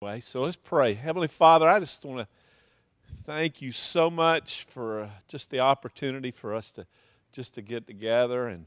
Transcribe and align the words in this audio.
way. 0.00 0.20
So 0.20 0.42
let's 0.42 0.54
pray. 0.54 0.94
Heavenly 0.94 1.26
Father, 1.26 1.68
I 1.68 1.80
just 1.80 2.04
want 2.04 2.20
to 2.20 2.28
thank 3.24 3.60
you 3.60 3.72
so 3.72 4.08
much 4.08 4.62
for 4.62 5.00
uh, 5.00 5.08
just 5.26 5.50
the 5.50 5.58
opportunity 5.58 6.30
for 6.30 6.54
us 6.54 6.70
to 6.72 6.86
just 7.32 7.56
to 7.56 7.62
get 7.62 7.88
together 7.88 8.46
and 8.46 8.66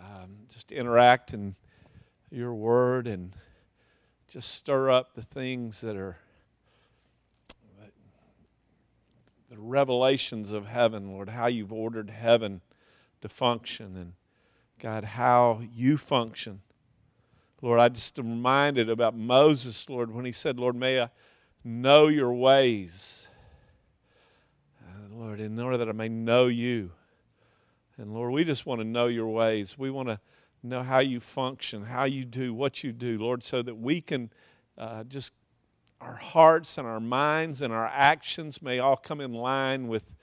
um, 0.00 0.36
just 0.48 0.70
interact 0.70 1.34
in 1.34 1.56
your 2.30 2.54
word 2.54 3.08
and 3.08 3.34
just 4.28 4.54
stir 4.54 4.92
up 4.92 5.14
the 5.14 5.22
things 5.22 5.80
that 5.80 5.96
are 5.96 6.18
the 9.50 9.58
revelations 9.58 10.52
of 10.52 10.68
heaven, 10.68 11.10
Lord, 11.10 11.30
how 11.30 11.48
you've 11.48 11.72
ordered 11.72 12.10
heaven 12.10 12.60
to 13.22 13.28
function 13.28 13.96
and 13.96 14.12
God, 14.78 15.02
how 15.02 15.62
you 15.74 15.98
function. 15.98 16.60
Lord, 17.62 17.78
I 17.78 17.88
just 17.88 18.18
am 18.18 18.28
reminded 18.28 18.90
about 18.90 19.16
Moses, 19.16 19.88
Lord, 19.88 20.12
when 20.12 20.24
he 20.24 20.32
said, 20.32 20.58
Lord, 20.58 20.74
may 20.74 21.00
I 21.00 21.10
know 21.62 22.08
your 22.08 22.34
ways. 22.34 23.28
Uh, 24.82 25.14
Lord, 25.14 25.38
in 25.38 25.58
order 25.60 25.76
that 25.76 25.88
I 25.88 25.92
may 25.92 26.08
know 26.08 26.48
you. 26.48 26.90
And 27.96 28.12
Lord, 28.12 28.32
we 28.32 28.42
just 28.42 28.66
want 28.66 28.80
to 28.80 28.84
know 28.84 29.06
your 29.06 29.28
ways. 29.28 29.78
We 29.78 29.90
want 29.90 30.08
to 30.08 30.18
know 30.60 30.82
how 30.82 30.98
you 30.98 31.20
function, 31.20 31.84
how 31.84 32.02
you 32.02 32.24
do 32.24 32.52
what 32.52 32.82
you 32.82 32.90
do, 32.90 33.16
Lord, 33.18 33.44
so 33.44 33.62
that 33.62 33.76
we 33.76 34.00
can 34.00 34.30
uh, 34.76 35.04
just, 35.04 35.32
our 36.00 36.16
hearts 36.16 36.78
and 36.78 36.86
our 36.86 36.98
minds 36.98 37.62
and 37.62 37.72
our 37.72 37.86
actions 37.86 38.60
may 38.60 38.80
all 38.80 38.96
come 38.96 39.20
in 39.20 39.32
line 39.32 39.86
with 39.86 40.16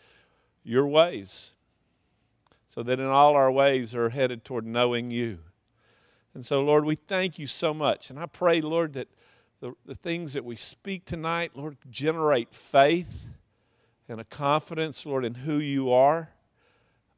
your 0.66 0.88
ways 0.88 1.54
so 2.68 2.84
that 2.84 3.00
in 3.00 3.06
all 3.06 3.36
our 3.36 3.52
ways 3.52 3.96
are 3.96 4.10
headed 4.10 4.44
toward 4.44 4.66
knowing 4.66 5.10
you. 5.10 5.40
And 6.40 6.46
so, 6.46 6.62
Lord, 6.62 6.86
we 6.86 6.96
thank 6.96 7.38
you 7.38 7.48
so 7.48 7.74
much. 7.74 8.10
And 8.10 8.18
I 8.18 8.26
pray, 8.26 8.62
Lord, 8.62 8.94
that 8.94 9.10
the, 9.60 9.74
the 9.86 9.94
things 9.94 10.32
that 10.32 10.46
we 10.46 10.56
speak 10.56 11.04
tonight, 11.04 11.52
Lord, 11.54 11.76
generate 11.90 12.56
faith 12.56 13.32
and 14.08 14.22
a 14.22 14.24
confidence, 14.24 15.06
Lord, 15.06 15.26
in 15.26 15.36
who 15.36 15.58
you 15.58 15.92
are. 15.92 16.30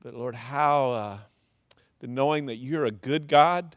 But, 0.02 0.16
Lord, 0.16 0.34
how 0.34 0.92
uh, 0.92 1.18
the 2.00 2.08
knowing 2.08 2.48
that 2.48 2.56
you're 2.56 2.86
a 2.86 2.92
good 2.92 3.28
God. 3.28 3.76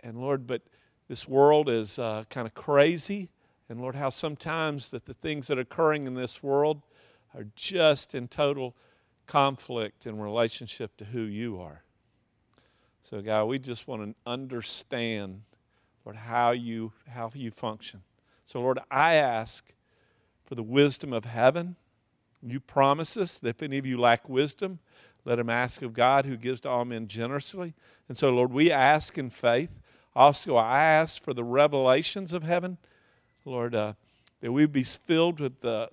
And, 0.00 0.18
Lord, 0.18 0.46
but 0.46 0.60
this 1.08 1.26
world 1.26 1.70
is 1.70 1.98
uh, 1.98 2.24
kind 2.28 2.46
of 2.46 2.52
crazy. 2.52 3.30
And, 3.70 3.80
Lord, 3.80 3.94
how 3.94 4.10
sometimes 4.10 4.90
that 4.90 5.06
the 5.06 5.14
things 5.14 5.46
that 5.46 5.56
are 5.56 5.62
occurring 5.62 6.06
in 6.06 6.12
this 6.12 6.42
world 6.42 6.82
are 7.34 7.46
just 7.56 8.14
in 8.14 8.28
total 8.28 8.76
conflict 9.26 10.06
in 10.06 10.18
relationship 10.18 10.98
to 10.98 11.06
who 11.06 11.22
you 11.22 11.58
are. 11.58 11.84
So, 13.02 13.20
God, 13.20 13.44
we 13.46 13.58
just 13.58 13.88
want 13.88 14.02
to 14.02 14.14
understand, 14.30 15.42
Lord, 16.04 16.16
how 16.16 16.52
you, 16.52 16.92
how 17.08 17.30
you 17.34 17.50
function. 17.50 18.02
So, 18.46 18.60
Lord, 18.60 18.78
I 18.90 19.14
ask 19.14 19.72
for 20.44 20.54
the 20.54 20.62
wisdom 20.62 21.12
of 21.12 21.24
heaven. 21.24 21.76
You 22.42 22.60
promise 22.60 23.16
us 23.16 23.38
that 23.38 23.48
if 23.48 23.62
any 23.62 23.78
of 23.78 23.86
you 23.86 23.98
lack 23.98 24.28
wisdom, 24.28 24.78
let 25.24 25.38
him 25.38 25.50
ask 25.50 25.82
of 25.82 25.92
God 25.92 26.24
who 26.24 26.36
gives 26.36 26.60
to 26.62 26.68
all 26.68 26.84
men 26.84 27.06
generously. 27.06 27.74
And 28.08 28.16
so, 28.16 28.30
Lord, 28.30 28.52
we 28.52 28.70
ask 28.70 29.18
in 29.18 29.30
faith. 29.30 29.78
Also, 30.16 30.56
I 30.56 30.82
ask 30.82 31.22
for 31.22 31.34
the 31.34 31.44
revelations 31.44 32.32
of 32.32 32.42
heaven, 32.42 32.78
Lord, 33.44 33.74
uh, 33.74 33.92
that 34.40 34.52
we 34.52 34.66
be 34.66 34.82
filled 34.82 35.40
with 35.40 35.60
the, 35.60 35.90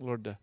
Lord, 0.00 0.24
the 0.24 0.36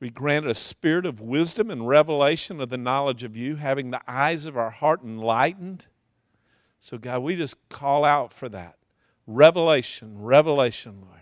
be 0.00 0.10
granted 0.10 0.50
a 0.50 0.54
spirit 0.54 1.04
of 1.04 1.20
wisdom 1.20 1.70
and 1.70 1.88
revelation 1.88 2.60
of 2.60 2.68
the 2.68 2.78
knowledge 2.78 3.24
of 3.24 3.36
you, 3.36 3.56
having 3.56 3.90
the 3.90 4.00
eyes 4.06 4.46
of 4.46 4.56
our 4.56 4.70
heart 4.70 5.02
enlightened. 5.02 5.88
So, 6.80 6.98
God, 6.98 7.22
we 7.22 7.34
just 7.34 7.56
call 7.68 8.04
out 8.04 8.32
for 8.32 8.48
that. 8.48 8.76
Revelation, 9.26 10.22
revelation, 10.22 11.00
Lord. 11.02 11.20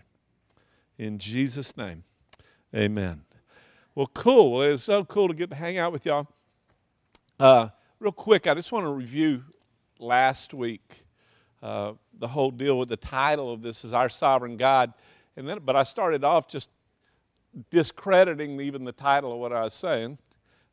In 0.99 1.19
Jesus' 1.19 1.77
name, 1.77 2.05
amen. 2.75 3.23
Well, 3.95 4.11
cool. 4.13 4.63
It's 4.63 4.85
so 4.85 5.05
cool 5.05 5.29
to 5.29 5.35
get 5.35 5.51
to 5.51 5.57
hang 5.57 5.79
out 5.79 5.93
with 5.93 6.05
y'all. 6.05 6.29
Uh, 7.41 7.69
real 7.99 8.13
quick, 8.13 8.47
I 8.47 8.55
just 8.55 8.73
want 8.73 8.85
to 8.85 8.91
review 8.91 9.45
last 9.99 10.53
week 10.53 11.07
uh, 11.63 11.95
the 12.19 12.29
whole 12.29 12.51
deal 12.51 12.79
with 12.79 12.91
the 12.91 12.97
title 12.97 13.53
of 13.53 13.63
this 13.63 13.85
is 13.85 13.93
Our 13.93 14.09
Sovereign 14.09 14.57
God. 14.57 14.93
And 15.37 15.49
then, 15.49 15.61
but 15.65 15.77
I 15.77 15.83
started 15.83 16.25
off 16.25 16.47
just 16.47 16.71
discrediting 17.71 18.61
even 18.61 18.85
the 18.85 18.93
title 18.93 19.33
of 19.33 19.39
what 19.39 19.53
I 19.53 19.63
was 19.63 19.75
saying, 19.75 20.19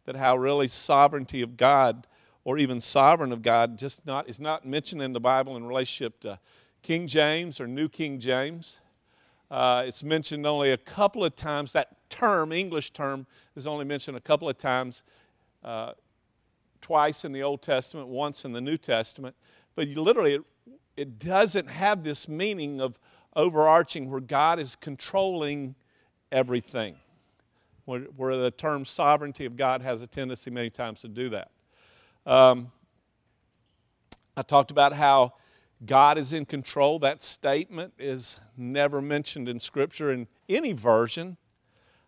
that 0.06 0.16
how 0.16 0.36
really 0.38 0.68
sovereignty 0.68 1.42
of 1.42 1.58
God 1.58 2.08
or 2.44 2.58
even 2.58 2.82
sovereign 2.82 3.32
of 3.32 3.42
God 3.42 3.78
just 3.78 4.06
not 4.06 4.30
is 4.30 4.40
not 4.40 4.66
mentioned 4.66 5.02
in 5.02 5.14
the 5.14 5.20
Bible 5.20 5.56
in 5.56 5.66
relationship 5.66 6.20
to 6.22 6.40
King 6.82 7.08
James 7.08 7.60
or 7.60 7.68
New 7.68 7.88
King 7.88 8.20
James. 8.20 8.80
Uh, 9.50 9.84
it's 9.86 10.04
mentioned 10.04 10.46
only 10.46 10.72
a 10.72 10.78
couple 10.78 11.24
of 11.24 11.36
times. 11.36 11.72
That 11.72 12.10
term, 12.10 12.52
English 12.52 12.92
term, 12.92 13.28
is 13.56 13.68
only 13.68 13.86
mentioned 13.86 14.18
a 14.18 14.22
couple 14.22 14.50
of 14.50 14.58
times, 14.58 15.04
uh, 15.64 15.94
twice 16.82 17.24
in 17.24 17.32
the 17.32 17.44
Old 17.44 17.62
Testament, 17.62 18.08
once 18.08 18.44
in 18.46 18.52
the 18.52 18.62
New 18.62 18.78
Testament. 18.78 19.36
But 19.76 19.88
literally, 19.90 20.36
it, 20.36 20.42
it 20.98 21.20
doesn't 21.20 21.68
have 21.68 22.04
this 22.04 22.28
meaning 22.28 22.82
of 22.82 23.00
overarching 23.36 24.10
where 24.10 24.20
God 24.20 24.60
is 24.60 24.76
controlling 24.76 25.76
everything. 26.34 26.96
Where, 27.86 28.38
the 28.38 28.52
term 28.52 28.86
sovereignty 28.86 29.46
of 29.46 29.56
God 29.56 29.82
has 29.82 30.02
a 30.02 30.08
tendency 30.08 30.50
many 30.50 30.70
times 30.70 31.02
to 31.02 31.08
do 31.08 31.30
that. 31.30 31.52
Um, 32.26 32.72
I 34.36 34.42
talked 34.42 34.72
about 34.72 34.94
how 34.94 35.34
God 35.86 36.18
is 36.18 36.34
in 36.34 36.46
control. 36.46 36.98
That 37.00 37.22
statement 37.22 37.94
is 38.00 38.40
never 38.58 39.02
mentioned 39.02 39.48
in 39.48 39.60
Scripture 39.60 40.12
in 40.12 40.28
any 40.48 40.72
version, 40.72 41.38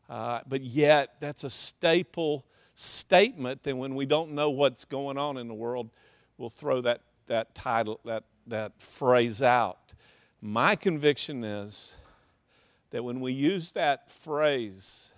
uh, 0.10 0.40
but 0.48 0.62
yet 0.62 1.16
that's 1.20 1.44
a 1.44 1.50
staple 1.50 2.46
statement 2.76 3.64
that 3.64 3.76
when 3.76 3.96
we 3.96 4.06
don't 4.06 4.32
know 4.32 4.50
what's 4.50 4.86
going 4.86 5.18
on 5.18 5.38
in 5.38 5.48
the 5.48 5.54
world, 5.54 5.90
we'll 6.38 6.50
throw 6.50 6.82
that, 6.82 7.02
that 7.28 7.54
title, 7.54 8.00
that, 8.06 8.24
that 8.48 8.82
phrase 8.82 9.42
out. 9.42 9.94
My 10.42 10.76
conviction 10.76 11.44
is 11.44 11.96
that 12.96 13.04
when 13.04 13.20
we 13.20 13.34
use 13.34 13.72
that 13.72 14.10
phrase 14.10 15.10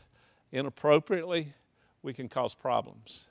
inappropriately, 0.51 1.53
we 2.01 2.11
can 2.11 2.27
cause 2.27 2.55
problems 2.55 3.25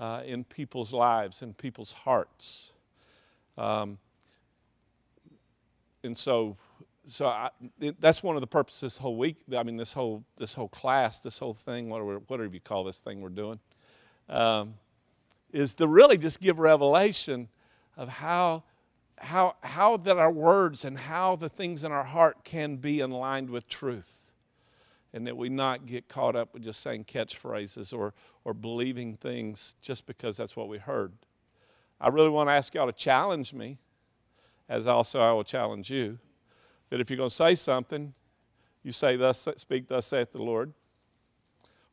uh, 0.00 0.22
in 0.24 0.44
people's 0.44 0.94
lives, 0.94 1.42
in 1.42 1.52
people's 1.52 1.92
hearts. 1.92 2.70
Um, 3.58 3.98
and 6.02 6.16
so, 6.16 6.56
so 7.06 7.26
I, 7.26 7.50
it, 7.78 8.00
that's 8.00 8.22
one 8.22 8.34
of 8.34 8.40
the 8.40 8.46
purposes 8.46 8.80
this 8.80 8.96
whole 8.96 9.18
week. 9.18 9.36
I 9.54 9.62
mean, 9.62 9.76
this 9.76 9.92
whole 9.92 10.24
this 10.38 10.54
whole 10.54 10.68
class, 10.68 11.18
this 11.18 11.38
whole 11.38 11.52
thing, 11.52 11.90
whatever 11.90 12.20
whatever 12.28 12.54
you 12.54 12.60
call 12.60 12.82
this 12.82 12.96
thing 12.96 13.20
we're 13.20 13.28
doing, 13.28 13.58
um, 14.30 14.72
is 15.52 15.74
to 15.74 15.86
really 15.86 16.16
just 16.16 16.40
give 16.40 16.58
revelation 16.58 17.48
of 17.94 18.08
how 18.08 18.62
how, 19.22 19.56
how 19.62 19.96
that 19.98 20.16
our 20.16 20.30
words 20.30 20.84
and 20.84 20.98
how 20.98 21.36
the 21.36 21.48
things 21.48 21.84
in 21.84 21.92
our 21.92 22.04
heart 22.04 22.44
can 22.44 22.76
be 22.76 23.00
in 23.00 23.10
aligned 23.10 23.50
with 23.50 23.68
truth. 23.68 24.32
And 25.12 25.26
that 25.26 25.36
we 25.36 25.48
not 25.48 25.86
get 25.86 26.08
caught 26.08 26.36
up 26.36 26.52
with 26.52 26.62
just 26.62 26.80
saying 26.80 27.04
catchphrases 27.04 27.96
or, 27.96 28.12
or 28.44 28.52
believing 28.52 29.14
things 29.14 29.74
just 29.80 30.06
because 30.06 30.36
that's 30.36 30.56
what 30.56 30.68
we 30.68 30.78
heard. 30.78 31.12
I 32.00 32.08
really 32.08 32.28
want 32.28 32.48
to 32.48 32.52
ask 32.52 32.74
y'all 32.74 32.86
to 32.86 32.92
challenge 32.92 33.52
me, 33.54 33.78
as 34.68 34.86
also 34.86 35.20
I 35.20 35.32
will 35.32 35.44
challenge 35.44 35.90
you, 35.90 36.18
that 36.90 37.00
if 37.00 37.10
you're 37.10 37.16
going 37.16 37.30
to 37.30 37.34
say 37.34 37.54
something, 37.54 38.12
you 38.82 38.92
say, 38.92 39.16
Thus 39.16 39.48
speak, 39.56 39.88
thus 39.88 40.06
saith 40.06 40.32
the 40.32 40.42
Lord. 40.42 40.72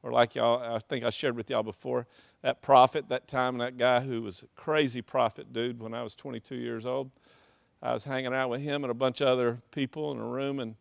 Or 0.06 0.12
like 0.12 0.36
y'all, 0.36 0.62
I 0.62 0.78
think 0.78 1.04
I 1.04 1.10
shared 1.10 1.36
with 1.36 1.50
y'all 1.50 1.64
before, 1.64 2.06
that 2.44 2.62
prophet 2.62 3.10
that 3.10 3.28
time, 3.28 3.58
that 3.58 3.76
guy 3.76 4.02
who 4.02 4.22
was 4.22 4.44
a 4.44 4.48
crazy 4.56 5.02
prophet 5.02 5.52
dude 5.52 5.82
when 5.82 5.96
I 5.96 6.04
was 6.04 6.14
22 6.14 6.54
years 6.58 6.86
old. 6.86 7.10
I 7.82 7.92
was 7.92 8.04
hanging 8.04 8.32
out 8.32 8.52
with 8.52 8.62
him 8.62 8.84
and 8.84 8.92
a 8.92 8.94
bunch 8.94 9.20
of 9.22 9.28
other 9.28 9.58
people 9.72 10.12
in 10.12 10.20
a 10.20 10.24
room, 10.24 10.60
and, 10.60 10.76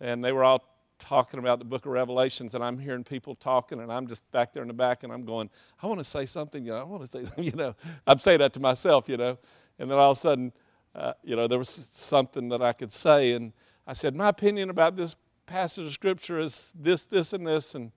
and 0.00 0.24
they 0.24 0.32
were 0.32 0.42
all 0.42 0.64
talking 0.98 1.38
about 1.38 1.60
the 1.60 1.64
book 1.64 1.86
of 1.86 1.92
Revelations, 1.92 2.52
and 2.56 2.64
I'm 2.64 2.80
hearing 2.80 3.04
people 3.04 3.36
talking, 3.36 3.78
and 3.78 3.92
I'm 3.92 4.08
just 4.08 4.28
back 4.32 4.52
there 4.52 4.62
in 4.62 4.68
the 4.68 4.74
back, 4.74 5.04
and 5.04 5.12
I'm 5.12 5.24
going, 5.24 5.50
I 5.80 5.86
want 5.86 6.00
to 6.00 6.04
say 6.04 6.26
something, 6.26 6.64
you 6.64 6.72
know, 6.72 6.80
I 6.80 6.82
want 6.82 7.08
to 7.08 7.10
say 7.16 7.24
something, 7.26 7.44
you 7.44 7.52
know. 7.52 7.76
I'm 8.08 8.18
saying 8.18 8.40
that 8.40 8.54
to 8.54 8.60
myself, 8.60 9.08
you 9.08 9.18
know. 9.18 9.38
And 9.78 9.88
then 9.88 9.96
all 9.96 10.10
of 10.10 10.16
a 10.16 10.20
sudden, 10.20 10.52
uh, 10.96 11.12
you 11.22 11.36
know, 11.36 11.46
there 11.46 11.60
was 11.60 11.68
something 11.68 12.48
that 12.48 12.60
I 12.60 12.72
could 12.72 12.92
say, 12.92 13.34
and 13.34 13.52
I 13.86 13.92
said, 13.92 14.16
My 14.16 14.30
opinion 14.30 14.68
about 14.68 14.96
this 14.96 15.14
passage 15.46 15.86
of 15.86 15.92
Scripture 15.92 16.40
is 16.40 16.72
this, 16.76 17.06
this, 17.06 17.32
and 17.32 17.46
this, 17.46 17.76
and 17.76 17.92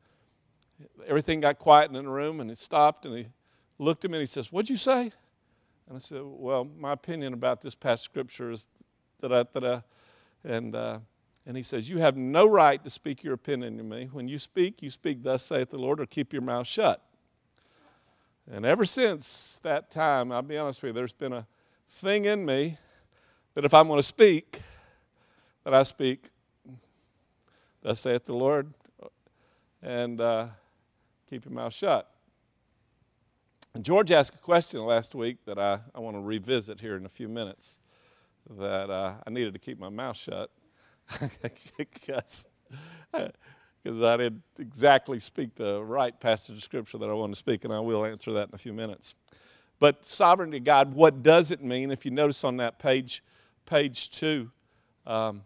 everything 1.07 1.39
got 1.39 1.60
quiet 1.60 1.92
in 1.92 1.94
the 1.94 2.10
room 2.10 2.39
and 2.39 2.51
it 2.51 2.60
stopped 2.60 3.06
and 3.06 3.18
he 3.18 3.28
looked 3.80 4.06
at 4.06 4.12
me 4.12 4.18
and 4.18 4.22
he 4.22 4.28
says, 4.28 4.51
What'd 4.51 4.69
you 4.69 4.78
say? 4.78 5.12
And 5.88 5.98
I 5.98 6.00
said, 6.00 6.22
Well, 6.24 6.68
my 6.78 6.94
opinion 6.94 7.33
about 7.33 7.62
this 7.62 7.75
past 7.75 8.04
scripture 8.04 8.51
is 8.51 8.68
da 9.22 9.28
da 9.28 9.44
da. 9.44 9.81
And, 10.44 10.75
uh, 10.75 11.00
and 11.45 11.57
he 11.57 11.63
says, 11.63 11.89
You 11.89 12.00
have 12.00 12.16
no 12.18 12.48
right 12.48 12.83
to 12.83 12.89
speak 12.89 13.24
your 13.24 13.33
opinion 13.33 13.78
to 13.78 13.83
me. 13.83 14.10
When 14.12 14.28
you 14.28 14.39
speak, 14.39 14.81
you 14.81 14.89
speak, 14.89 15.24
Thus 15.24 15.44
saith 15.44 15.69
the 15.69 15.78
Lord, 15.78 16.00
or 16.00 16.06
keep 16.06 16.33
your 16.33 16.42
mouth 16.42 16.68
shut. 16.68 17.04
And 18.50 18.66
ever 18.66 18.86
since 18.86 19.60
that 19.63 19.92
time, 19.92 20.31
I'll 20.31 20.42
be 20.42 20.57
honest 20.57 20.81
with 20.81 20.89
you, 20.89 20.94
there's 20.94 21.13
been 21.13 21.33
a 21.33 21.48
thing 21.89 22.25
in 22.25 22.45
me 22.45 22.78
that 23.54 23.66
if 23.66 23.74
I'm 23.74 23.88
going 23.88 24.00
to 24.00 24.04
speak, 24.04 24.62
that 25.63 25.74
I 25.74 25.83
speak, 25.83 26.30
thus 27.81 28.00
saith 28.00 28.25
the 28.25 28.33
Lord, 28.33 28.74
and 29.81 30.19
uh, 30.19 30.48
keep 31.31 31.45
your 31.45 31.54
mouth 31.54 31.74
shut. 31.74 32.12
And 33.74 33.86
George 33.86 34.12
asked 34.12 34.36
a 34.36 34.39
question 34.39 34.81
last 34.81 35.16
week 35.16 35.38
that 35.45 35.57
I, 35.57 35.80
I 35.95 36.01
want 36.01 36.18
to 36.18 36.19
revisit 36.19 36.81
here 36.81 36.98
in 36.98 37.06
a 37.06 37.10
few 37.10 37.30
minutes 37.30 37.78
that 38.57 38.89
uh, 38.89 39.13
I 39.25 39.30
needed 39.30 39.54
to 39.54 39.60
keep 39.60 39.80
my 39.80 39.88
mouth 39.88 40.18
shut 40.18 40.51
because 41.78 42.48
because 43.81 44.01
I 44.01 44.18
didn't 44.18 44.44
exactly 44.60 45.19
speak 45.19 45.56
the 45.56 45.81
right 45.81 46.18
passage 46.19 46.57
of 46.57 46.63
Scripture 46.63 46.98
that 46.98 47.10
I 47.10 47.13
want 47.13 47.31
to 47.31 47.39
speak, 47.39 47.63
and 47.63 47.74
I 47.74 47.80
will 47.80 48.06
answer 48.06 48.33
that 48.33 48.50
in 48.50 48.56
a 48.56 48.57
few 48.57 48.74
minutes. 48.74 49.16
But 49.80 50.06
sovereignty 50.06 50.57
of 50.57 50.66
God, 50.66 50.94
what 50.94 51.24
does 51.24 51.50
it 51.50 51.63
mean? 51.63 51.92
If 51.92 52.04
you 52.04 52.12
notice 52.12 52.44
on 52.44 52.57
that 52.57 52.78
page, 52.78 53.24
page 53.66 54.10
two, 54.12 54.51
um, 55.07 55.44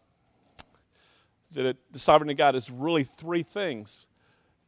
that 1.52 1.66
it, 1.66 1.78
the 1.92 2.00
sovereignty 2.00 2.34
of 2.34 2.40
God 2.40 2.56
is 2.56 2.72
really 2.72 3.04
three 3.04 3.44
things 3.44 4.08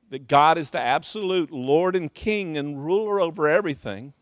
that 0.09 0.27
God 0.27 0.57
is 0.57 0.71
the 0.71 0.79
absolute 0.79 1.51
Lord 1.51 1.95
and 1.95 2.13
King 2.13 2.57
and 2.57 2.83
ruler 2.85 3.19
over 3.19 3.47
everything, 3.47 4.13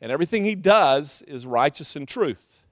and 0.00 0.10
everything 0.10 0.44
He 0.44 0.54
does 0.54 1.22
is 1.22 1.46
righteous 1.46 1.96
and 1.96 2.06
truth. 2.06 2.64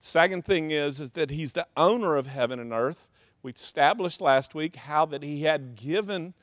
Second 0.00 0.44
thing 0.44 0.70
is, 0.70 1.00
is 1.00 1.10
that 1.10 1.30
He's 1.30 1.52
the 1.52 1.66
owner 1.76 2.16
of 2.16 2.26
heaven 2.26 2.58
and 2.60 2.72
earth. 2.72 3.08
We 3.42 3.52
established 3.52 4.20
last 4.20 4.54
week 4.54 4.76
how 4.76 5.06
that 5.06 5.22
He 5.22 5.42
had 5.42 5.76
given 5.76 6.34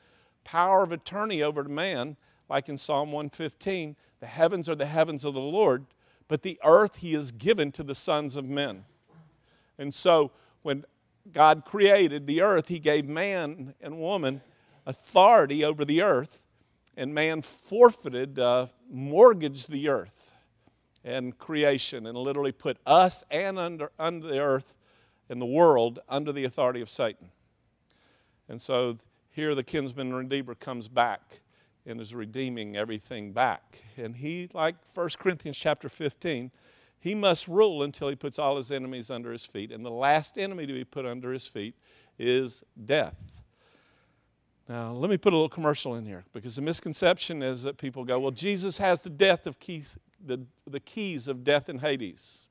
power 0.44 0.82
of 0.82 0.92
attorney 0.92 1.42
over 1.42 1.62
to 1.62 1.68
man 1.68 2.16
like 2.48 2.68
in 2.68 2.76
Psalm 2.76 3.12
115 3.12 3.96
the 4.20 4.26
heavens 4.26 4.68
are 4.68 4.74
the 4.74 4.86
heavens 4.86 5.24
of 5.24 5.34
the 5.34 5.40
Lord, 5.40 5.84
but 6.28 6.40
the 6.40 6.58
earth 6.64 6.96
he 6.96 7.12
has 7.12 7.30
given 7.30 7.70
to 7.72 7.82
the 7.82 7.94
sons 7.94 8.36
of 8.36 8.46
men. 8.46 8.86
And 9.78 9.92
so 9.92 10.30
when 10.62 10.86
God 11.32 11.64
created 11.64 12.26
the 12.26 12.42
earth, 12.42 12.68
he 12.68 12.78
gave 12.78 13.06
man 13.06 13.74
and 13.80 13.98
woman 13.98 14.42
authority 14.86 15.64
over 15.64 15.84
the 15.84 16.02
earth, 16.02 16.42
and 16.96 17.14
man 17.14 17.42
forfeited, 17.42 18.38
uh, 18.38 18.66
mortgaged 18.90 19.70
the 19.70 19.88
earth 19.88 20.34
and 21.02 21.36
creation, 21.38 22.06
and 22.06 22.16
literally 22.16 22.52
put 22.52 22.78
us 22.86 23.24
and 23.30 23.58
under, 23.58 23.90
under 23.98 24.26
the 24.26 24.38
earth 24.38 24.76
and 25.28 25.40
the 25.40 25.46
world 25.46 25.98
under 26.08 26.32
the 26.32 26.44
authority 26.44 26.80
of 26.80 26.90
Satan. 26.90 27.30
And 28.48 28.60
so 28.60 28.98
here 29.30 29.54
the 29.54 29.64
kinsman 29.64 30.14
redeemer 30.14 30.54
comes 30.54 30.88
back 30.88 31.40
and 31.86 32.00
is 32.00 32.14
redeeming 32.14 32.76
everything 32.76 33.32
back. 33.32 33.82
And 33.96 34.16
he, 34.16 34.48
like 34.52 34.76
1 34.92 35.08
Corinthians 35.18 35.58
chapter 35.58 35.88
15, 35.88 36.50
he 37.04 37.14
must 37.14 37.46
rule 37.46 37.82
until 37.82 38.08
he 38.08 38.16
puts 38.16 38.38
all 38.38 38.56
his 38.56 38.70
enemies 38.70 39.10
under 39.10 39.30
his 39.30 39.44
feet. 39.44 39.70
And 39.70 39.84
the 39.84 39.90
last 39.90 40.38
enemy 40.38 40.66
to 40.66 40.72
be 40.72 40.84
put 40.84 41.04
under 41.04 41.34
his 41.34 41.46
feet 41.46 41.74
is 42.18 42.64
death. 42.82 43.16
Now, 44.66 44.92
let 44.92 45.10
me 45.10 45.18
put 45.18 45.34
a 45.34 45.36
little 45.36 45.50
commercial 45.50 45.94
in 45.96 46.06
here 46.06 46.24
because 46.32 46.56
the 46.56 46.62
misconception 46.62 47.42
is 47.42 47.62
that 47.64 47.76
people 47.76 48.04
go, 48.04 48.18
well, 48.18 48.30
Jesus 48.30 48.78
has 48.78 49.02
the 49.02 49.10
death 49.10 49.46
of 49.46 49.60
keys, 49.60 49.94
the, 50.24 50.46
the 50.66 50.80
keys 50.80 51.28
of 51.28 51.44
death 51.44 51.68
and 51.68 51.82
Hades. 51.82 52.44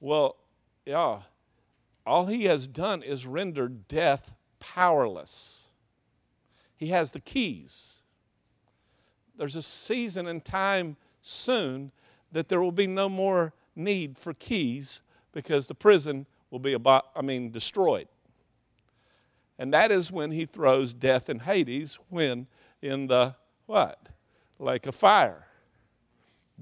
Well, 0.00 0.34
yeah, 0.84 1.20
all 2.04 2.26
he 2.26 2.46
has 2.46 2.66
done 2.66 3.04
is 3.04 3.26
render 3.26 3.68
death 3.68 4.34
powerless. 4.58 5.68
He 6.76 6.88
has 6.88 7.12
the 7.12 7.20
keys 7.20 8.00
there's 9.40 9.56
a 9.56 9.62
season 9.62 10.26
and 10.26 10.44
time 10.44 10.98
soon 11.22 11.92
that 12.32 12.48
there 12.48 12.60
will 12.60 12.72
be 12.72 12.86
no 12.86 13.08
more 13.08 13.52
need 13.74 14.18
for 14.18 14.34
keys 14.34 15.02
because 15.32 15.66
the 15.66 15.74
prison 15.74 16.26
will 16.50 16.58
be 16.58 16.72
about, 16.72 17.06
I 17.14 17.22
mean, 17.22 17.50
destroyed. 17.50 18.08
And 19.58 19.72
that 19.74 19.90
is 19.90 20.10
when 20.10 20.30
he 20.30 20.46
throws 20.46 20.94
death 20.94 21.28
and 21.28 21.42
Hades 21.42 21.98
when 22.08 22.46
in 22.80 23.08
the 23.08 23.36
what? 23.66 24.08
Lake 24.58 24.86
of 24.86 24.94
fire. 24.94 25.46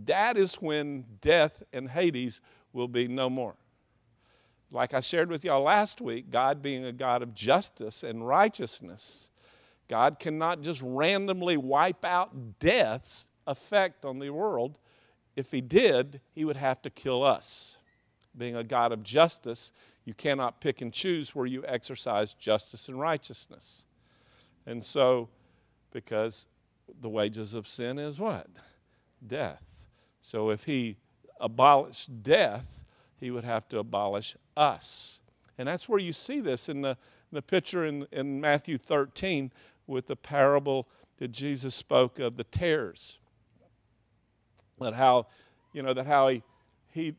That 0.05 0.37
is 0.37 0.57
when 0.57 1.05
death 1.21 1.63
and 1.73 1.91
Hades 1.91 2.41
will 2.73 2.89
be 2.89 3.09
no 3.09 3.31
more. 3.31 3.55
Like 4.71 4.95
I 4.95 5.01
shared 5.01 5.31
with 5.31 5.45
y'all 5.45 5.63
last 5.63 6.01
week, 6.01 6.31
God 6.31 6.61
being 6.61 6.85
a 6.85 6.93
God 6.93 7.23
of 7.23 7.35
justice 7.35 8.03
and 8.03 8.27
righteousness, 8.27 9.31
God 9.89 10.19
cannot 10.19 10.61
just 10.61 10.83
randomly 10.83 11.57
wipe 11.57 12.05
out 12.05 12.59
death's 12.59 13.27
effect 13.47 14.05
on 14.05 14.19
the 14.19 14.31
world. 14.31 14.79
If 15.39 15.53
He 15.53 15.61
did, 15.61 16.21
He 16.35 16.45
would 16.45 16.57
have 16.57 16.83
to 16.83 16.91
kill 16.91 17.23
us. 17.23 17.77
Being 18.37 18.57
a 18.57 18.65
God 18.65 18.91
of 18.91 19.05
justice, 19.05 19.71
you 20.05 20.13
cannot 20.13 20.61
pick 20.61 20.81
and 20.81 20.93
choose 20.93 21.33
where 21.33 21.47
you 21.47 21.65
exercise 21.65 22.35
justice 22.35 22.89
and 22.89 22.99
righteousness. 22.99 23.85
And 24.67 24.85
so, 24.85 25.29
because 25.93 26.49
the 27.01 27.09
wages 27.09 27.55
of 27.55 27.69
sin 27.69 28.01
is 28.01 28.19
what? 28.19 28.49
Death. 29.25 29.63
So 30.21 30.51
if 30.51 30.65
He 30.65 30.97
abolished 31.41 32.25
death, 32.25 32.83
He 33.17 33.31
would 33.31 33.45
have 33.45 33.69
to 33.69 33.79
abolish 33.79 34.35
us. 34.57 35.21
And 35.57 35.69
that's 35.69 35.89
where 35.89 36.01
you 36.01 36.13
see 36.13 36.41
this 36.41 36.69
in 36.69 36.81
the, 36.81 36.97
the 37.31 37.43
picture 37.43 37.87
in, 37.87 38.09
in 38.11 38.41
Matthew 38.41 38.77
13 38.77 39.53
with 39.87 40.09
the 40.09 40.17
parable 40.17 40.89
that 41.19 41.29
Jesus 41.29 41.77
spoke 41.77 42.19
of 42.19 42.37
the 42.37 42.45
tares. 42.45 43.19
That 44.81 44.95
how, 44.95 45.27
you 45.73 45.83
know, 45.83 45.93
that 45.95 46.07
how 46.07 46.29
he, 46.29 46.43
he 46.93 47.15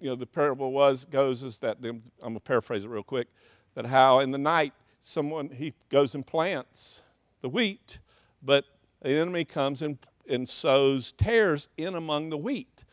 you 0.00 0.10
know, 0.10 0.16
the 0.16 0.26
parable 0.26 0.72
was, 0.72 1.04
goes 1.04 1.42
is 1.42 1.58
that, 1.60 1.78
I'm 1.82 2.02
going 2.20 2.34
to 2.34 2.40
paraphrase 2.40 2.84
it 2.84 2.88
real 2.88 3.02
quick, 3.02 3.28
that 3.74 3.86
how 3.86 4.18
in 4.18 4.30
the 4.30 4.38
night 4.38 4.72
someone, 5.00 5.50
he 5.50 5.74
goes 5.88 6.14
and 6.14 6.26
plants 6.26 7.02
the 7.40 7.48
wheat, 7.48 7.98
but 8.42 8.64
the 9.00 9.10
enemy 9.10 9.44
comes 9.44 9.82
and, 9.82 9.98
and 10.28 10.48
sows 10.48 11.12
tares 11.12 11.68
in 11.76 11.94
among 11.94 12.30
the 12.30 12.36
wheat. 12.36 12.84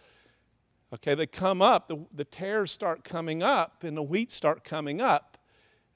Okay, 0.93 1.13
they 1.13 1.27
come 1.27 1.61
up, 1.61 1.87
the, 1.87 2.05
the 2.13 2.25
tares 2.25 2.71
start 2.71 3.03
coming 3.03 3.43
up, 3.43 3.83
and 3.83 3.95
the 3.95 4.03
wheat 4.03 4.31
start 4.31 4.63
coming 4.63 5.01
up 5.01 5.37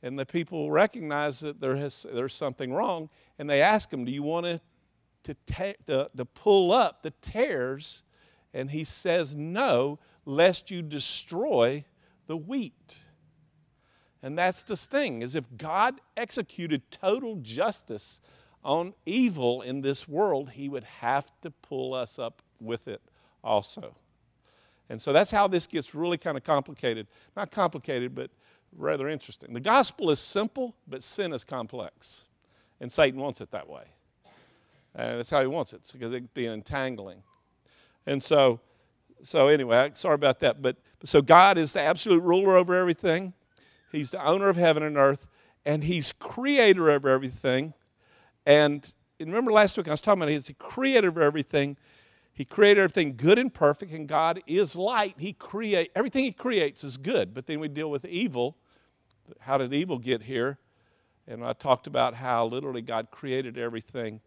and 0.03 0.19
the 0.19 0.25
people 0.25 0.69
recognize 0.69 1.39
that 1.39 1.61
there 1.61 1.77
has, 1.77 2.05
there's 2.13 2.33
something 2.33 2.73
wrong, 2.73 3.09
and 3.39 3.49
they 3.49 3.61
ask 3.61 3.91
him, 3.91 4.03
Do 4.03 4.11
you 4.11 4.21
want 4.21 4.45
to, 4.45 4.61
to, 5.23 5.35
ta- 5.45 5.73
to, 5.87 6.09
to 6.15 6.25
pull 6.25 6.71
up 6.71 7.03
the 7.03 7.11
tares? 7.11 8.03
And 8.53 8.71
he 8.71 8.83
says, 8.83 9.35
No, 9.35 9.99
lest 10.25 10.71
you 10.71 10.81
destroy 10.81 11.85
the 12.27 12.37
wheat. 12.37 12.99
And 14.21 14.37
that's 14.37 14.63
the 14.63 14.77
thing, 14.77 15.21
is 15.21 15.35
if 15.35 15.45
God 15.57 15.99
executed 16.15 16.89
total 16.89 17.35
justice 17.37 18.21
on 18.63 18.93
evil 19.05 19.61
in 19.61 19.81
this 19.81 20.07
world, 20.07 20.51
he 20.51 20.69
would 20.69 20.85
have 20.85 21.31
to 21.41 21.51
pull 21.51 21.93
us 21.93 22.17
up 22.17 22.41
with 22.61 22.87
it 22.87 23.01
also. 23.43 23.97
And 24.89 25.01
so 25.01 25.11
that's 25.11 25.31
how 25.31 25.47
this 25.47 25.67
gets 25.67 25.93
really 25.93 26.17
kind 26.17 26.37
of 26.37 26.43
complicated. 26.43 27.07
Not 27.35 27.51
complicated, 27.51 28.15
but 28.15 28.31
rather 28.77 29.09
interesting. 29.09 29.53
The 29.53 29.59
gospel 29.59 30.09
is 30.09 30.19
simple, 30.19 30.75
but 30.87 31.03
sin 31.03 31.33
is 31.33 31.43
complex. 31.43 32.23
And 32.79 32.91
Satan 32.91 33.19
wants 33.19 33.41
it 33.41 33.51
that 33.51 33.67
way. 33.67 33.83
And 34.95 35.19
that's 35.19 35.29
how 35.29 35.41
he 35.41 35.47
wants 35.47 35.73
it, 35.73 35.89
because 35.91 36.11
it 36.11 36.19
can 36.19 36.29
be 36.33 36.45
entangling. 36.45 37.23
And 38.05 38.21
so, 38.21 38.59
so 39.23 39.47
anyway, 39.47 39.91
sorry 39.95 40.15
about 40.15 40.39
that. 40.41 40.61
But 40.61 40.77
so 41.03 41.21
God 41.21 41.57
is 41.57 41.73
the 41.73 41.81
absolute 41.81 42.21
ruler 42.21 42.55
over 42.55 42.75
everything. 42.75 43.33
He's 43.91 44.11
the 44.11 44.23
owner 44.23 44.49
of 44.49 44.57
heaven 44.57 44.83
and 44.83 44.97
earth, 44.97 45.27
and 45.65 45.83
He's 45.83 46.11
creator 46.11 46.89
of 46.89 47.05
everything. 47.05 47.73
And, 48.45 48.91
and 49.19 49.29
remember 49.29 49.51
last 49.51 49.77
week 49.77 49.87
I 49.87 49.91
was 49.91 50.01
talking 50.01 50.21
about 50.21 50.31
He's 50.31 50.47
the 50.47 50.53
creator 50.53 51.09
of 51.09 51.17
everything. 51.17 51.77
He 52.31 52.45
created 52.45 52.81
everything 52.81 53.15
good 53.15 53.37
and 53.37 53.53
perfect, 53.53 53.91
and 53.91 54.07
God 54.07 54.41
is 54.47 54.75
light. 54.75 55.15
He 55.17 55.33
create 55.33 55.91
everything 55.95 56.23
He 56.25 56.31
creates 56.31 56.83
is 56.83 56.97
good. 56.97 57.33
But 57.33 57.47
then 57.47 57.59
we 57.59 57.67
deal 57.67 57.89
with 57.89 58.05
evil, 58.05 58.57
how 59.41 59.57
did 59.57 59.73
evil 59.73 59.99
get 59.99 60.23
here? 60.23 60.57
And 61.27 61.45
I 61.45 61.53
talked 61.53 61.87
about 61.87 62.15
how 62.15 62.45
literally 62.45 62.81
God 62.81 63.09
created 63.11 63.57
everything 63.57 64.19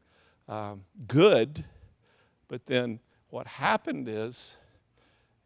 um, 0.48 0.84
good, 1.06 1.64
but 2.48 2.66
then 2.66 3.00
what 3.30 3.46
happened 3.46 4.08
is, 4.08 4.56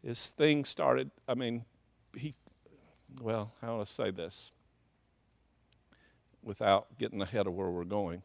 is 0.03 0.29
things 0.31 0.69
started. 0.69 1.11
I 1.27 1.33
mean, 1.33 1.65
he, 2.15 2.35
well, 3.21 3.53
how 3.61 3.75
do 3.75 3.81
I 3.81 3.85
say 3.85 4.11
this 4.11 4.51
without 6.43 6.97
getting 6.97 7.21
ahead 7.21 7.47
of 7.47 7.53
where 7.53 7.69
we're 7.69 7.83
going? 7.83 8.23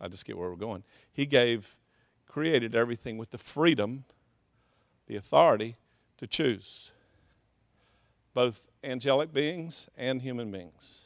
I 0.00 0.08
just 0.08 0.24
get 0.24 0.36
where 0.36 0.50
we're 0.50 0.56
going. 0.56 0.84
He 1.12 1.26
gave, 1.26 1.76
created 2.26 2.74
everything 2.74 3.18
with 3.18 3.30
the 3.30 3.38
freedom, 3.38 4.04
the 5.06 5.16
authority 5.16 5.76
to 6.18 6.26
choose 6.26 6.92
both 8.34 8.66
angelic 8.82 9.32
beings 9.32 9.88
and 9.96 10.22
human 10.22 10.50
beings. 10.50 11.02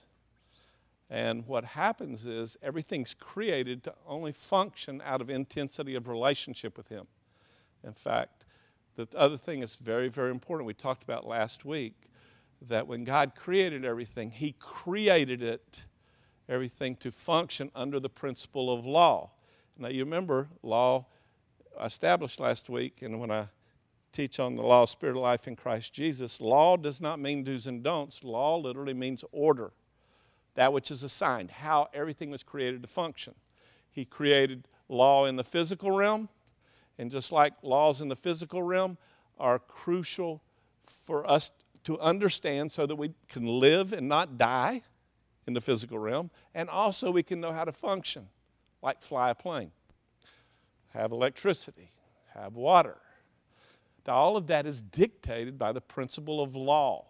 And 1.09 1.47
what 1.47 1.65
happens 1.65 2.27
is 2.27 2.57
everything's 2.63 3.15
created 3.15 3.85
to 3.85 3.95
only 4.07 4.33
function 4.33 5.01
out 5.05 5.21
of 5.21 5.31
intensity 5.31 5.95
of 5.95 6.09
relationship 6.09 6.77
with 6.77 6.89
Him. 6.89 7.07
In 7.85 7.93
fact, 7.93 8.45
the 8.97 9.07
other 9.15 9.37
thing 9.37 9.63
is 9.63 9.77
very, 9.77 10.09
very 10.09 10.31
important, 10.31 10.67
we 10.67 10.75
talked 10.75 11.03
about 11.03 11.27
last 11.27 11.65
week, 11.65 11.95
that 12.61 12.87
when 12.87 13.05
God 13.05 13.35
created 13.37 13.85
everything, 13.85 14.31
He 14.31 14.57
created 14.59 15.43
it, 15.43 15.85
everything 16.49 16.97
to 16.97 17.11
function 17.13 17.71
under 17.75 18.01
the 18.01 18.09
principle 18.09 18.73
of 18.73 18.85
law. 18.85 19.31
Now, 19.79 19.89
you 19.89 20.05
remember, 20.05 20.49
law 20.63 21.07
established 21.83 22.41
last 22.41 22.71
week, 22.71 23.03
and 23.03 23.21
when 23.21 23.31
I 23.31 23.49
teach 24.13 24.41
on 24.41 24.57
the 24.57 24.63
law 24.63 24.85
of 24.85 24.89
spirit 24.89 25.17
of 25.17 25.23
life 25.23 25.47
in 25.47 25.55
Christ 25.55 25.93
Jesus, 25.93 26.41
law 26.41 26.77
does 26.77 27.01
not 27.01 27.21
mean 27.21 27.45
do's 27.45 27.67
and 27.67 27.83
don'ts. 27.83 28.25
Law 28.25 28.57
literally 28.57 28.95
means 28.95 29.23
order, 29.31 29.73
that 30.57 30.73
which 30.73 30.91
is 30.91 31.03
assigned, 31.03 31.51
how 31.53 31.89
everything 31.95 32.31
was 32.31 32.43
created 32.43 32.83
to 32.83 32.89
function. 32.89 33.35
He 33.91 34.05
created 34.05 34.67
law 34.89 35.25
in 35.25 35.37
the 35.37 35.45
physical 35.45 35.91
realm, 35.91 36.29
and 36.99 37.11
just 37.11 37.31
like 37.31 37.55
laws 37.63 38.01
in 38.01 38.09
the 38.09 38.17
physical 38.17 38.63
realm 38.63 38.99
are 39.39 39.59
crucial 39.59 40.43
for 40.83 41.29
us 41.31 41.51
to 41.85 41.99
understand 42.01 42.73
so 42.73 42.85
that 42.87 42.97
we 42.97 43.13
can 43.29 43.47
live 43.47 43.93
and 43.93 44.09
not 44.09 44.37
die 44.37 44.83
in 45.47 45.53
the 45.53 45.61
physical 45.61 45.99
realm, 45.99 46.31
and 46.55 46.69
also 46.69 47.11
we 47.11 47.23
can 47.23 47.41
know 47.41 47.53
how 47.53 47.65
to 47.65 47.73
function, 47.73 48.29
like 48.83 49.03
fly 49.03 49.31
a 49.31 49.35
plane, 49.35 49.71
have 50.93 51.13
electricity, 51.13 51.91
have 52.35 52.57
water. 52.57 52.97
All 54.09 54.37
of 54.37 54.47
that 54.49 54.67
is 54.67 54.83
dictated 54.83 55.59
by 55.59 55.73
the 55.73 55.81
principle 55.81 56.41
of 56.41 56.55
law. 56.55 57.07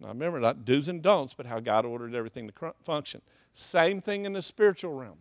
Now 0.00 0.08
remember, 0.08 0.40
not 0.40 0.64
do's 0.64 0.88
and 0.88 1.02
don'ts, 1.02 1.34
but 1.34 1.46
how 1.46 1.60
God 1.60 1.84
ordered 1.84 2.14
everything 2.14 2.48
to 2.48 2.74
function. 2.82 3.22
Same 3.52 4.00
thing 4.00 4.24
in 4.24 4.32
the 4.32 4.42
spiritual 4.42 4.94
realm. 4.94 5.18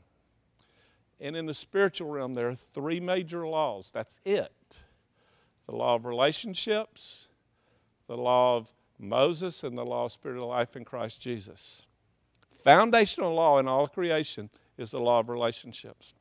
And 1.20 1.36
in 1.36 1.48
the 1.48 1.54
spiritual 1.54 2.10
realm, 2.10 2.36
there 2.36 2.50
are 2.50 2.56
three 2.56 3.00
major 3.00 3.48
laws. 3.48 3.90
That's 3.94 4.20
it 4.26 4.52
the 5.66 5.76
law 5.76 5.96
of 5.96 6.06
relationships, 6.06 7.28
the 8.08 8.16
law 8.16 8.56
of 8.56 8.74
Moses, 8.98 9.64
and 9.64 9.78
the 9.78 9.86
law 9.86 10.06
of 10.06 10.14
spirit 10.14 10.38
of 10.38 10.44
life 10.44 10.78
in 10.78 10.86
Christ 10.86 11.20
Jesus. 11.20 11.82
Foundational 12.64 13.34
law 13.34 13.60
in 13.60 13.68
all 13.68 13.88
creation 13.88 14.50
is 14.78 14.92
the 14.92 15.00
law 15.00 15.20
of 15.20 15.28
relationships. 15.28 16.14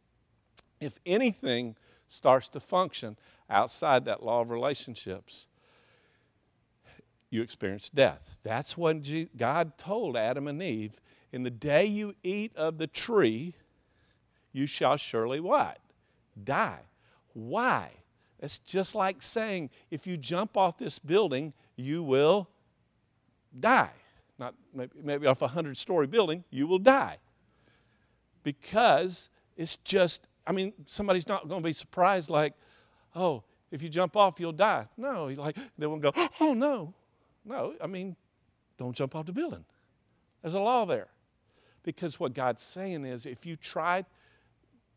If 0.81 0.99
anything 1.07 1.77
starts 2.09 2.49
to 2.49 2.61
function 2.61 3.17
outside 3.49 4.05
that 4.05 4.25
law 4.25 4.41
of 4.41 4.51
relationships, 4.51 5.47
you 7.37 7.43
experience 7.43 7.89
death. 7.89 8.39
That's 8.43 8.77
when 8.77 9.29
God 9.37 9.79
told 9.79 10.17
Adam 10.17 10.49
and 10.49 10.63
Eve, 10.63 11.01
in 11.31 11.43
the 11.43 11.51
day 11.51 11.85
you 11.85 12.15
eat 12.23 12.57
of 12.57 12.79
the 12.79 12.87
tree, 12.87 13.55
you 14.53 14.67
shall 14.67 14.97
surely 14.97 15.39
what? 15.39 15.79
Die. 16.43 16.81
Why? 17.35 17.91
It's 18.41 18.59
just 18.59 18.95
like 18.95 19.23
saying 19.23 19.71
if 19.91 20.07
you 20.07 20.17
jump 20.17 20.57
off 20.57 20.79
this 20.79 20.99
building, 20.99 21.53
you 21.77 22.03
will 22.03 22.49
die. 23.59 23.93
Not 24.39 24.55
maybe, 24.75 24.93
maybe 25.03 25.27
off 25.27 25.43
a 25.43 25.49
hundred 25.49 25.77
story 25.77 26.07
building, 26.07 26.45
you 26.51 26.67
will 26.67 26.79
die. 26.79 27.19
Because 28.43 29.29
it's 29.57 29.77
just, 29.77 30.27
I 30.47 30.53
mean, 30.53 30.73
somebody's 30.87 31.29
not 31.29 31.49
going 31.49 31.63
to 31.63 31.67
be 31.67 31.73
surprised 31.73 32.31
like, 32.31 32.55
oh, 33.15 33.43
if 33.71 33.83
you 33.83 33.89
jump 33.89 34.17
off, 34.17 34.39
you'll 34.39 34.53
die. 34.53 34.87
No, 34.97 35.27
like 35.27 35.57
they 35.77 35.87
won't 35.87 36.03
go, 36.03 36.13
oh 36.41 36.55
no. 36.55 36.95
No, 37.47 37.75
I 37.81 37.87
mean, 37.87 38.17
don't 38.77 38.95
jump 38.95 39.15
off 39.15 39.27
the 39.27 39.33
building. 39.33 39.65
There's 40.43 40.55
a 40.55 40.61
law 40.61 40.85
there. 40.85 41.09
Because 41.83 42.19
what 42.19 42.35
God's 42.35 42.63
saying 42.63 43.05
is 43.05 43.25
if 43.25 43.47
you 43.47 43.57
try 43.57 44.05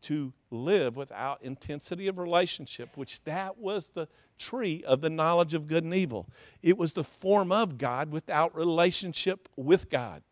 to 0.02 0.32
live 0.50 0.96
without 0.96 1.42
intensity 1.42 2.06
of 2.08 2.18
relationship, 2.18 2.96
which 2.96 3.22
that 3.24 3.58
was 3.58 3.90
the 3.94 4.08
tree 4.38 4.82
of 4.86 5.00
the 5.00 5.10
knowledge 5.10 5.54
of 5.54 5.68
good 5.68 5.84
and 5.84 5.94
evil. 5.94 6.26
It 6.62 6.78
was 6.78 6.94
the 6.94 7.04
form 7.04 7.52
of 7.52 7.78
God 7.78 8.10
without 8.10 8.56
relationship 8.56 9.48
with 9.56 9.90
God. 9.90 10.22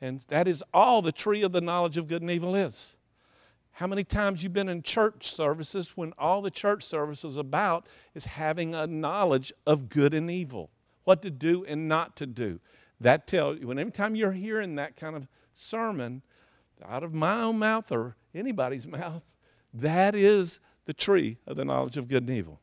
And 0.00 0.24
that 0.28 0.48
is 0.48 0.64
all 0.72 1.02
the 1.02 1.12
tree 1.12 1.42
of 1.42 1.52
the 1.52 1.60
knowledge 1.60 1.96
of 1.96 2.08
good 2.08 2.22
and 2.22 2.30
evil 2.30 2.54
is. 2.54 2.96
How 3.78 3.86
many 3.86 4.02
times 4.02 4.42
you've 4.42 4.52
been 4.52 4.68
in 4.68 4.82
church 4.82 5.32
services 5.32 5.92
when 5.94 6.12
all 6.18 6.42
the 6.42 6.50
church 6.50 6.82
service 6.82 7.22
is 7.22 7.36
about 7.36 7.86
is 8.12 8.24
having 8.24 8.74
a 8.74 8.88
knowledge 8.88 9.52
of 9.68 9.88
good 9.88 10.14
and 10.14 10.28
evil, 10.28 10.72
what 11.04 11.22
to 11.22 11.30
do 11.30 11.64
and 11.64 11.86
not 11.86 12.16
to 12.16 12.26
do. 12.26 12.58
That 12.98 13.28
tells 13.28 13.60
you, 13.60 13.68
when 13.68 13.78
every 13.78 13.92
time 13.92 14.16
you're 14.16 14.32
hearing 14.32 14.74
that 14.74 14.96
kind 14.96 15.14
of 15.14 15.28
sermon, 15.54 16.22
out 16.84 17.04
of 17.04 17.14
my 17.14 17.40
own 17.40 17.60
mouth 17.60 17.92
or 17.92 18.16
anybody's 18.34 18.84
mouth, 18.98 19.22
that 19.72 20.16
is 20.16 20.58
the 20.86 20.92
tree 20.92 21.38
of 21.46 21.54
the 21.54 21.64
knowledge 21.64 21.96
of 21.96 22.08
good 22.08 22.24
and 22.24 22.36
evil. 22.36 22.60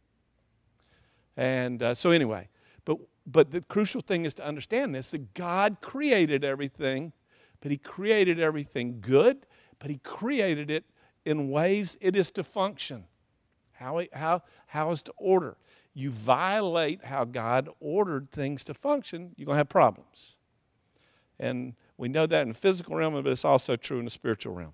And 1.38 1.82
uh, 1.82 1.96
so, 1.96 2.12
anyway, 2.12 2.50
but, 2.84 2.98
but 3.26 3.52
the 3.52 3.62
crucial 3.62 4.02
thing 4.02 4.26
is 4.26 4.34
to 4.34 4.46
understand 4.46 4.94
this 4.94 5.12
that 5.12 5.34
God 5.34 5.78
created 5.80 6.44
everything, 6.44 7.14
but 7.62 7.72
He 7.72 7.78
created 7.78 8.38
everything 8.38 9.00
good, 9.00 9.46
but 9.80 9.90
He 9.90 10.00
created 10.00 10.70
it 10.70 10.84
in 11.26 11.50
ways 11.50 11.98
it 12.00 12.16
is 12.16 12.30
to 12.32 12.44
function. 12.44 13.06
How, 13.74 14.02
how, 14.14 14.44
how 14.68 14.92
is 14.92 15.02
to 15.04 15.14
order? 15.18 15.58
You 15.94 16.12
violate 16.12 17.06
how 17.06 17.26
God 17.26 17.70
ordered 17.80 18.32
things 18.32 18.64
to 18.66 18.74
function, 18.74 19.32
you're 19.36 19.46
going 19.46 19.56
to 19.56 19.60
have 19.60 19.70
problems. 19.70 20.36
And 21.40 21.74
we 21.98 22.08
know 22.08 22.26
that 22.26 22.44
in 22.44 22.50
the 22.50 22.54
physical 22.54 22.96
realm, 22.96 23.14
but 23.14 23.28
it's 23.28 23.46
also 23.46 23.76
true 23.76 24.00
in 24.00 24.06
the 24.06 24.12
spiritual 24.12 24.54
realm. 24.54 24.74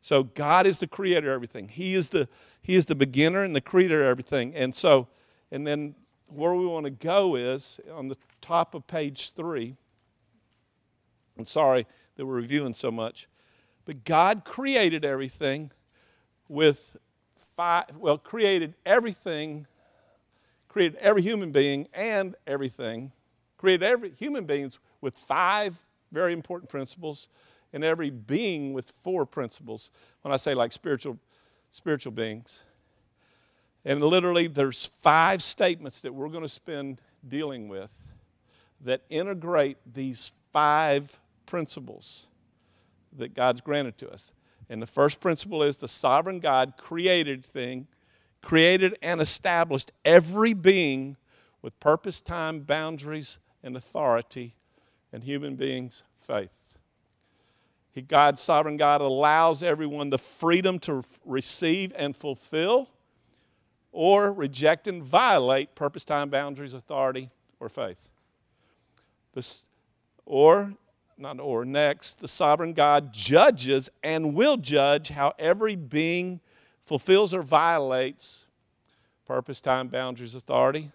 So 0.00 0.22
God 0.22 0.66
is 0.66 0.78
the 0.78 0.86
creator 0.86 1.28
of 1.28 1.34
everything. 1.34 1.68
He 1.68 1.94
is 1.94 2.10
the 2.10 2.28
He 2.62 2.74
is 2.74 2.86
the 2.86 2.94
beginner 2.94 3.42
and 3.42 3.54
the 3.54 3.60
creator 3.60 4.02
of 4.02 4.06
everything. 4.08 4.54
And 4.54 4.74
so, 4.74 5.08
and 5.50 5.66
then 5.66 5.94
where 6.30 6.54
we 6.54 6.66
want 6.66 6.84
to 6.84 6.90
go 6.90 7.34
is 7.34 7.80
on 7.92 8.08
the 8.08 8.16
top 8.40 8.74
of 8.74 8.86
page 8.86 9.32
three. 9.34 9.76
I'm 11.38 11.46
sorry 11.46 11.86
that 12.16 12.26
we're 12.26 12.34
reviewing 12.34 12.74
so 12.74 12.90
much, 12.90 13.28
but 13.88 14.04
God 14.04 14.44
created 14.44 15.02
everything 15.02 15.70
with 16.46 16.98
five. 17.34 17.84
Well, 17.96 18.18
created 18.18 18.74
everything, 18.84 19.66
created 20.68 20.98
every 21.00 21.22
human 21.22 21.52
being 21.52 21.88
and 21.94 22.36
everything, 22.46 23.12
created 23.56 23.82
every 23.82 24.10
human 24.10 24.44
beings 24.44 24.78
with 25.00 25.16
five 25.16 25.86
very 26.12 26.34
important 26.34 26.68
principles, 26.68 27.28
and 27.72 27.82
every 27.82 28.10
being 28.10 28.74
with 28.74 28.90
four 28.90 29.24
principles. 29.24 29.90
When 30.20 30.34
I 30.34 30.36
say 30.36 30.52
like 30.52 30.72
spiritual, 30.72 31.16
spiritual 31.70 32.12
beings. 32.12 32.60
And 33.86 34.02
literally, 34.02 34.48
there's 34.48 34.84
five 34.84 35.42
statements 35.42 36.02
that 36.02 36.12
we're 36.12 36.28
going 36.28 36.42
to 36.42 36.48
spend 36.50 37.00
dealing 37.26 37.68
with 37.68 38.06
that 38.82 39.00
integrate 39.08 39.78
these 39.90 40.32
five 40.52 41.18
principles 41.46 42.26
that 43.16 43.34
God's 43.34 43.60
granted 43.60 43.98
to 43.98 44.10
us. 44.10 44.32
And 44.68 44.82
the 44.82 44.86
first 44.86 45.20
principle 45.20 45.62
is 45.62 45.78
the 45.78 45.88
sovereign 45.88 46.40
God 46.40 46.74
created 46.76 47.44
thing, 47.44 47.86
created 48.42 48.96
and 49.02 49.20
established 49.20 49.92
every 50.04 50.52
being 50.52 51.16
with 51.62 51.78
purpose, 51.80 52.20
time, 52.20 52.60
boundaries, 52.60 53.38
and 53.62 53.76
authority 53.76 54.54
and 55.12 55.24
human 55.24 55.56
beings' 55.56 56.02
faith. 56.16 56.50
He, 57.92 58.02
God, 58.02 58.38
sovereign 58.38 58.76
God, 58.76 59.00
allows 59.00 59.62
everyone 59.62 60.10
the 60.10 60.18
freedom 60.18 60.78
to 60.80 61.02
receive 61.24 61.92
and 61.96 62.14
fulfill 62.14 62.90
or 63.90 64.32
reject 64.32 64.86
and 64.86 65.02
violate 65.02 65.74
purpose, 65.74 66.04
time, 66.04 66.28
boundaries, 66.28 66.74
authority, 66.74 67.30
or 67.58 67.68
faith. 67.68 68.08
This, 69.32 69.66
or, 70.24 70.74
not 71.18 71.40
or, 71.40 71.64
next, 71.64 72.20
the 72.20 72.28
sovereign 72.28 72.72
God 72.72 73.12
judges 73.12 73.90
and 74.02 74.34
will 74.34 74.56
judge 74.56 75.08
how 75.08 75.32
every 75.38 75.76
being 75.76 76.40
fulfills 76.80 77.34
or 77.34 77.42
violates 77.42 78.46
purpose, 79.26 79.60
time, 79.60 79.88
boundaries, 79.88 80.34
authority, 80.34 80.90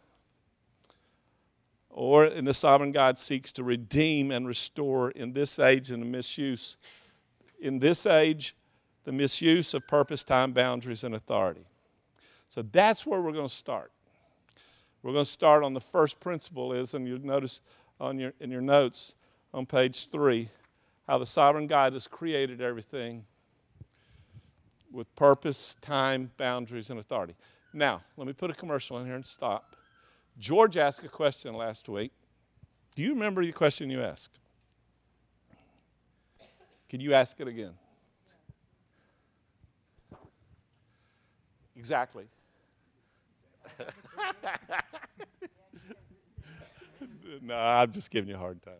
or 1.89 2.25
in 2.25 2.45
the 2.45 2.53
sovereign 2.53 2.91
God 2.91 3.19
seeks 3.19 3.51
to 3.53 3.63
redeem 3.63 4.31
and 4.31 4.47
restore 4.47 5.11
in 5.11 5.33
this 5.33 5.59
age 5.59 5.91
and 5.91 6.01
the 6.01 6.07
misuse. 6.07 6.77
In 7.61 7.77
this 7.79 8.07
age, 8.07 8.55
the 9.03 9.11
misuse 9.11 9.73
of 9.75 9.87
purpose, 9.87 10.23
time, 10.23 10.51
boundaries, 10.51 11.03
and 11.03 11.13
authority. 11.13 11.65
So 12.49 12.63
that's 12.63 13.05
where 13.05 13.21
we're 13.21 13.31
going 13.31 13.47
to 13.47 13.53
start. 13.53 13.91
We're 15.03 15.13
going 15.13 15.25
to 15.25 15.31
start 15.31 15.63
on 15.63 15.73
the 15.73 15.81
first 15.81 16.19
principle 16.19 16.73
is, 16.73 16.93
and 16.93 17.07
you'll 17.07 17.25
notice 17.25 17.61
on 17.99 18.17
your, 18.17 18.33
in 18.39 18.49
your 18.49 18.61
notes 18.61 19.13
on 19.53 19.65
page 19.65 20.09
three, 20.09 20.49
how 21.07 21.17
the 21.17 21.25
sovereign 21.25 21.67
God 21.67 21.93
has 21.93 22.07
created 22.07 22.61
everything 22.61 23.25
with 24.91 25.13
purpose, 25.15 25.75
time, 25.81 26.31
boundaries, 26.37 26.89
and 26.89 26.99
authority. 26.99 27.35
Now, 27.73 28.03
let 28.17 28.27
me 28.27 28.33
put 28.33 28.51
a 28.51 28.53
commercial 28.53 28.97
in 28.99 29.05
here 29.05 29.15
and 29.15 29.25
stop. 29.25 29.75
George 30.39 30.77
asked 30.77 31.03
a 31.03 31.09
question 31.09 31.53
last 31.55 31.89
week. 31.89 32.11
Do 32.95 33.01
you 33.01 33.09
remember 33.09 33.43
the 33.45 33.51
question 33.51 33.89
you 33.89 34.01
asked? 34.01 34.39
Can 36.89 37.01
you 37.01 37.13
ask 37.13 37.39
it 37.39 37.47
again? 37.47 37.73
Exactly. 41.75 42.25
no, 47.41 47.57
I'm 47.57 47.91
just 47.91 48.11
giving 48.11 48.29
you 48.29 48.35
a 48.35 48.39
hard 48.39 48.61
time. 48.61 48.75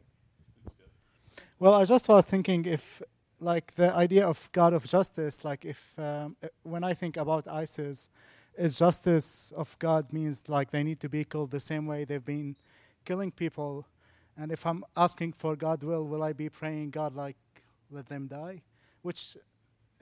Well, 1.64 1.76
I 1.76 1.86
just 1.86 2.10
was 2.10 2.26
thinking 2.26 2.66
if, 2.66 3.02
like, 3.40 3.74
the 3.76 3.94
idea 3.94 4.28
of 4.28 4.50
God 4.52 4.74
of 4.74 4.84
justice, 4.84 5.46
like, 5.46 5.64
if 5.64 5.98
um, 5.98 6.36
uh, 6.44 6.50
when 6.64 6.84
I 6.84 6.94
think 6.94 7.16
about 7.16 7.48
ISIS, 7.48 8.10
is 8.58 8.78
justice 8.78 9.54
of 9.56 9.80
God 9.80 10.12
means 10.12 10.44
like 10.50 10.72
they 10.72 10.84
need 10.84 11.00
to 11.00 11.08
be 11.08 11.24
killed 11.24 11.52
the 11.52 11.62
same 11.62 11.86
way 11.86 12.04
they've 12.04 12.26
been 12.26 12.58
killing 13.06 13.32
people, 13.32 13.86
and 14.36 14.52
if 14.52 14.66
I'm 14.66 14.84
asking 14.98 15.32
for 15.32 15.56
God 15.56 15.86
will, 15.86 16.06
will 16.06 16.22
I 16.22 16.34
be 16.34 16.50
praying 16.50 16.90
God 16.90 17.16
like 17.16 17.38
let 17.90 18.08
them 18.08 18.28
die, 18.28 18.62
which 19.02 19.38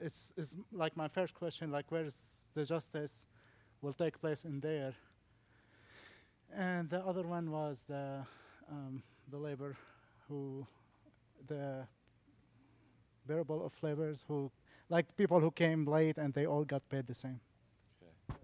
is 0.00 0.32
is 0.36 0.56
like 0.72 0.96
my 0.96 1.06
first 1.06 1.32
question, 1.32 1.70
like 1.70 1.86
where's 1.90 2.42
the 2.54 2.64
justice 2.64 3.24
will 3.82 3.92
take 3.92 4.20
place 4.20 4.44
in 4.44 4.58
there. 4.58 4.94
And 6.52 6.90
the 6.90 7.06
other 7.06 7.22
one 7.22 7.52
was 7.52 7.84
the 7.86 8.26
um, 8.68 9.04
the 9.30 9.38
labor 9.38 9.76
who 10.28 10.66
the 11.46 11.86
bearable 13.26 13.64
of 13.64 13.72
flavors 13.72 14.24
who 14.28 14.50
like 14.88 15.16
people 15.16 15.40
who 15.40 15.50
came 15.50 15.86
late 15.86 16.18
and 16.18 16.34
they 16.34 16.46
all 16.46 16.64
got 16.64 16.88
paid 16.88 17.06
the 17.06 17.14
same. 17.14 17.40
I 18.30 18.34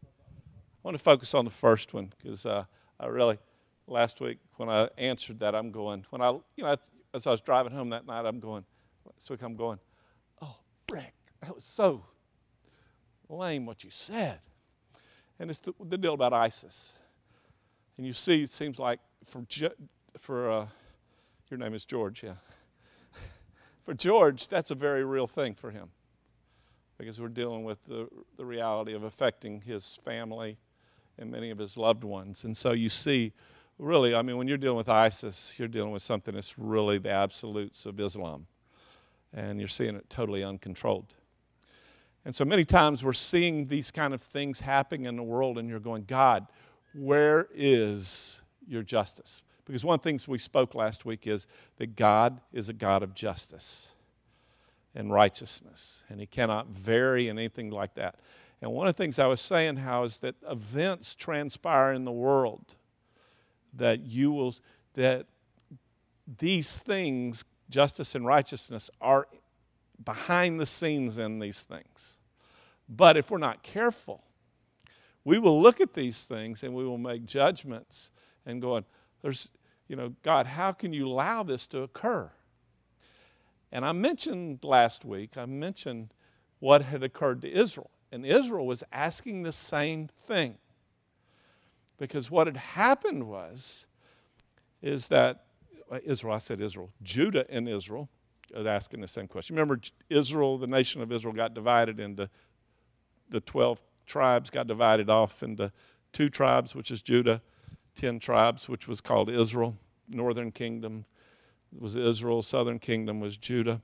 want 0.83 0.97
to 0.97 1.02
focus 1.02 1.35
on 1.35 1.45
the 1.45 1.50
first 1.50 1.93
one 1.93 2.12
because 2.17 2.47
uh, 2.47 2.64
I 2.99 3.07
really 3.07 3.38
last 3.87 4.21
week 4.21 4.38
when 4.57 4.69
I 4.69 4.88
answered 4.97 5.40
that 5.40 5.55
I'm 5.55 5.71
going 5.71 6.07
when 6.11 6.23
I 6.23 6.31
you 6.57 6.64
know 6.64 6.76
as 7.14 7.26
I 7.26 7.31
was 7.31 7.40
driving 7.40 7.73
home 7.73 7.90
that 7.90 8.07
night 8.07 8.25
I'm 8.26 8.38
going 8.38 8.64
last 9.05 9.31
week 9.31 9.43
I'm 9.43 9.57
going 9.57 9.78
oh 10.43 10.57
Rick 10.90 11.14
that 11.40 11.55
was 11.55 11.64
so 11.64 12.05
lame 13.28 13.67
what 13.67 13.85
you 13.85 13.90
said. 13.90 14.40
And 15.38 15.50
it's 15.50 15.61
the, 15.61 15.73
the 15.85 15.99
deal 15.99 16.14
about 16.14 16.33
ISIS. 16.33 16.97
And 17.97 18.07
you 18.07 18.12
see 18.12 18.43
it 18.43 18.50
seems 18.50 18.78
like 18.78 19.00
for 19.25 19.45
for 20.19 20.50
uh, 20.50 20.67
your 21.50 21.59
name 21.59 21.75
is 21.75 21.85
George 21.85 22.23
yeah 22.23 22.35
for 23.88 23.95
George, 23.95 24.49
that's 24.49 24.71
a 24.71 24.75
very 24.75 25.02
real 25.02 25.26
thing 25.26 25.54
for 25.54 25.71
him 25.71 25.88
because 26.99 27.18
we're 27.18 27.28
dealing 27.28 27.64
with 27.64 27.83
the, 27.87 28.07
the 28.37 28.45
reality 28.45 28.92
of 28.92 29.02
affecting 29.02 29.62
his 29.62 29.99
family 30.04 30.59
and 31.16 31.30
many 31.30 31.49
of 31.49 31.57
his 31.57 31.78
loved 31.78 32.04
ones. 32.04 32.45
And 32.45 32.54
so 32.54 32.73
you 32.73 32.90
see, 32.90 33.33
really, 33.78 34.14
I 34.14 34.21
mean, 34.21 34.37
when 34.37 34.47
you're 34.47 34.59
dealing 34.59 34.76
with 34.76 34.90
ISIS, 34.90 35.59
you're 35.59 35.68
dealing 35.68 35.90
with 35.90 36.02
something 36.02 36.35
that's 36.35 36.59
really 36.59 36.99
the 36.99 37.09
absolutes 37.09 37.87
of 37.87 37.99
Islam. 37.99 38.47
And 39.33 39.59
you're 39.59 39.68
seeing 39.68 39.97
it 39.97 40.11
totally 40.11 40.45
uncontrolled. 40.45 41.14
And 42.26 42.35
so 42.35 42.45
many 42.45 42.66
times 42.66 43.02
we're 43.02 43.14
seeing 43.14 43.68
these 43.68 43.90
kind 43.90 44.12
of 44.12 44.21
things 44.21 44.61
happening 44.61 45.07
in 45.07 45.16
the 45.16 45.23
world, 45.23 45.57
and 45.57 45.66
you're 45.66 45.80
going, 45.80 46.04
God, 46.07 46.47
where 46.92 47.49
is 47.54 48.42
your 48.68 48.83
justice? 48.83 49.40
Because 49.68 49.84
one 49.84 49.94
of 49.94 50.02
the 50.02 50.08
things 50.08 50.26
we 50.26 50.38
spoke 50.38 50.75
last 50.75 51.04
week 51.04 51.26
is 51.26 51.46
that 51.76 51.94
God 51.94 52.40
is 52.52 52.70
a 52.70 52.72
God 52.72 53.02
of 53.02 53.14
justice 53.14 53.92
and 54.94 55.12
righteousness, 55.12 56.02
and 56.08 56.18
He 56.18 56.26
cannot 56.26 56.68
vary 56.68 57.28
in 57.28 57.38
anything 57.38 57.70
like 57.70 57.94
that. 57.94 58.16
And 58.62 58.72
one 58.72 58.88
of 58.88 58.96
the 58.96 59.02
things 59.02 59.18
I 59.18 59.26
was 59.26 59.42
saying 59.42 59.76
how 59.76 60.04
is 60.04 60.18
that 60.18 60.37
events 60.48 61.14
transpire 61.14 61.92
in 61.92 62.04
the 62.04 62.12
world 62.12 62.75
that 63.75 64.06
you 64.06 64.32
will 64.32 64.54
that 64.95 65.26
these 66.38 66.78
things, 66.78 67.45
justice 67.71 68.14
and 68.14 68.26
righteousness, 68.26 68.90
are 69.02 69.28
behind 70.02 70.58
the 70.58 70.66
scenes 70.66 71.19
in 71.19 71.38
these 71.38 71.62
things. 71.62 72.19
But 72.88 73.19
if 73.19 73.30
we're 73.30 73.38
not 73.38 73.62
careful, 73.62 74.25
we 75.25 75.38
will 75.38 75.60
look 75.60 75.78
at 75.80 75.93
these 75.93 76.25
things 76.25 76.62
and 76.62 76.75
we 76.75 76.84
will 76.84 76.99
make 76.99 77.26
judgments 77.26 78.10
and 78.47 78.62
going, 78.62 78.84
there's 79.23 79.49
you 79.88 79.96
know, 79.96 80.14
God, 80.22 80.46
how 80.46 80.72
can 80.72 80.92
you 80.92 81.08
allow 81.08 81.42
this 81.42 81.66
to 81.68 81.82
occur? 81.82 82.30
And 83.72 83.84
I 83.84 83.92
mentioned 83.92 84.60
last 84.62 85.04
week, 85.04 85.36
I 85.36 85.46
mentioned 85.46 86.12
what 86.58 86.82
had 86.82 87.02
occurred 87.02 87.42
to 87.42 87.50
Israel. 87.50 87.90
And 88.10 88.24
Israel 88.24 88.66
was 88.66 88.82
asking 88.92 89.42
the 89.42 89.52
same 89.52 90.06
thing. 90.06 90.56
Because 91.98 92.30
what 92.30 92.46
had 92.46 92.56
happened 92.56 93.28
was, 93.28 93.86
is 94.80 95.08
that 95.08 95.44
uh, 95.90 95.98
Israel, 96.04 96.34
I 96.34 96.38
said 96.38 96.60
Israel, 96.60 96.90
Judah 97.02 97.44
and 97.50 97.68
Israel 97.68 98.08
was 98.54 98.66
asking 98.66 99.00
the 99.00 99.08
same 99.08 99.26
question. 99.26 99.56
Remember, 99.56 99.80
Israel, 100.08 100.58
the 100.58 100.66
nation 100.66 101.02
of 101.02 101.10
Israel, 101.12 101.34
got 101.34 101.54
divided 101.54 101.98
into 101.98 102.30
the 103.28 103.40
12 103.40 103.80
tribes, 104.06 104.48
got 104.48 104.66
divided 104.66 105.10
off 105.10 105.42
into 105.42 105.72
two 106.12 106.30
tribes, 106.30 106.74
which 106.74 106.90
is 106.90 107.02
Judah 107.02 107.42
10 107.99 108.21
tribes, 108.21 108.69
which 108.69 108.87
was 108.87 109.00
called 109.00 109.28
Israel. 109.28 109.76
Northern 110.08 110.52
kingdom 110.52 111.04
was 111.76 111.97
Israel, 111.97 112.43
southern 112.43 112.78
kingdom 112.78 113.21
was 113.21 113.37
Judah. 113.37 113.82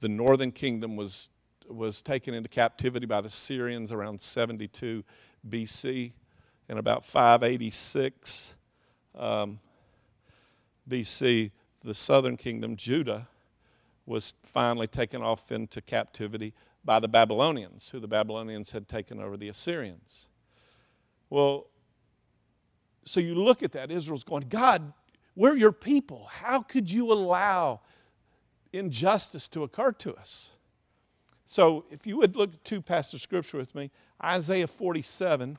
The 0.00 0.08
northern 0.08 0.50
kingdom 0.50 0.96
was, 0.96 1.28
was 1.68 2.00
taken 2.00 2.32
into 2.32 2.48
captivity 2.48 3.04
by 3.04 3.20
the 3.20 3.28
Assyrians 3.28 3.92
around 3.92 4.20
72 4.22 5.04
BC. 5.48 6.12
In 6.70 6.78
about 6.78 7.04
586 7.04 8.54
um, 9.14 9.60
BC, 10.88 11.50
the 11.84 11.94
southern 11.94 12.36
kingdom, 12.36 12.76
Judah, 12.76 13.28
was 14.06 14.34
finally 14.42 14.86
taken 14.86 15.22
off 15.22 15.52
into 15.52 15.82
captivity 15.82 16.54
by 16.82 16.98
the 16.98 17.08
Babylonians, 17.08 17.90
who 17.90 18.00
the 18.00 18.08
Babylonians 18.08 18.70
had 18.70 18.88
taken 18.88 19.20
over 19.20 19.36
the 19.36 19.48
Assyrians. 19.48 20.28
Well, 21.28 21.66
so 23.04 23.20
you 23.20 23.34
look 23.34 23.62
at 23.62 23.72
that, 23.72 23.90
Israel's 23.90 24.24
going, 24.24 24.46
God, 24.48 24.92
we're 25.34 25.56
your 25.56 25.72
people. 25.72 26.26
How 26.30 26.62
could 26.62 26.90
you 26.90 27.12
allow 27.12 27.80
injustice 28.72 29.48
to 29.48 29.62
occur 29.62 29.92
to 29.92 30.14
us? 30.14 30.50
So 31.46 31.84
if 31.90 32.06
you 32.06 32.16
would 32.18 32.36
look 32.36 32.54
at 32.54 32.64
two 32.64 32.80
passages 32.80 33.14
of 33.14 33.22
scripture 33.22 33.56
with 33.56 33.74
me, 33.74 33.90
Isaiah 34.22 34.66
47, 34.66 35.58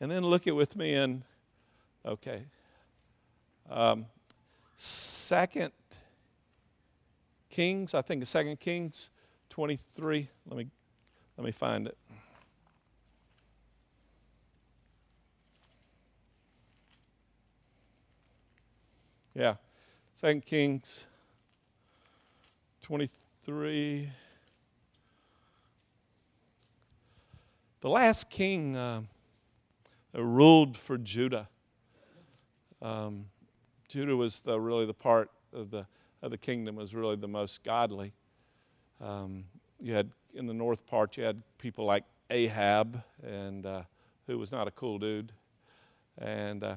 and 0.00 0.10
then 0.10 0.22
look 0.22 0.46
at 0.46 0.54
with 0.54 0.76
me 0.76 0.94
in, 0.94 1.24
okay, 2.04 2.42
um, 3.70 4.06
Second 4.76 5.72
Kings, 7.50 7.94
I 7.94 8.02
think 8.02 8.22
it's 8.22 8.30
Second 8.30 8.60
Kings 8.60 9.10
23. 9.50 10.28
Let 10.46 10.56
me 10.56 10.68
let 11.36 11.44
me 11.44 11.52
find 11.52 11.86
it. 11.86 11.96
Yeah. 19.38 19.54
Second 20.14 20.44
Kings 20.44 21.04
23. 22.82 24.10
The 27.80 27.88
last 27.88 28.30
king 28.30 28.76
uh, 28.76 29.02
ruled 30.12 30.76
for 30.76 30.98
Judah. 30.98 31.48
Um, 32.82 33.26
Judah 33.86 34.16
was 34.16 34.40
the, 34.40 34.58
really 34.58 34.86
the 34.86 34.92
part 34.92 35.30
of 35.52 35.70
the, 35.70 35.86
of 36.20 36.32
the 36.32 36.38
kingdom 36.38 36.74
was 36.74 36.92
really 36.92 37.14
the 37.14 37.28
most 37.28 37.62
godly. 37.62 38.14
Um, 39.00 39.44
you 39.80 39.94
had 39.94 40.10
in 40.34 40.48
the 40.48 40.54
north 40.54 40.84
part 40.84 41.16
you 41.16 41.22
had 41.22 41.40
people 41.58 41.84
like 41.84 42.02
Ahab, 42.28 43.04
and 43.22 43.64
uh, 43.64 43.82
who 44.26 44.36
was 44.36 44.50
not 44.50 44.66
a 44.66 44.72
cool 44.72 44.98
dude, 44.98 45.30
and 46.20 46.64
uh, 46.64 46.76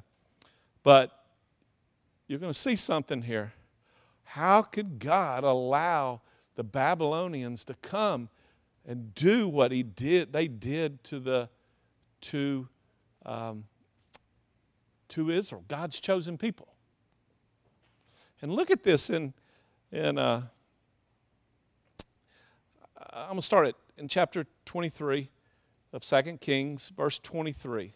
but 0.83 1.20
you're 2.31 2.39
going 2.39 2.53
to 2.53 2.57
see 2.57 2.77
something 2.77 3.23
here. 3.23 3.51
How 4.23 4.61
could 4.61 4.99
God 4.99 5.43
allow 5.43 6.21
the 6.55 6.63
Babylonians 6.63 7.65
to 7.65 7.73
come 7.73 8.29
and 8.87 9.13
do 9.13 9.49
what 9.49 9.73
he 9.73 9.83
did? 9.83 10.31
They 10.31 10.47
did 10.47 11.03
to 11.03 11.19
the 11.19 11.49
to 12.21 12.69
um, 13.25 13.65
to 15.09 15.29
Israel, 15.29 15.65
God's 15.67 15.99
chosen 15.99 16.37
people. 16.37 16.69
And 18.41 18.53
look 18.53 18.71
at 18.71 18.83
this 18.83 19.09
in 19.09 19.33
in. 19.91 20.17
Uh, 20.17 20.43
I'm 23.11 23.27
going 23.27 23.39
to 23.39 23.41
start 23.41 23.67
it 23.67 23.75
in 23.97 24.07
chapter 24.07 24.45
23 24.63 25.29
of 25.91 26.01
2 26.01 26.37
Kings, 26.39 26.93
verse 26.95 27.19
23. 27.19 27.93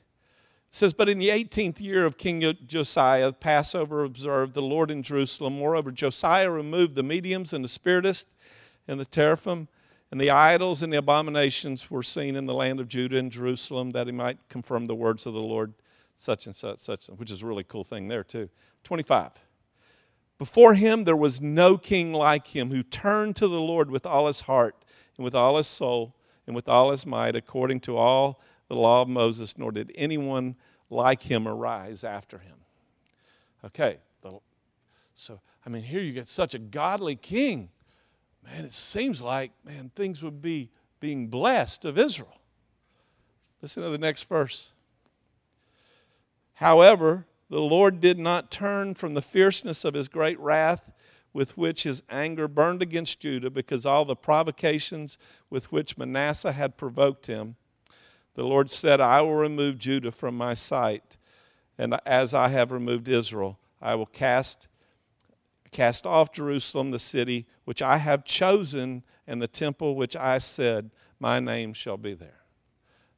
Says, 0.76 0.92
But 0.92 1.08
in 1.08 1.20
the 1.20 1.30
18th 1.30 1.80
year 1.80 2.06
of 2.06 2.18
King 2.18 2.54
Josiah, 2.66 3.32
Passover 3.32 4.04
observed 4.04 4.56
the 4.56 4.62
Lord 4.62 4.92
in 4.92 5.04
Jerusalem. 5.04 5.58
Moreover, 5.58 5.90
Josiah 5.90 6.52
removed 6.52 6.96
the 6.96 7.02
mediums 7.02 7.54
and 7.54 7.64
the 7.64 7.70
spiritists 7.70 8.30
and 8.86 9.00
the 9.00 9.06
teraphim, 9.06 9.70
and 10.12 10.20
the 10.20 10.30
idols 10.30 10.84
and 10.84 10.92
the 10.92 10.98
abominations 10.98 11.90
were 11.90 12.04
seen 12.04 12.36
in 12.36 12.46
the 12.46 12.54
land 12.54 12.82
of 12.82 12.90
Judah 12.90 13.18
and 13.18 13.32
Jerusalem, 13.32 13.92
that 13.92 14.08
he 14.08 14.12
might 14.12 14.50
confirm 14.50 14.88
the 14.88 14.96
words 14.96 15.26
of 15.26 15.34
the 15.34 15.40
Lord, 15.40 15.76
such 16.18 16.46
and 16.46 16.54
such, 16.54 16.80
such, 16.82 17.08
which 17.08 17.32
is 17.32 17.42
a 17.42 17.46
really 17.46 17.64
cool 17.64 17.86
thing 17.86 18.10
there, 18.10 18.26
too. 18.26 18.50
25. 18.84 19.32
Before 20.38 20.74
him 20.74 21.06
there 21.06 21.16
was 21.16 21.40
no 21.40 21.78
king 21.78 22.12
like 22.12 22.48
him 22.48 22.72
who 22.72 22.84
turned 22.84 23.38
to 23.38 23.48
the 23.48 23.62
Lord 23.62 23.90
with 23.90 24.06
all 24.06 24.28
his 24.28 24.42
heart 24.42 24.76
and 25.16 25.24
with 25.24 25.36
all 25.36 25.56
his 25.56 25.68
soul 25.68 26.18
and 26.46 26.54
with 26.54 26.68
all 26.68 26.92
his 26.92 27.06
might, 27.06 27.38
according 27.38 27.80
to 27.80 27.96
all 27.96 28.42
the 28.68 28.76
law 28.76 29.02
of 29.02 29.08
Moses, 29.08 29.58
nor 29.58 29.72
did 29.72 29.92
anyone 29.96 30.56
like 30.90 31.24
him 31.24 31.48
arise 31.48 32.04
after 32.04 32.40
him. 32.40 32.58
Okay, 33.64 33.98
so 35.16 35.40
I 35.66 35.70
mean, 35.70 35.84
here 35.84 36.02
you 36.02 36.12
get 36.12 36.28
such 36.28 36.54
a 36.54 36.60
godly 36.60 37.16
king. 37.16 37.70
Man, 38.44 38.66
it 38.66 38.74
seems 38.74 39.22
like, 39.22 39.52
man, 39.64 39.92
things 39.96 40.22
would 40.22 40.42
be 40.42 40.70
being 41.00 41.28
blessed 41.28 41.86
of 41.86 41.98
Israel. 41.98 42.38
Listen 43.62 43.82
to 43.82 43.90
the 43.90 43.98
next 43.98 44.28
verse. 44.28 44.72
However, 46.56 47.26
the 47.50 47.62
Lord 47.62 48.00
did 48.00 48.20
not 48.20 48.52
turn 48.52 48.94
from 48.94 49.14
the 49.14 49.22
fierceness 49.22 49.84
of 49.84 49.94
his 49.94 50.08
great 50.08 50.40
wrath 50.40 50.92
with 51.34 51.58
which 51.58 51.84
his 51.84 52.04
anger 52.10 52.48
burned 52.48 52.82
against 52.82 53.20
Judah 53.20 53.50
because 53.50 53.86
all 53.86 54.06
the 54.06 54.16
provocations 54.16 55.18
with 55.50 55.72
which 55.72 55.98
Manasseh 55.98 56.52
had 56.54 56.78
provoked 56.78 57.26
him. 57.26 57.56
The 58.36 58.44
Lord 58.44 58.70
said, 58.70 59.02
I 59.02 59.22
will 59.22 59.36
remove 59.36 59.78
Judah 59.78 60.12
from 60.12 60.38
my 60.38 60.54
sight, 60.54 61.18
and 61.78 61.98
as 62.06 62.34
I 62.34 62.50
have 62.50 62.72
removed 62.72 63.08
Israel, 63.08 63.58
I 63.82 63.96
will 63.96 64.06
cast 64.06 64.68
cast 65.72 66.06
off 66.06 66.32
Jerusalem, 66.32 66.92
the 66.92 67.00
city 67.00 67.46
which 67.66 67.82
I 67.82 67.98
have 67.98 68.24
chosen, 68.24 69.04
and 69.28 69.42
the 69.42 69.48
temple 69.48 69.96
which 69.96 70.16
I 70.16 70.38
said, 70.38 70.92
My 71.20 71.42
name 71.42 71.74
shall 71.74 71.98
be 71.98 72.14
there. 72.14 72.44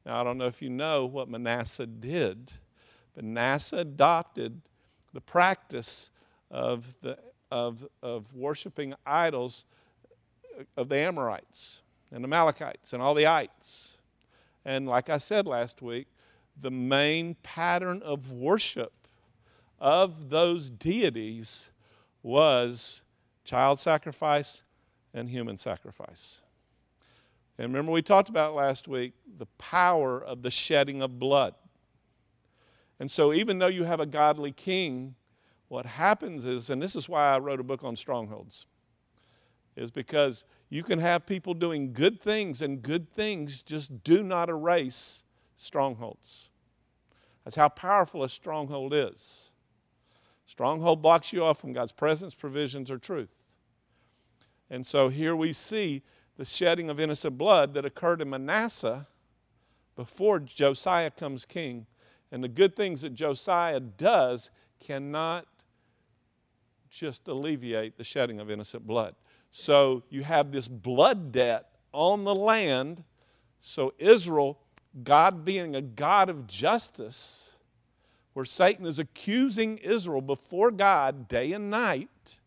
Now, 0.04 0.20
I 0.20 0.24
don't 0.24 0.38
know 0.38 0.46
if 0.46 0.60
you 0.60 0.68
know 0.68 1.06
what 1.06 1.28
Manasseh 1.28 1.86
did, 1.86 2.52
but 3.14 3.22
Manasseh 3.22 3.76
adopted 3.76 4.62
the 5.12 5.20
practice 5.20 6.10
of, 6.50 6.94
the, 7.00 7.18
of, 7.52 7.86
of 8.02 8.34
worshiping 8.34 8.94
idols 9.06 9.64
of 10.76 10.88
the 10.88 10.96
Amorites 10.96 11.82
and 12.10 12.24
the 12.24 12.26
Amalekites 12.26 12.92
and 12.92 13.00
all 13.00 13.14
the 13.14 13.26
ites. 13.26 13.97
And 14.64 14.86
like 14.86 15.08
I 15.08 15.18
said 15.18 15.46
last 15.46 15.82
week, 15.82 16.08
the 16.60 16.70
main 16.70 17.36
pattern 17.42 18.02
of 18.02 18.32
worship 18.32 18.92
of 19.78 20.30
those 20.30 20.70
deities 20.70 21.70
was 22.22 23.02
child 23.44 23.80
sacrifice 23.80 24.62
and 25.14 25.30
human 25.30 25.56
sacrifice. 25.56 26.40
And 27.56 27.72
remember, 27.72 27.92
we 27.92 28.02
talked 28.02 28.28
about 28.28 28.54
last 28.54 28.86
week 28.86 29.14
the 29.38 29.46
power 29.58 30.22
of 30.22 30.42
the 30.42 30.50
shedding 30.50 31.02
of 31.02 31.18
blood. 31.18 31.54
And 33.00 33.10
so, 33.10 33.32
even 33.32 33.58
though 33.58 33.68
you 33.68 33.84
have 33.84 34.00
a 34.00 34.06
godly 34.06 34.52
king, 34.52 35.14
what 35.68 35.86
happens 35.86 36.44
is, 36.44 36.70
and 36.70 36.82
this 36.82 36.96
is 36.96 37.08
why 37.08 37.34
I 37.34 37.38
wrote 37.38 37.60
a 37.60 37.64
book 37.64 37.84
on 37.84 37.96
strongholds, 37.96 38.66
is 39.78 39.90
because 39.90 40.44
you 40.68 40.82
can 40.82 40.98
have 40.98 41.24
people 41.24 41.54
doing 41.54 41.92
good 41.92 42.20
things, 42.20 42.60
and 42.60 42.82
good 42.82 43.10
things 43.10 43.62
just 43.62 44.02
do 44.04 44.22
not 44.22 44.48
erase 44.48 45.22
strongholds. 45.56 46.48
That's 47.44 47.56
how 47.56 47.68
powerful 47.68 48.24
a 48.24 48.28
stronghold 48.28 48.92
is. 48.92 49.50
Stronghold 50.46 51.00
blocks 51.00 51.32
you 51.32 51.44
off 51.44 51.60
from 51.60 51.72
God's 51.72 51.92
presence, 51.92 52.34
provisions, 52.34 52.90
or 52.90 52.98
truth. 52.98 53.30
And 54.68 54.86
so 54.86 55.08
here 55.08 55.36
we 55.36 55.52
see 55.52 56.02
the 56.36 56.44
shedding 56.44 56.90
of 56.90 57.00
innocent 57.00 57.38
blood 57.38 57.74
that 57.74 57.84
occurred 57.84 58.20
in 58.20 58.30
Manasseh 58.30 59.06
before 59.96 60.40
Josiah 60.40 61.10
comes 61.10 61.44
king. 61.44 61.86
And 62.30 62.44
the 62.44 62.48
good 62.48 62.76
things 62.76 63.00
that 63.00 63.14
Josiah 63.14 63.80
does 63.80 64.50
cannot 64.80 65.46
just 66.90 67.28
alleviate 67.28 67.96
the 67.96 68.04
shedding 68.04 68.40
of 68.40 68.50
innocent 68.50 68.86
blood. 68.86 69.14
So 69.50 70.02
you 70.10 70.22
have 70.22 70.52
this 70.52 70.68
blood 70.68 71.32
debt 71.32 71.66
on 71.92 72.24
the 72.24 72.34
land. 72.34 73.04
So 73.60 73.94
Israel, 73.98 74.58
God 75.02 75.44
being 75.44 75.74
a 75.74 75.82
God 75.82 76.28
of 76.28 76.46
justice, 76.46 77.56
where 78.34 78.44
Satan 78.44 78.86
is 78.86 78.98
accusing 78.98 79.78
Israel 79.78 80.20
before 80.20 80.70
God 80.70 81.26
day 81.28 81.52
and 81.52 81.70
night. 81.70 82.38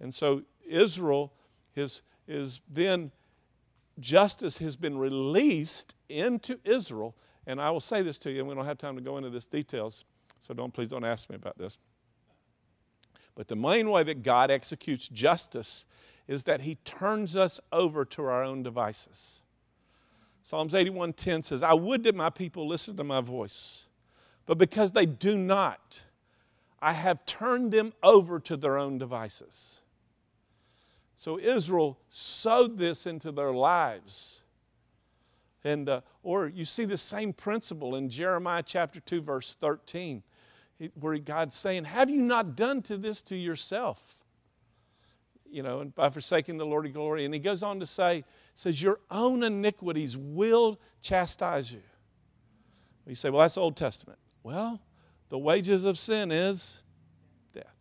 And 0.00 0.14
so 0.14 0.42
Israel 0.66 1.32
is, 1.76 2.02
is 2.26 2.60
then, 2.70 3.10
justice 4.00 4.58
has 4.58 4.76
been 4.76 4.96
released 4.96 5.94
into 6.08 6.58
Israel. 6.64 7.14
And 7.46 7.60
I 7.60 7.70
will 7.70 7.80
say 7.80 8.02
this 8.02 8.18
to 8.20 8.30
you, 8.30 8.40
and 8.40 8.48
we 8.48 8.54
don't 8.54 8.64
have 8.64 8.78
time 8.78 8.96
to 8.96 9.02
go 9.02 9.18
into 9.18 9.30
this 9.30 9.46
details, 9.46 10.04
so 10.40 10.54
don't 10.54 10.72
please 10.72 10.88
don't 10.88 11.04
ask 11.04 11.28
me 11.28 11.36
about 11.36 11.58
this. 11.58 11.78
But 13.34 13.48
the 13.48 13.56
main 13.56 13.90
way 13.90 14.02
that 14.04 14.22
God 14.22 14.50
executes 14.50 15.08
justice 15.08 15.84
is 16.28 16.44
that 16.44 16.62
he 16.62 16.76
turns 16.84 17.36
us 17.36 17.60
over 17.72 18.04
to 18.04 18.24
our 18.24 18.44
own 18.44 18.62
devices. 18.62 19.40
Psalms 20.42 20.74
81:10 20.74 21.42
says, 21.42 21.62
"I 21.62 21.74
would 21.74 22.04
that 22.04 22.14
my 22.14 22.30
people 22.30 22.66
listen 22.66 22.96
to 22.96 23.04
my 23.04 23.20
voice 23.20 23.86
but 24.46 24.58
because 24.58 24.92
they 24.92 25.06
do 25.06 25.36
not, 25.36 26.02
I 26.80 26.92
have 26.92 27.24
turned 27.24 27.72
them 27.72 27.92
over 28.02 28.38
to 28.40 28.56
their 28.56 28.76
own 28.76 28.98
devices. 28.98 29.80
So 31.16 31.38
Israel 31.38 31.98
sowed 32.10 32.78
this 32.78 33.06
into 33.06 33.32
their 33.32 33.52
lives. 33.52 34.42
And, 35.62 35.88
uh, 35.88 36.02
or 36.22 36.46
you 36.46 36.66
see 36.66 36.84
the 36.84 36.98
same 36.98 37.32
principle 37.32 37.96
in 37.96 38.10
Jeremiah 38.10 38.62
chapter 38.62 39.00
2, 39.00 39.22
verse 39.22 39.54
13, 39.54 40.22
where 40.94 41.18
God's 41.18 41.56
saying, 41.56 41.84
Have 41.84 42.10
you 42.10 42.20
not 42.20 42.56
done 42.56 42.82
to 42.82 42.96
this 42.96 43.22
to 43.22 43.36
yourself? 43.36 44.18
You 45.48 45.62
know, 45.62 45.80
and 45.80 45.94
by 45.94 46.10
forsaking 46.10 46.56
the 46.56 46.66
Lord 46.66 46.86
of 46.86 46.92
glory. 46.92 47.24
And 47.24 47.32
he 47.32 47.40
goes 47.40 47.62
on 47.62 47.78
to 47.80 47.86
say, 47.86 48.24
says, 48.54 48.82
Your 48.82 49.00
own 49.10 49.42
iniquities 49.42 50.16
will 50.16 50.80
chastise 51.00 51.72
you. 51.72 51.82
You 53.06 53.14
say, 53.14 53.30
Well, 53.30 53.42
that's 53.42 53.56
Old 53.56 53.76
Testament. 53.76 54.18
Well, 54.42 54.80
the 55.28 55.38
wages 55.38 55.84
of 55.84 55.98
sin 55.98 56.30
is 56.30 56.78
death. 57.52 57.74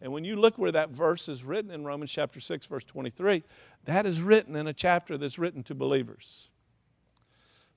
And 0.00 0.12
when 0.12 0.24
you 0.24 0.36
look 0.36 0.58
where 0.58 0.72
that 0.72 0.90
verse 0.90 1.28
is 1.28 1.42
written 1.44 1.70
in 1.70 1.84
Romans 1.84 2.10
chapter 2.10 2.40
6, 2.40 2.66
verse 2.66 2.84
23, 2.84 3.42
that 3.84 4.06
is 4.06 4.22
written 4.22 4.54
in 4.54 4.66
a 4.66 4.72
chapter 4.72 5.18
that's 5.18 5.38
written 5.38 5.62
to 5.64 5.74
believers. 5.74 6.50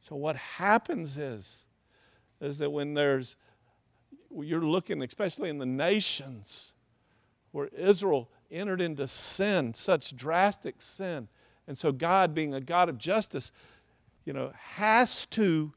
So 0.01 0.15
what 0.15 0.35
happens 0.35 1.17
is, 1.17 1.65
is 2.39 2.57
that 2.57 2.71
when 2.71 2.95
there's, 2.95 3.35
you're 4.35 4.65
looking, 4.65 5.01
especially 5.01 5.49
in 5.49 5.57
the 5.57 5.65
nations, 5.65 6.73
where 7.51 7.67
Israel 7.67 8.29
entered 8.49 8.81
into 8.81 9.07
sin, 9.07 9.73
such 9.73 10.15
drastic 10.15 10.81
sin. 10.81 11.27
And 11.67 11.77
so 11.77 11.91
God, 11.91 12.33
being 12.33 12.53
a 12.53 12.61
God 12.61 12.89
of 12.89 12.97
justice, 12.97 13.51
you 14.25 14.33
know, 14.33 14.51
has 14.55 15.25
to 15.27 15.73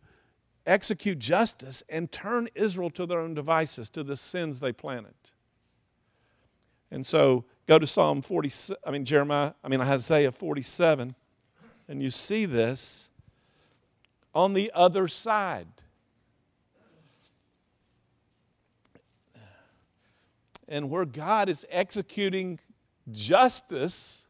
execute 0.67 1.19
justice 1.19 1.83
and 1.88 2.11
turn 2.11 2.49
Israel 2.55 2.90
to 2.90 3.07
their 3.07 3.21
own 3.21 3.35
devices, 3.35 3.90
to 3.90 4.03
the 4.03 4.17
sins 4.17 4.61
they 4.61 4.73
planted. 4.73 5.14
And 6.90 7.05
so 7.05 7.45
go 7.67 7.79
to 7.79 7.87
Psalm 7.87 8.23
40, 8.23 8.51
I 8.87 8.90
mean, 8.90 9.05
Jeremiah, 9.05 9.53
I 9.62 9.69
mean, 9.69 9.81
Isaiah 9.81 10.33
47, 10.33 11.14
and 11.88 12.03
you 12.03 12.11
see 12.11 12.47
this 12.47 13.11
on 14.35 14.55
the 14.55 14.71
other 14.75 15.09
side. 15.09 15.69
And 20.68 20.90
where 20.90 21.05
God 21.05 21.48
is 21.48 21.66
executing 21.70 22.59
justice 23.11 24.27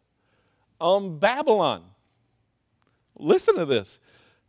on 0.80 1.18
Babylon. 1.18 1.84
Listen 3.16 3.56
to 3.56 3.64
this. 3.64 4.00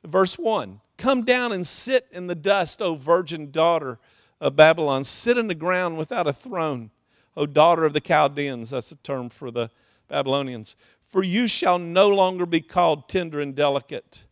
Verse 0.03 0.37
1 0.37 0.79
Come 0.97 1.23
down 1.23 1.51
and 1.51 1.65
sit 1.65 2.07
in 2.11 2.27
the 2.27 2.35
dust, 2.35 2.81
O 2.81 2.95
virgin 2.95 3.51
daughter 3.51 3.99
of 4.39 4.55
Babylon. 4.55 5.03
Sit 5.03 5.37
in 5.37 5.47
the 5.47 5.55
ground 5.55 5.97
without 5.97 6.27
a 6.27 6.33
throne, 6.33 6.91
O 7.35 7.45
daughter 7.45 7.85
of 7.85 7.93
the 7.93 8.01
Chaldeans. 8.01 8.71
That's 8.71 8.91
a 8.91 8.95
term 8.97 9.29
for 9.29 9.51
the 9.51 9.69
Babylonians. 10.07 10.75
For 10.99 11.23
you 11.23 11.47
shall 11.47 11.79
no 11.79 12.09
longer 12.09 12.45
be 12.45 12.61
called 12.61 13.07
tender 13.09 13.39
and 13.39 13.55
delicate. 13.55 14.23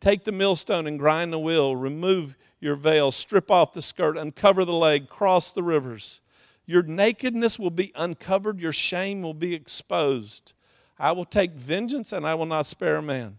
Take 0.00 0.24
the 0.24 0.32
millstone 0.32 0.86
and 0.86 0.98
grind 0.98 1.32
the 1.32 1.38
wheel. 1.38 1.74
Remove 1.74 2.36
your 2.60 2.76
veil. 2.76 3.10
Strip 3.10 3.50
off 3.50 3.72
the 3.72 3.82
skirt. 3.82 4.16
Uncover 4.16 4.64
the 4.64 4.72
leg. 4.72 5.08
Cross 5.08 5.52
the 5.52 5.62
rivers. 5.62 6.20
Your 6.68 6.82
nakedness 6.82 7.58
will 7.58 7.70
be 7.70 7.92
uncovered. 7.96 8.60
Your 8.60 8.72
shame 8.72 9.22
will 9.22 9.34
be 9.34 9.54
exposed. 9.54 10.52
I 10.98 11.12
will 11.12 11.24
take 11.24 11.54
vengeance 11.54 12.12
and 12.12 12.26
I 12.26 12.34
will 12.34 12.46
not 12.46 12.66
spare 12.66 12.96
a 12.96 13.02
man. 13.02 13.38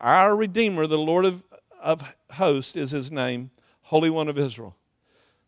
Our 0.00 0.36
Redeemer, 0.36 0.86
the 0.86 0.96
Lord 0.96 1.24
of 1.24 1.44
of 1.82 2.14
hosts 2.34 2.76
is 2.76 2.92
his 2.92 3.10
name, 3.10 3.50
Holy 3.82 4.08
One 4.08 4.28
of 4.28 4.38
Israel. 4.38 4.76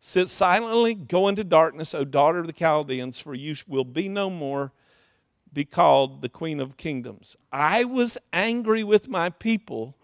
Sit 0.00 0.28
silently, 0.28 0.94
go 0.94 1.28
into 1.28 1.44
darkness, 1.44 1.94
O 1.94 2.04
daughter 2.04 2.40
of 2.40 2.46
the 2.46 2.52
Chaldeans, 2.52 3.20
for 3.20 3.34
you 3.34 3.54
will 3.66 3.84
be 3.84 4.08
no 4.08 4.28
more 4.28 4.72
be 5.52 5.64
called 5.64 6.20
the 6.20 6.28
Queen 6.28 6.58
of 6.58 6.76
Kingdoms. 6.76 7.36
I 7.52 7.84
was 7.84 8.18
angry 8.32 8.82
with 8.82 9.08
my 9.08 9.30
people. 9.30 9.96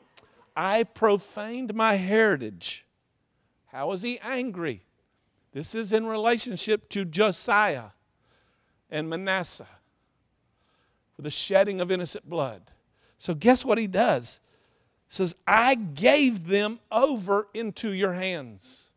I 0.56 0.84
profaned 0.84 1.74
my 1.74 1.96
heritage. 1.96 2.86
How 3.66 3.88
was 3.88 4.02
he 4.02 4.20
angry? 4.20 4.84
This 5.52 5.74
is 5.74 5.92
in 5.92 6.06
relationship 6.06 6.88
to 6.90 7.04
Josiah 7.04 7.90
and 8.90 9.08
Manasseh 9.08 9.66
for 11.14 11.22
the 11.22 11.30
shedding 11.30 11.80
of 11.80 11.90
innocent 11.90 12.28
blood. 12.28 12.70
So, 13.18 13.34
guess 13.34 13.64
what 13.64 13.78
he 13.78 13.86
does? 13.86 14.40
He 15.08 15.14
says, 15.14 15.34
I 15.46 15.74
gave 15.74 16.46
them 16.46 16.78
over 16.90 17.48
into 17.52 17.92
your 17.92 18.12
hands. 18.12 18.88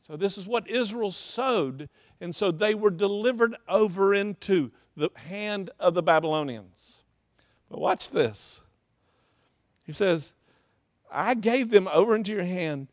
So, 0.00 0.16
this 0.16 0.36
is 0.36 0.46
what 0.46 0.68
Israel 0.68 1.10
sowed, 1.10 1.88
and 2.20 2.34
so 2.34 2.50
they 2.50 2.74
were 2.74 2.90
delivered 2.90 3.56
over 3.68 4.12
into 4.12 4.72
the 4.96 5.10
hand 5.14 5.70
of 5.78 5.94
the 5.94 6.02
Babylonians. 6.02 7.02
But 7.70 7.80
watch 7.80 8.10
this. 8.10 8.60
He 9.84 9.92
says, 9.92 10.34
I 11.10 11.34
gave 11.34 11.70
them 11.70 11.88
over 11.92 12.14
into 12.14 12.32
your 12.32 12.44
hand. 12.44 12.88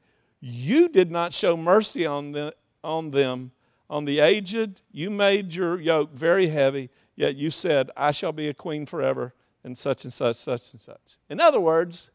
You 0.49 0.87
did 0.87 1.11
not 1.11 1.33
show 1.33 1.57
mercy 1.57 2.05
on, 2.05 2.31
the, 2.31 2.55
on 2.81 3.11
them. 3.11 3.51
On 3.89 4.05
the 4.05 4.21
aged, 4.21 4.81
you 4.93 5.09
made 5.09 5.53
your 5.53 5.77
yoke 5.77 6.13
very 6.13 6.47
heavy, 6.47 6.89
yet 7.17 7.35
you 7.35 7.49
said, 7.49 7.91
I 7.97 8.11
shall 8.11 8.31
be 8.31 8.47
a 8.47 8.53
queen 8.53 8.85
forever, 8.85 9.33
and 9.65 9.77
such 9.77 10.05
and 10.05 10.13
such, 10.13 10.37
such 10.37 10.71
and 10.71 10.81
such. 10.81 11.17
In 11.29 11.41
other 11.41 11.59
words, 11.59 12.11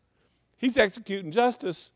he's 0.57 0.79
executing 0.79 1.31
justice 1.31 1.91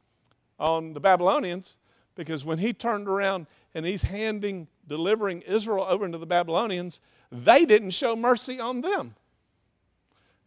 on 0.58 0.92
the 0.92 1.00
Babylonians 1.00 1.78
because 2.14 2.44
when 2.44 2.58
he 2.58 2.74
turned 2.74 3.08
around 3.08 3.46
and 3.74 3.86
he's 3.86 4.02
handing, 4.02 4.68
delivering 4.86 5.40
Israel 5.40 5.86
over 5.88 6.04
into 6.04 6.18
the 6.18 6.26
Babylonians, 6.26 7.00
they 7.32 7.64
didn't 7.64 7.90
show 7.90 8.14
mercy 8.14 8.60
on 8.60 8.82
them. 8.82 9.14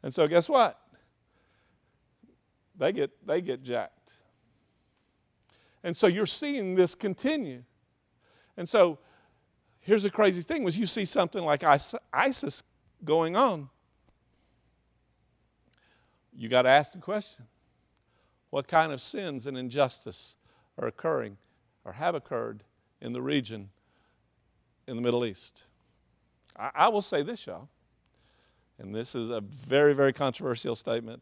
And 0.03 0.13
so, 0.13 0.27
guess 0.27 0.47
what? 0.47 0.79
They 2.77 2.91
get, 2.91 3.25
they 3.25 3.41
get 3.41 3.63
jacked. 3.63 4.18
And 5.83 5.95
so 5.95 6.07
you're 6.07 6.25
seeing 6.25 6.75
this 6.75 6.95
continue. 6.95 7.63
And 8.57 8.67
so 8.67 8.99
here's 9.79 10.03
the 10.03 10.09
crazy 10.09 10.41
thing 10.41 10.63
was 10.63 10.77
you 10.77 10.85
see 10.85 11.05
something 11.05 11.43
like 11.43 11.63
ISIS 12.13 12.63
going 13.03 13.35
on. 13.35 13.69
You 16.35 16.49
got 16.49 16.63
to 16.63 16.69
ask 16.69 16.93
the 16.93 16.99
question, 16.99 17.45
what 18.49 18.67
kind 18.67 18.91
of 18.91 19.01
sins 19.01 19.45
and 19.45 19.57
injustice 19.57 20.35
are 20.77 20.87
occurring 20.87 21.37
or 21.85 21.93
have 21.93 22.15
occurred 22.15 22.63
in 23.01 23.13
the 23.13 23.21
region 23.21 23.69
in 24.87 24.95
the 24.95 25.01
Middle 25.01 25.25
East? 25.25 25.65
I, 26.57 26.71
I 26.75 26.89
will 26.89 27.01
say 27.01 27.23
this, 27.23 27.45
y'all, 27.45 27.69
and 28.77 28.95
this 28.95 29.15
is 29.15 29.29
a 29.29 29.41
very, 29.41 29.93
very 29.93 30.13
controversial 30.13 30.75
statement 30.75 31.21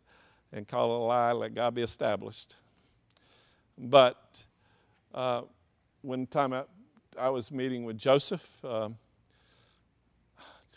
and 0.51 0.67
call 0.67 0.91
it 0.91 0.99
a 0.99 1.03
lie, 1.03 1.31
let 1.31 1.53
God 1.53 1.75
be 1.75 1.81
established. 1.81 2.55
But 3.77 4.43
uh, 5.13 5.41
one 6.01 6.25
time 6.25 6.53
I, 6.53 6.63
I, 7.17 7.29
was 7.29 7.51
meeting 7.51 7.83
with 7.83 7.97
Joseph, 7.97 8.63
um, 8.65 8.97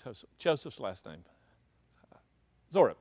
Joseph, 0.04 0.28
Joseph's 0.38 0.80
last 0.80 1.06
name, 1.06 1.24
Zorib, 2.72 2.96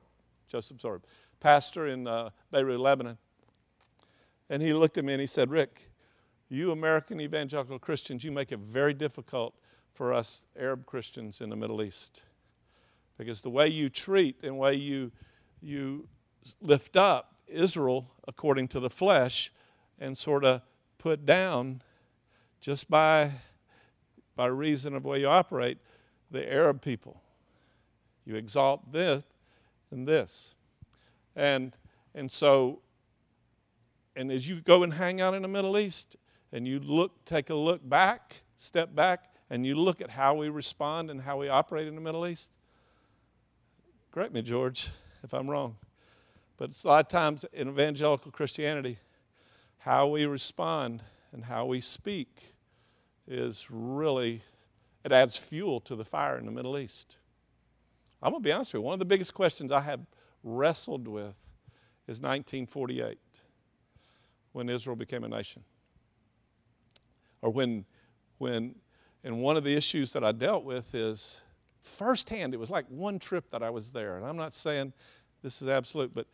Joseph 0.48 0.78
Zorib, 0.78 1.02
pastor 1.38 1.86
in 1.86 2.06
uh, 2.06 2.30
Beirut, 2.50 2.80
Lebanon. 2.80 3.18
And 4.48 4.62
he 4.62 4.72
looked 4.72 4.96
at 4.96 5.04
me 5.04 5.12
and 5.12 5.20
he 5.20 5.26
said, 5.26 5.50
Rick, 5.50 5.90
you 6.48 6.72
American 6.72 7.20
evangelical 7.20 7.78
Christians, 7.78 8.24
you 8.24 8.32
make 8.32 8.50
it 8.52 8.58
very 8.58 8.94
difficult 8.94 9.54
for 9.92 10.12
us 10.12 10.42
Arab 10.58 10.86
Christians 10.86 11.40
in 11.40 11.50
the 11.50 11.56
Middle 11.56 11.82
East. 11.82 12.22
Because 13.18 13.42
the 13.42 13.50
way 13.50 13.68
you 13.68 13.90
treat 13.90 14.42
and 14.42 14.58
way 14.58 14.74
you, 14.74 15.12
you 15.60 16.08
lift 16.60 16.96
up 16.96 17.34
Israel 17.46 18.10
according 18.26 18.68
to 18.68 18.80
the 18.80 18.90
flesh 18.90 19.52
and 20.00 20.16
sort 20.16 20.44
of 20.44 20.62
put 20.98 21.26
down 21.26 21.82
just 22.60 22.90
by, 22.90 23.30
by 24.34 24.46
reason 24.46 24.94
of 24.94 25.02
the 25.02 25.08
way 25.08 25.20
you 25.20 25.28
operate 25.28 25.78
the 26.30 26.50
Arab 26.52 26.80
people. 26.80 27.20
You 28.24 28.36
exalt 28.36 28.92
this 28.92 29.24
and 29.90 30.06
this. 30.06 30.54
And, 31.36 31.76
and 32.14 32.30
so, 32.30 32.80
and 34.16 34.30
as 34.30 34.48
you 34.48 34.60
go 34.60 34.82
and 34.82 34.94
hang 34.94 35.20
out 35.20 35.34
in 35.34 35.42
the 35.42 35.48
Middle 35.48 35.78
East 35.78 36.16
and 36.52 36.66
you 36.66 36.80
look, 36.80 37.24
take 37.24 37.50
a 37.50 37.54
look 37.54 37.86
back, 37.88 38.42
step 38.56 38.94
back, 38.94 39.34
and 39.48 39.66
you 39.66 39.74
look 39.74 40.00
at 40.00 40.10
how 40.10 40.34
we 40.34 40.48
respond 40.48 41.10
and 41.10 41.22
how 41.22 41.38
we 41.38 41.48
operate 41.48 41.88
in 41.88 41.94
the 41.94 42.00
Middle 42.00 42.26
East, 42.26 42.50
correct 44.12 44.32
me, 44.32 44.42
George, 44.42 44.88
if 45.24 45.34
I'm 45.34 45.50
wrong. 45.50 45.76
But 46.56 46.70
it's 46.70 46.84
a 46.84 46.88
lot 46.88 47.06
of 47.06 47.08
times 47.08 47.44
in 47.52 47.68
evangelical 47.68 48.30
Christianity, 48.30 48.98
how 49.80 50.06
we 50.06 50.26
respond 50.26 51.02
and 51.32 51.44
how 51.44 51.64
we 51.64 51.80
speak 51.80 52.54
is 53.26 53.66
really, 53.70 54.42
it 55.04 55.12
adds 55.12 55.36
fuel 55.36 55.80
to 55.80 55.96
the 55.96 56.04
fire 56.04 56.38
in 56.38 56.44
the 56.44 56.52
Middle 56.52 56.76
East. 56.76 57.16
I'm 58.22 58.32
going 58.32 58.42
to 58.42 58.46
be 58.46 58.52
honest 58.52 58.74
with 58.74 58.80
you, 58.80 58.84
one 58.84 58.92
of 58.92 58.98
the 58.98 59.06
biggest 59.06 59.32
questions 59.32 59.72
I 59.72 59.80
have 59.80 60.00
wrestled 60.42 61.08
with 61.08 61.36
is 62.06 62.20
1948 62.20 63.18
when 64.52 64.68
Israel 64.68 64.96
became 64.96 65.24
a 65.24 65.28
nation. 65.28 65.64
Or 67.40 67.50
when, 67.50 67.86
when, 68.36 68.74
and 69.24 69.40
one 69.40 69.56
of 69.56 69.64
the 69.64 69.74
issues 69.74 70.12
that 70.12 70.22
I 70.22 70.32
dealt 70.32 70.64
with 70.64 70.94
is 70.94 71.40
firsthand, 71.82 72.52
it 72.52 72.58
was 72.58 72.68
like 72.68 72.84
one 72.88 73.18
trip 73.18 73.50
that 73.50 73.62
I 73.62 73.70
was 73.70 73.90
there. 73.90 74.18
And 74.18 74.26
I'm 74.26 74.36
not 74.36 74.54
saying 74.54 74.92
this 75.42 75.62
is 75.62 75.68
absolute, 75.68 76.12
but 76.12 76.26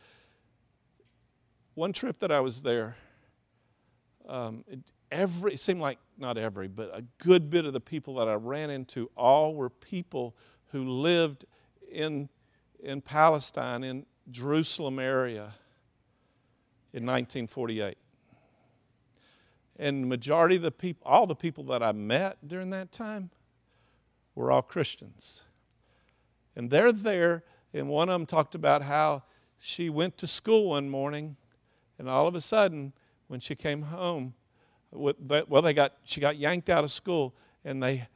one 1.75 1.93
trip 1.93 2.19
that 2.19 2.31
I 2.31 2.41
was 2.41 2.63
there, 2.63 2.97
um, 4.27 4.63
every 5.11 5.53
it 5.53 5.59
seemed 5.59 5.81
like 5.81 5.99
not 6.17 6.37
every, 6.37 6.67
but 6.67 6.91
a 6.93 7.03
good 7.23 7.49
bit 7.49 7.65
of 7.65 7.73
the 7.73 7.79
people 7.79 8.15
that 8.15 8.27
I 8.27 8.33
ran 8.35 8.69
into 8.69 9.09
all 9.15 9.55
were 9.55 9.69
people 9.69 10.35
who 10.71 10.87
lived 10.87 11.45
in 11.91 12.29
in 12.79 13.01
Palestine 13.01 13.83
in 13.83 14.05
Jerusalem 14.29 14.99
area 14.99 15.53
in 16.93 17.05
1948. 17.05 17.97
And 19.79 20.03
the 20.03 20.07
majority 20.07 20.55
of 20.55 20.63
the 20.63 20.71
people, 20.71 21.03
all 21.05 21.27
the 21.27 21.35
people 21.35 21.63
that 21.65 21.83
I 21.83 21.91
met 21.91 22.47
during 22.47 22.71
that 22.71 22.91
time, 22.91 23.29
were 24.35 24.51
all 24.51 24.61
Christians. 24.61 25.43
And 26.55 26.71
they're 26.71 26.91
there, 26.91 27.43
and 27.73 27.87
one 27.87 28.09
of 28.09 28.13
them 28.13 28.25
talked 28.25 28.55
about 28.55 28.81
how 28.83 29.23
she 29.59 29.89
went 29.89 30.17
to 30.17 30.27
school 30.27 30.69
one 30.69 30.89
morning 30.89 31.37
and 31.99 32.09
all 32.09 32.27
of 32.27 32.35
a 32.35 32.41
sudden, 32.41 32.93
when 33.27 33.39
she 33.39 33.55
came 33.55 33.83
home, 33.83 34.33
well, 34.91 35.61
they 35.61 35.73
got 35.73 35.93
she 36.03 36.21
got 36.21 36.37
yanked 36.37 36.69
out 36.69 36.83
of 36.83 36.91
school, 36.91 37.35
and 37.63 37.81
they 37.83 38.07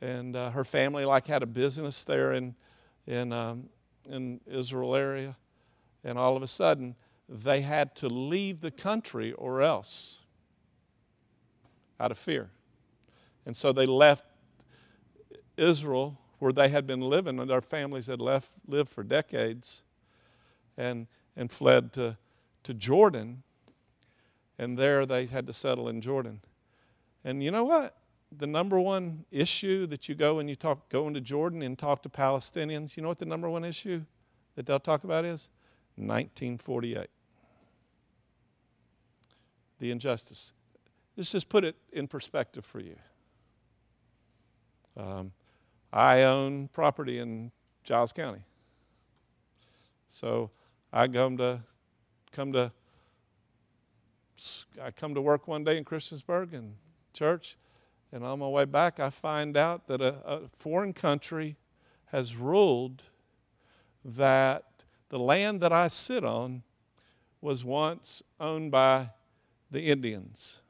and 0.00 0.36
uh, 0.36 0.50
her 0.50 0.64
family 0.64 1.04
like 1.04 1.26
had 1.26 1.42
a 1.42 1.46
business 1.46 2.04
there 2.04 2.32
in 2.32 2.54
in 3.06 3.32
um, 3.32 3.68
in 4.08 4.40
Israel 4.46 4.94
area, 4.94 5.36
and 6.04 6.18
all 6.18 6.36
of 6.36 6.42
a 6.42 6.48
sudden 6.48 6.96
they 7.28 7.60
had 7.60 7.94
to 7.96 8.08
leave 8.08 8.60
the 8.60 8.70
country 8.70 9.32
or 9.32 9.60
else 9.60 10.20
out 12.00 12.10
of 12.10 12.18
fear, 12.18 12.50
and 13.44 13.56
so 13.56 13.72
they 13.72 13.86
left 13.86 14.24
Israel 15.56 16.18
where 16.38 16.52
they 16.52 16.68
had 16.68 16.86
been 16.86 17.00
living, 17.00 17.38
and 17.38 17.48
their 17.48 17.60
families 17.60 18.06
had 18.06 18.20
left 18.20 18.50
lived 18.66 18.88
for 18.88 19.02
decades, 19.02 19.82
and 20.76 21.06
and 21.36 21.52
fled 21.52 21.92
to 21.92 22.16
to 22.62 22.74
Jordan, 22.74 23.42
and 24.58 24.78
there 24.78 25.06
they 25.06 25.26
had 25.26 25.46
to 25.46 25.52
settle 25.52 25.88
in 25.88 26.00
Jordan. 26.00 26.40
And 27.24 27.42
you 27.42 27.50
know 27.50 27.64
what? 27.64 27.96
The 28.36 28.46
number 28.46 28.80
one 28.80 29.24
issue 29.30 29.86
that 29.86 30.08
you 30.08 30.14
go 30.14 30.38
and 30.38 30.48
you 30.48 30.56
talk, 30.56 30.88
go 30.88 31.06
into 31.06 31.20
Jordan 31.20 31.62
and 31.62 31.78
talk 31.78 32.02
to 32.02 32.08
Palestinians, 32.08 32.96
you 32.96 33.02
know 33.02 33.08
what 33.08 33.18
the 33.18 33.26
number 33.26 33.48
one 33.48 33.64
issue 33.64 34.04
that 34.54 34.66
they'll 34.66 34.80
talk 34.80 35.04
about 35.04 35.24
is? 35.24 35.48
1948. 35.96 37.08
The 39.78 39.90
injustice. 39.90 40.52
Let's 41.16 41.30
just 41.30 41.48
put 41.48 41.64
it 41.64 41.76
in 41.92 42.08
perspective 42.08 42.64
for 42.64 42.80
you. 42.80 42.96
Um, 44.96 45.32
I 45.92 46.22
own 46.22 46.68
property 46.68 47.18
in 47.18 47.52
Giles 47.84 48.12
County. 48.12 48.44
So 50.08 50.50
I 50.92 51.08
come 51.08 51.36
to 51.36 51.60
come 52.32 52.52
to 52.52 52.72
I 54.82 54.90
come 54.90 55.14
to 55.14 55.20
work 55.20 55.48
one 55.48 55.64
day 55.64 55.76
in 55.76 55.84
Christiansburg 55.84 56.52
and 56.52 56.74
church, 57.12 57.56
and 58.12 58.24
on 58.24 58.38
my 58.38 58.48
way 58.48 58.64
back, 58.64 59.00
I 59.00 59.10
find 59.10 59.56
out 59.56 59.86
that 59.88 60.00
a, 60.00 60.16
a 60.24 60.40
foreign 60.52 60.92
country 60.92 61.56
has 62.06 62.36
ruled 62.36 63.04
that 64.04 64.64
the 65.08 65.18
land 65.18 65.60
that 65.60 65.72
I 65.72 65.88
sit 65.88 66.24
on 66.24 66.62
was 67.40 67.64
once 67.64 68.22
owned 68.40 68.70
by 68.70 69.10
the 69.70 69.82
Indians. 69.82 70.60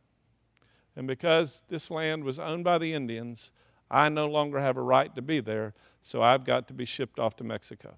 And 0.94 1.06
because 1.06 1.62
this 1.68 1.90
land 1.90 2.24
was 2.24 2.38
owned 2.38 2.64
by 2.64 2.78
the 2.78 2.94
Indians, 2.94 3.52
I 3.90 4.08
no 4.08 4.26
longer 4.26 4.60
have 4.60 4.76
a 4.76 4.82
right 4.82 5.14
to 5.14 5.22
be 5.22 5.40
there, 5.40 5.74
so 6.02 6.22
I've 6.22 6.44
got 6.44 6.66
to 6.68 6.74
be 6.74 6.84
shipped 6.84 7.18
off 7.18 7.36
to 7.36 7.44
Mexico. 7.44 7.96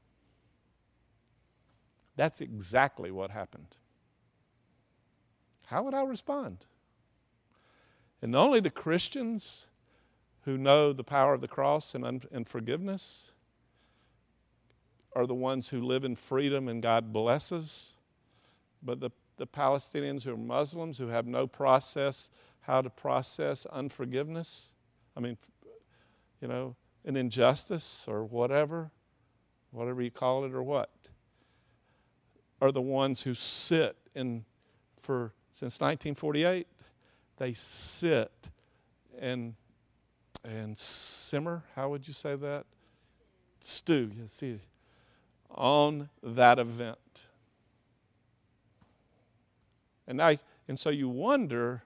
That's 2.17 2.41
exactly 2.41 3.11
what 3.11 3.31
happened. 3.31 3.77
How 5.69 5.83
would 5.83 5.95
I 5.95 6.03
respond? 6.03 6.67
And 8.21 8.35
only 8.35 8.61
the 8.61 8.71
Christians 8.71 9.67
who 10.43 10.59
know 10.59 10.93
the 10.93 11.05
power 11.05 11.35
of 11.35 11.41
the 11.41 11.49
cross 11.49 11.95
and, 11.95 12.05
un- 12.05 12.23
and 12.33 12.47
forgiveness 12.47 13.33
are 15.15 15.27
the 15.27 15.35
ones 15.35 15.69
who 15.69 15.81
live 15.81 16.05
in 16.05 16.17
freedom 16.17 16.69
and 16.69 16.83
God 16.83 17.13
blesses. 17.13 17.93
But 18.83 19.01
the 19.01 19.11
the 19.39 19.47
Palestinians 19.47 20.25
who 20.25 20.35
are 20.35 20.37
Muslims 20.37 20.99
who 20.99 21.09
have 21.09 21.27
no 21.27 21.47
process 21.47 22.29
how 22.63 22.83
to 22.83 22.91
process 22.91 23.65
unforgiveness. 23.67 24.73
I 25.17 25.21
mean, 25.21 25.39
you 26.43 26.49
know, 26.49 26.77
an 27.05 27.17
injustice 27.17 28.05
or 28.07 28.25
whatever, 28.25 28.91
whatever 29.71 30.03
you 30.03 30.11
call 30.11 30.45
it 30.45 30.53
or 30.53 30.63
what, 30.63 30.91
are 32.61 32.71
the 32.71 32.83
ones 32.83 33.23
who 33.23 33.33
sit 33.33 33.97
in 34.15 34.45
for 34.97 35.33
since 35.59 35.81
1948 35.81 36.69
they 37.39 37.53
sit 37.53 38.31
and 39.19 39.55
and 40.45 40.79
simmer 40.79 41.65
how 41.75 41.89
would 41.89 42.07
you 42.07 42.15
say 42.15 42.37
that 42.37 42.65
stew 43.61 44.09
you 44.17 44.27
see 44.29 44.61
on 45.51 46.09
that 46.23 46.61
event 46.61 47.25
and 50.07 50.23
I 50.23 50.39
and 50.69 50.79
so 50.79 50.91
you 50.91 51.09
wonder 51.09 51.83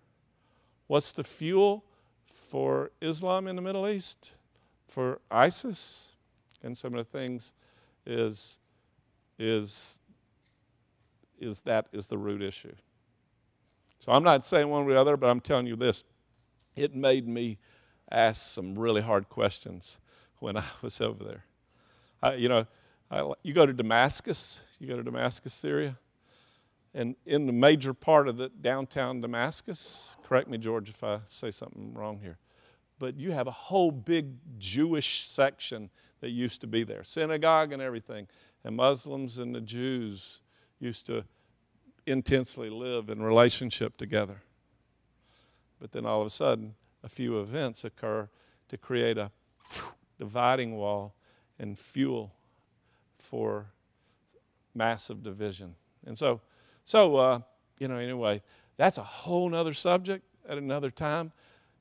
what's 0.86 1.10
the 1.10 1.24
fuel 1.24 1.82
for 2.26 2.90
Islam 3.00 3.48
in 3.48 3.56
the 3.56 3.62
Middle 3.62 3.88
East 3.88 4.32
for 4.86 5.18
ISIS 5.30 6.10
and 6.62 6.76
some 6.76 6.94
of 6.94 7.10
the 7.10 7.18
things 7.18 7.54
is 8.04 8.58
is 9.38 9.98
is 11.40 11.62
that 11.62 11.86
is 11.90 12.08
the 12.08 12.18
root 12.18 12.42
issue. 12.42 12.74
So 14.04 14.10
I'm 14.10 14.24
not 14.24 14.44
saying 14.44 14.68
one 14.68 14.84
or 14.84 14.92
the 14.92 15.00
other, 15.00 15.16
but 15.16 15.28
I'm 15.28 15.40
telling 15.40 15.66
you 15.66 15.76
this. 15.76 16.02
It 16.74 16.94
made 16.94 17.28
me 17.28 17.58
ask 18.10 18.42
some 18.50 18.76
really 18.76 19.00
hard 19.00 19.28
questions 19.28 19.98
when 20.40 20.56
I 20.56 20.64
was 20.82 21.00
over 21.00 21.22
there. 21.22 21.44
I, 22.20 22.34
you 22.34 22.48
know, 22.48 22.66
I, 23.10 23.32
you 23.42 23.54
go 23.54 23.64
to 23.64 23.72
Damascus, 23.72 24.60
you 24.80 24.88
go 24.88 24.96
to 24.96 25.04
Damascus, 25.04 25.54
Syria, 25.54 25.98
and 26.94 27.14
in 27.24 27.46
the 27.46 27.52
major 27.52 27.94
part 27.94 28.26
of 28.26 28.36
the 28.36 28.48
downtown 28.48 29.20
Damascus, 29.20 30.16
correct 30.24 30.48
me, 30.48 30.58
George, 30.58 30.88
if 30.88 31.04
I 31.04 31.20
say 31.26 31.52
something 31.52 31.94
wrong 31.94 32.18
here, 32.20 32.38
but 32.98 33.16
you 33.16 33.30
have 33.30 33.46
a 33.46 33.52
whole 33.52 33.92
big 33.92 34.34
Jewish 34.58 35.28
section 35.28 35.90
that 36.20 36.30
used 36.30 36.60
to 36.62 36.66
be 36.66 36.82
there, 36.82 37.04
synagogue 37.04 37.72
and 37.72 37.80
everything. 37.80 38.26
And 38.64 38.76
Muslims 38.76 39.38
and 39.38 39.54
the 39.54 39.60
Jews 39.60 40.40
used 40.80 41.06
to 41.06 41.24
intensely 42.06 42.70
live 42.70 43.08
in 43.08 43.22
relationship 43.22 43.96
together. 43.96 44.42
But 45.80 45.92
then 45.92 46.06
all 46.06 46.20
of 46.20 46.26
a 46.26 46.30
sudden, 46.30 46.74
a 47.02 47.08
few 47.08 47.40
events 47.40 47.84
occur 47.84 48.28
to 48.68 48.76
create 48.76 49.18
a 49.18 49.30
dividing 50.18 50.76
wall 50.76 51.14
and 51.58 51.78
fuel 51.78 52.32
for 53.18 53.66
massive 54.74 55.22
division. 55.22 55.74
And 56.06 56.18
so, 56.18 56.40
so 56.84 57.16
uh, 57.16 57.40
you 57.78 57.88
know, 57.88 57.96
anyway, 57.96 58.42
that's 58.76 58.98
a 58.98 59.02
whole 59.02 59.48
nother 59.48 59.74
subject 59.74 60.24
at 60.48 60.58
another 60.58 60.90
time. 60.90 61.32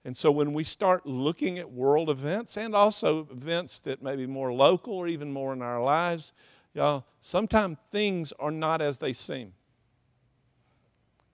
And 0.04 0.18
so 0.18 0.32
when 0.32 0.54
we 0.54 0.64
start 0.64 1.06
looking 1.06 1.60
at 1.60 1.72
world 1.72 2.10
events 2.10 2.58
and 2.58 2.74
also 2.74 3.28
events 3.32 3.80
that 3.80 4.02
may 4.02 4.16
be 4.16 4.26
more 4.26 4.52
local 4.52 4.94
or 4.94 5.08
even 5.08 5.32
more 5.32 5.54
in 5.54 5.62
our 5.62 5.82
lives, 5.82 6.34
y'all, 6.74 7.06
sometimes 7.22 7.78
things 7.92 8.34
are 8.40 8.52
not 8.52 8.82
as 8.82 8.98
they 8.98 9.14
seem. 9.14 9.54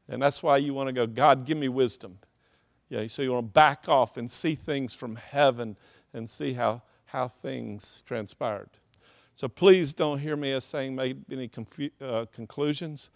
And 0.09 0.21
that's 0.21 0.41
why 0.41 0.57
you 0.57 0.73
want 0.73 0.87
to 0.87 0.93
go, 0.93 1.05
God, 1.05 1.45
give 1.45 1.57
me 1.57 1.67
wisdom. 1.67 2.19
Yeah, 2.89 3.07
so 3.07 3.21
you 3.21 3.33
want 3.33 3.47
to 3.47 3.51
back 3.51 3.89
off 3.89 4.15
and 4.15 4.31
see 4.31 4.55
things 4.55 4.93
from 4.93 5.17
heaven 5.17 5.77
and 6.13 6.29
see 6.29 6.53
how, 6.53 6.83
how 7.05 7.27
things 7.27 8.03
transpired. 8.05 8.69
So 9.35 9.47
please 9.47 9.93
don't 9.93 10.19
hear 10.19 10.37
me 10.37 10.53
as 10.53 10.63
saying 10.63 10.95
make 10.95 11.17
any 11.29 11.47
confu- 11.47 11.91
uh, 12.01 12.25
conclusions. 12.33 13.09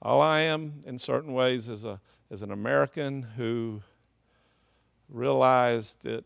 All 0.00 0.22
I 0.22 0.40
am, 0.40 0.82
in 0.86 0.98
certain 0.98 1.32
ways, 1.32 1.68
is, 1.68 1.84
a, 1.84 2.00
is 2.30 2.42
an 2.42 2.52
American 2.52 3.22
who 3.36 3.82
realized 5.08 6.02
that, 6.04 6.24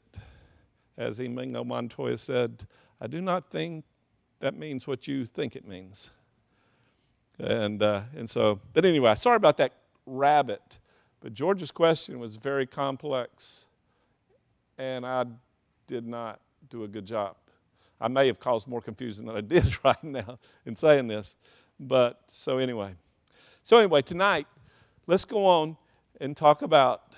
as 0.97 1.19
Inigo 1.19 1.65
Montoya 1.65 2.19
said, 2.19 2.67
I 3.01 3.07
do 3.07 3.21
not 3.21 3.51
think 3.51 3.85
that 4.41 4.57
means 4.57 4.87
what 4.87 5.09
you 5.09 5.25
think 5.25 5.57
it 5.57 5.67
means. 5.67 6.11
And, 7.39 7.83
uh, 7.83 8.03
and 8.15 8.31
so, 8.31 8.61
but 8.73 8.85
anyway, 8.85 9.15
sorry 9.17 9.37
about 9.37 9.57
that 9.57 9.73
rabbit. 10.07 10.79
But 11.21 11.35
George's 11.35 11.71
question 11.71 12.19
was 12.19 12.37
very 12.37 12.67
complex, 12.67 13.67
and 14.79 15.07
I 15.07 15.25
did 15.87 16.07
not 16.07 16.41
do 16.69 16.85
a 16.85 16.89
good 16.89 17.07
job. 17.07 17.37
I 18.01 18.09
may 18.09 18.27
have 18.27 18.41
caused 18.41 18.67
more 18.67 18.81
confusion 18.81 19.27
than 19.27 19.37
I 19.37 19.41
did 19.41 19.77
right 19.85 20.03
now 20.05 20.39
in 20.67 20.77
saying 20.77 21.09
this. 21.09 21.37
But 21.81 22.21
so 22.29 22.59
anyway. 22.59 22.95
So 23.63 23.79
anyway, 23.79 24.03
tonight, 24.03 24.47
let's 25.07 25.25
go 25.25 25.47
on 25.47 25.77
and 26.21 26.37
talk 26.37 26.63
about 26.63 27.15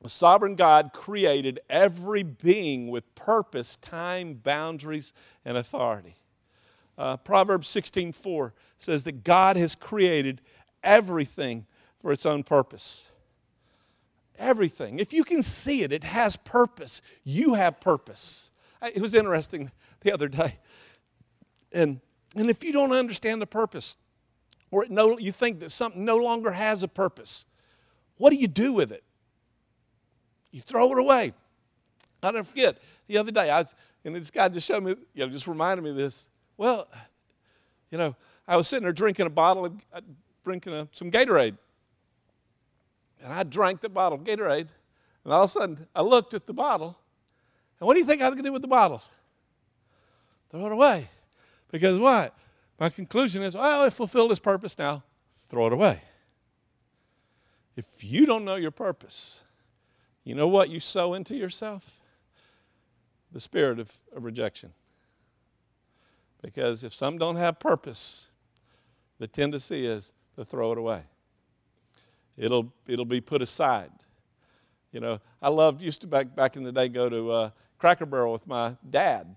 the 0.00 0.08
sovereign 0.08 0.54
God 0.54 0.92
created 0.92 1.58
every 1.68 2.22
being 2.22 2.88
with 2.88 3.12
purpose, 3.16 3.76
time, 3.76 4.34
boundaries, 4.34 5.12
and 5.44 5.56
authority. 5.56 6.14
Uh, 6.98 7.16
Proverbs 7.16 7.68
16:4 7.68 8.52
says 8.76 9.04
that 9.04 9.24
God 9.24 9.56
has 9.56 9.74
created 9.74 10.40
everything 10.82 11.64
for 12.00 12.12
its 12.12 12.26
own 12.26 12.42
purpose. 12.42 13.06
Everything. 14.36 14.98
If 14.98 15.12
you 15.12 15.24
can 15.24 15.42
see 15.42 15.82
it, 15.82 15.92
it 15.92 16.04
has 16.04 16.36
purpose. 16.36 17.00
You 17.24 17.54
have 17.54 17.80
purpose. 17.80 18.50
It 18.82 19.00
was 19.00 19.14
interesting 19.14 19.70
the 20.00 20.12
other 20.12 20.28
day. 20.28 20.58
And, 21.72 22.00
and 22.36 22.50
if 22.50 22.62
you 22.64 22.72
don't 22.72 22.92
understand 22.92 23.40
the 23.40 23.46
purpose, 23.46 23.96
or 24.70 24.86
no, 24.88 25.18
you 25.18 25.32
think 25.32 25.60
that 25.60 25.70
something 25.70 26.04
no 26.04 26.16
longer 26.16 26.50
has 26.52 26.82
a 26.82 26.88
purpose, 26.88 27.44
what 28.16 28.30
do 28.30 28.36
you 28.36 28.48
do 28.48 28.72
with 28.72 28.92
it? 28.92 29.04
You 30.50 30.60
throw 30.60 30.92
it 30.92 30.98
away. 30.98 31.32
I'll 32.22 32.32
never 32.32 32.44
forget 32.44 32.78
the 33.06 33.18
other 33.18 33.32
day, 33.32 33.50
I 33.50 33.64
and 34.04 34.14
this 34.14 34.30
guy 34.30 34.48
just 34.48 34.66
showed 34.66 34.82
me, 34.82 34.94
you 35.14 35.26
know, 35.26 35.32
just 35.32 35.46
reminded 35.48 35.82
me 35.82 35.90
of 35.90 35.96
this. 35.96 36.28
Well, 36.58 36.88
you 37.90 37.96
know, 37.96 38.14
I 38.46 38.56
was 38.56 38.68
sitting 38.68 38.82
there 38.82 38.92
drinking 38.92 39.26
a 39.26 39.30
bottle 39.30 39.64
of, 39.64 39.72
uh, 39.92 40.02
drinking 40.44 40.74
a, 40.74 40.88
some 40.92 41.10
Gatorade. 41.10 41.56
And 43.24 43.32
I 43.32 43.42
drank 43.44 43.80
the 43.80 43.88
bottle 43.88 44.18
of 44.18 44.24
Gatorade, 44.24 44.68
and 45.24 45.32
all 45.32 45.44
of 45.44 45.50
a 45.50 45.52
sudden 45.52 45.86
I 45.94 46.02
looked 46.02 46.34
at 46.34 46.46
the 46.46 46.52
bottle, 46.52 46.98
and 47.80 47.86
what 47.86 47.94
do 47.94 48.00
you 48.00 48.06
think 48.06 48.20
I 48.20 48.26
was 48.26 48.34
going 48.34 48.44
to 48.44 48.48
do 48.48 48.52
with 48.52 48.62
the 48.62 48.68
bottle? 48.68 49.02
Throw 50.50 50.66
it 50.66 50.72
away. 50.72 51.08
Because 51.70 51.98
what? 51.98 52.34
My 52.78 52.88
conclusion 52.88 53.42
is, 53.42 53.54
well, 53.54 53.84
it 53.84 53.92
fulfilled 53.92 54.30
its 54.30 54.40
purpose 54.40 54.78
now, 54.78 55.02
throw 55.48 55.66
it 55.66 55.72
away. 55.72 56.02
If 57.76 58.02
you 58.02 58.26
don't 58.26 58.44
know 58.44 58.56
your 58.56 58.70
purpose, 58.70 59.40
you 60.24 60.34
know 60.34 60.48
what 60.48 60.70
you 60.70 60.80
sow 60.80 61.14
into 61.14 61.36
yourself? 61.36 62.00
The 63.30 63.40
spirit 63.40 63.78
of, 63.78 63.94
of 64.14 64.24
rejection. 64.24 64.72
Because 66.42 66.84
if 66.84 66.94
some 66.94 67.18
don't 67.18 67.36
have 67.36 67.58
purpose, 67.58 68.28
the 69.18 69.26
tendency 69.26 69.86
is 69.86 70.12
to 70.36 70.44
throw 70.44 70.72
it 70.72 70.78
away. 70.78 71.02
It'll, 72.36 72.72
it'll 72.86 73.04
be 73.04 73.20
put 73.20 73.42
aside. 73.42 73.90
You 74.92 75.00
know, 75.00 75.20
I 75.42 75.48
loved, 75.48 75.82
used 75.82 76.00
to 76.02 76.06
back, 76.06 76.34
back 76.34 76.56
in 76.56 76.62
the 76.62 76.72
day 76.72 76.88
go 76.88 77.08
to 77.08 77.30
uh, 77.30 77.50
Cracker 77.78 78.06
Barrel 78.06 78.32
with 78.32 78.46
my 78.46 78.76
dad. 78.88 79.36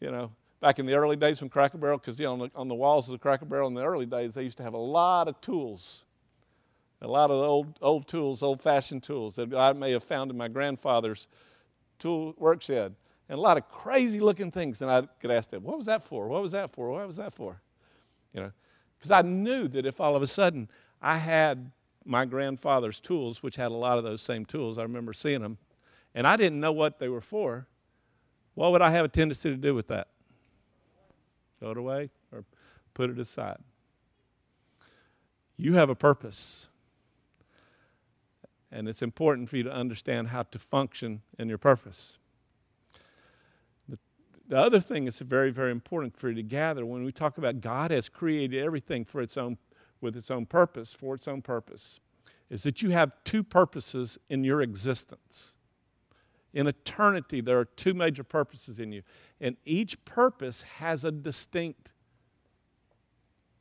You 0.00 0.10
know, 0.10 0.32
back 0.60 0.78
in 0.78 0.86
the 0.86 0.94
early 0.94 1.16
days 1.16 1.40
when 1.40 1.50
Cracker 1.50 1.78
Barrel, 1.78 1.98
because 1.98 2.18
you 2.18 2.26
know, 2.26 2.32
on 2.32 2.38
the, 2.38 2.50
on 2.54 2.68
the 2.68 2.74
walls 2.74 3.08
of 3.08 3.12
the 3.12 3.18
Cracker 3.18 3.44
Barrel 3.44 3.68
in 3.68 3.74
the 3.74 3.84
early 3.84 4.06
days, 4.06 4.32
they 4.32 4.42
used 4.42 4.56
to 4.56 4.62
have 4.62 4.74
a 4.74 4.78
lot 4.78 5.28
of 5.28 5.40
tools 5.40 6.04
a 7.00 7.06
lot 7.06 7.30
of 7.30 7.42
old, 7.42 7.78
old 7.82 8.08
tools, 8.08 8.42
old 8.42 8.62
fashioned 8.62 9.02
tools 9.02 9.36
that 9.36 9.52
I 9.54 9.72
may 9.72 9.92
have 9.92 10.04
found 10.04 10.30
in 10.30 10.36
my 10.36 10.48
grandfather's 10.48 11.28
tool 11.98 12.34
work 12.38 12.62
shed. 12.62 12.94
And 13.28 13.38
a 13.38 13.42
lot 13.42 13.56
of 13.56 13.68
crazy 13.68 14.20
looking 14.20 14.50
things. 14.50 14.80
And 14.80 14.90
I 14.90 15.02
could 15.20 15.30
ask 15.30 15.50
them, 15.50 15.64
what 15.64 15.76
was 15.76 15.86
that 15.86 16.02
for? 16.02 16.28
What 16.28 16.42
was 16.42 16.52
that 16.52 16.70
for? 16.70 16.90
What 16.90 17.06
was 17.06 17.16
that 17.16 17.32
for? 17.32 17.60
You 18.32 18.40
know, 18.40 18.52
because 18.98 19.10
I 19.10 19.22
knew 19.22 19.68
that 19.68 19.86
if 19.86 20.00
all 20.00 20.14
of 20.14 20.22
a 20.22 20.26
sudden 20.26 20.68
I 21.02 21.16
had 21.16 21.72
my 22.04 22.24
grandfather's 22.24 23.00
tools, 23.00 23.42
which 23.42 23.56
had 23.56 23.70
a 23.70 23.74
lot 23.74 23.98
of 23.98 24.04
those 24.04 24.22
same 24.22 24.44
tools, 24.44 24.78
I 24.78 24.82
remember 24.82 25.12
seeing 25.12 25.42
them, 25.42 25.58
and 26.14 26.26
I 26.26 26.36
didn't 26.36 26.60
know 26.60 26.72
what 26.72 26.98
they 26.98 27.08
were 27.08 27.20
for, 27.20 27.66
what 28.54 28.72
would 28.72 28.82
I 28.82 28.90
have 28.90 29.04
a 29.04 29.08
tendency 29.08 29.50
to 29.50 29.56
do 29.56 29.74
with 29.74 29.88
that? 29.88 30.08
Throw 31.58 31.72
it 31.72 31.76
away 31.76 32.10
or 32.32 32.44
put 32.94 33.10
it 33.10 33.18
aside? 33.18 33.58
You 35.56 35.74
have 35.74 35.90
a 35.90 35.94
purpose. 35.94 36.68
And 38.70 38.88
it's 38.88 39.02
important 39.02 39.48
for 39.48 39.56
you 39.56 39.62
to 39.62 39.72
understand 39.72 40.28
how 40.28 40.42
to 40.42 40.58
function 40.58 41.22
in 41.38 41.48
your 41.48 41.58
purpose. 41.58 42.18
The, 44.46 44.54
the 44.54 44.58
other 44.58 44.80
thing 44.80 45.04
that's 45.04 45.20
very, 45.20 45.50
very 45.50 45.70
important 45.70 46.16
for 46.16 46.28
you 46.28 46.34
to 46.36 46.42
gather 46.42 46.84
when 46.84 47.04
we 47.04 47.12
talk 47.12 47.38
about 47.38 47.60
God 47.60 47.90
has 47.90 48.08
created 48.08 48.62
everything 48.62 49.04
for 49.04 49.20
its 49.20 49.36
own, 49.36 49.58
with 50.00 50.16
its 50.16 50.30
own 50.30 50.46
purpose, 50.46 50.92
for 50.92 51.14
its 51.14 51.28
own 51.28 51.42
purpose, 51.42 52.00
is 52.50 52.62
that 52.62 52.82
you 52.82 52.90
have 52.90 53.12
two 53.24 53.42
purposes 53.42 54.18
in 54.28 54.44
your 54.44 54.60
existence. 54.60 55.54
In 56.52 56.66
eternity, 56.66 57.40
there 57.40 57.58
are 57.58 57.64
two 57.64 57.92
major 57.92 58.24
purposes 58.24 58.78
in 58.78 58.92
you, 58.92 59.02
and 59.40 59.56
each 59.64 60.02
purpose 60.04 60.62
has 60.62 61.04
a 61.04 61.12
distinct 61.12 61.90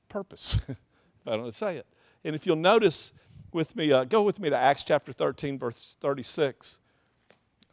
purpose, 0.07 0.61
if 0.69 0.77
I 1.27 1.35
don't 1.35 1.53
say 1.53 1.77
it. 1.77 1.87
And 2.23 2.35
if 2.35 2.45
you'll 2.45 2.55
notice 2.55 3.11
with 3.51 3.75
me, 3.75 3.91
uh, 3.91 4.03
go 4.03 4.21
with 4.21 4.39
me 4.39 4.49
to 4.49 4.57
Acts 4.57 4.83
chapter 4.83 5.11
13, 5.11 5.59
verse 5.59 5.97
36. 5.99 6.79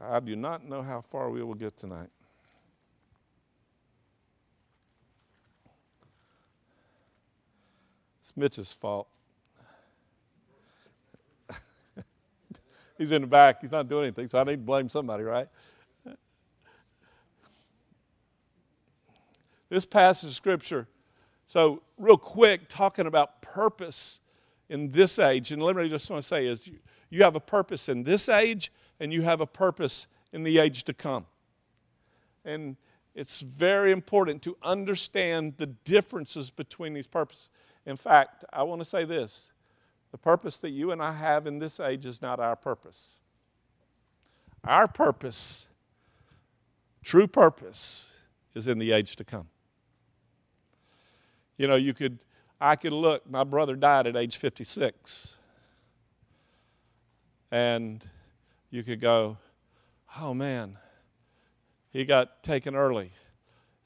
I 0.01 0.21
do 0.21 0.35
not 0.35 0.65
know 0.65 0.83
how 0.83 1.01
far 1.01 1.31
we 1.31 1.43
will 1.43 1.55
get 1.55 1.77
tonight. 1.77 2.09
It's 8.23 8.37
Mitch's 8.37 8.73
fault. 8.73 9.09
He's 12.97 13.11
in 13.11 13.23
the 13.23 13.27
back. 13.27 13.63
He's 13.63 13.73
not 13.73 13.89
doing 13.89 14.05
anything, 14.05 14.29
so 14.29 14.39
I 14.39 14.45
need 14.45 14.53
to 14.53 14.59
blame 14.59 14.89
somebody, 14.89 15.25
right? 15.25 15.49
This 19.69 19.85
passage 19.85 20.29
of 20.29 20.37
Scripture, 20.37 20.87
so 21.49 21.83
real 21.99 22.17
quick, 22.17 22.69
talking 22.69 23.09
about 23.09 23.43
purpose 23.43 24.21
in 24.69 24.93
this 24.93 25.19
age, 25.19 25.51
and 25.51 25.61
let 25.61 25.75
me 25.75 25.89
just 25.89 26.09
want 26.09 26.23
to 26.23 26.29
say 26.29 26.47
is 26.47 26.69
you, 26.69 26.79
you 27.11 27.25
have 27.25 27.35
a 27.35 27.41
purpose 27.41 27.89
in 27.89 28.05
this 28.05 28.29
age, 28.29 28.71
and 29.01 29.13
you 29.13 29.23
have 29.23 29.41
a 29.41 29.47
purpose 29.47 30.07
in 30.33 30.45
the 30.45 30.61
age 30.61 30.85
to 30.85 30.95
come. 30.95 31.27
And 32.45 32.77
it's 33.17 33.41
very 33.41 33.91
important 33.91 34.43
to 34.43 34.57
understand 34.63 35.55
the 35.57 35.67
differences 35.67 36.51
between 36.51 36.95
these 36.95 37.09
purposes. 37.09 37.49
In 37.85 37.97
fact, 37.97 38.45
I 38.53 38.63
want 38.63 38.81
to 38.81 38.85
say 38.85 39.05
this 39.05 39.53
the 40.13 40.19
purpose 40.19 40.59
that 40.59 40.71
you 40.71 40.91
and 40.91 41.03
I 41.03 41.13
have 41.13 41.47
in 41.47 41.59
this 41.59 41.81
age 41.81 42.07
is 42.07 42.21
not 42.21 42.39
our 42.39 42.55
purpose. 42.55 43.17
Our 44.65 44.87
purpose, 44.87 45.67
true 47.03 47.27
purpose, 47.27 48.11
is 48.55 48.69
in 48.69 48.79
the 48.79 48.93
age 48.93 49.17
to 49.17 49.25
come. 49.25 49.49
You 51.57 51.67
know, 51.67 51.77
you 51.77 51.95
could, 51.95 52.25
I 52.61 52.77
could 52.77 52.93
look, 52.93 53.29
my 53.29 53.45
brother 53.45 53.75
died 53.75 54.07
at 54.07 54.17
age 54.17 54.37
56. 54.37 55.37
And 57.51 58.09
you 58.71 58.83
could 58.83 59.01
go, 59.01 59.39
oh 60.21 60.33
man, 60.33 60.79
he 61.91 62.05
got 62.05 62.43
taken 62.43 62.75
early 62.75 63.13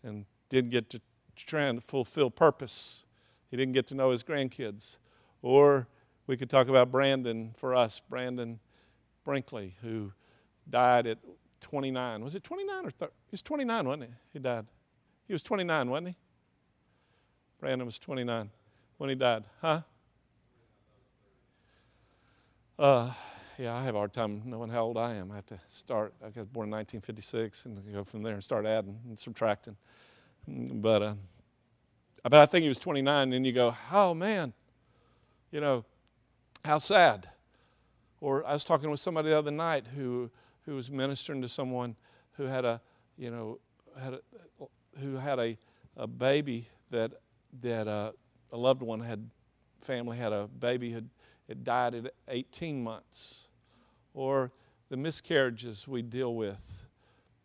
and 0.03 0.27
didn't 0.49 0.71
get 0.71 0.91
to 0.91 1.01
try 1.35 1.65
and 1.65 1.83
fulfill 1.83 2.31
purpose. 2.31 3.05
He 3.57 3.63
didn't 3.63 3.73
get 3.73 3.87
to 3.87 3.95
know 3.95 4.11
his 4.11 4.23
grandkids. 4.23 4.99
Or 5.41 5.89
we 6.27 6.37
could 6.37 6.51
talk 6.51 6.69
about 6.69 6.93
Brandon 6.93 7.55
for 7.57 7.75
us, 7.75 8.03
Brandon 8.07 8.61
Brinkley, 9.25 9.77
who 9.81 10.13
died 10.69 11.07
at 11.07 11.17
29. 11.63 12.23
Was 12.23 12.35
it 12.35 12.45
29 12.45 12.85
or 12.85 12.91
30? 12.91 13.13
He 13.25 13.33
was 13.33 13.41
29, 13.41 13.89
wasn't 13.89 14.03
he? 14.03 14.11
He 14.35 14.39
died. 14.41 14.67
He 15.27 15.33
was 15.33 15.43
29, 15.43 15.89
wasn't 15.89 16.09
he? 16.09 16.17
Brandon 17.59 17.87
was 17.87 17.99
29 17.99 18.51
when 18.99 19.09
he 19.09 19.17
died. 19.17 19.45
Huh? 19.63 19.81
Uh, 22.79 23.11
yeah, 23.57 23.75
I 23.75 23.85
have 23.85 23.95
a 23.95 23.99
hard 23.99 24.13
time 24.13 24.43
knowing 24.45 24.69
how 24.69 24.83
old 24.83 24.99
I 24.99 25.15
am. 25.15 25.33
I 25.33 25.37
have 25.37 25.47
to 25.47 25.59
start. 25.71 26.13
I 26.21 26.27
was 26.27 26.47
born 26.47 26.67
in 26.67 26.73
1956 26.73 27.65
and 27.65 27.91
go 27.91 28.05
from 28.05 28.23
there 28.23 28.35
and 28.35 28.45
start 28.45 28.67
adding 28.67 29.01
and 29.09 29.19
subtracting. 29.19 29.79
But, 30.47 31.03
uh, 31.03 31.15
but 32.29 32.41
I 32.41 32.47
think 32.47 32.63
he 32.63 32.69
was 32.69 32.79
29, 32.79 33.33
and 33.33 33.47
you 33.47 33.53
go, 33.53 33.75
oh 33.93 34.15
man, 34.15 34.53
you 35.51 35.61
know, 35.61 35.85
how 36.65 36.79
sad. 36.79 37.29
Or 38.21 38.45
I 38.47 38.53
was 38.53 38.65
talking 38.65 38.91
with 38.91 39.01
somebody 39.01 39.29
the 39.29 39.39
other 39.39 39.51
night 39.51 39.87
who, 39.95 40.31
who 40.65 40.75
was 40.75 40.91
ministering 40.91 41.43
to 41.43 41.49
someone 41.49 41.97
who 42.33 42.45
had 42.45 42.65
a, 42.65 42.81
you 43.17 43.31
know, 43.31 43.59
had 44.01 44.15
a, 44.15 44.21
who 45.01 45.17
had 45.17 45.39
a, 45.39 45.57
a 45.97 46.07
baby 46.07 46.69
that, 46.91 47.13
that 47.63 47.87
uh, 47.87 48.13
a 48.51 48.57
loved 48.57 48.83
one 48.83 49.01
had, 49.01 49.29
family 49.81 50.17
had 50.17 50.33
a 50.33 50.49
baby 50.49 50.93
had 50.93 51.09
it 51.49 51.63
died 51.63 51.95
at 51.95 52.13
18 52.29 52.83
months. 52.83 53.47
Or 54.15 54.51
the 54.89 54.97
miscarriages 54.97 55.87
we 55.87 56.03
deal 56.03 56.35
with, 56.35 56.87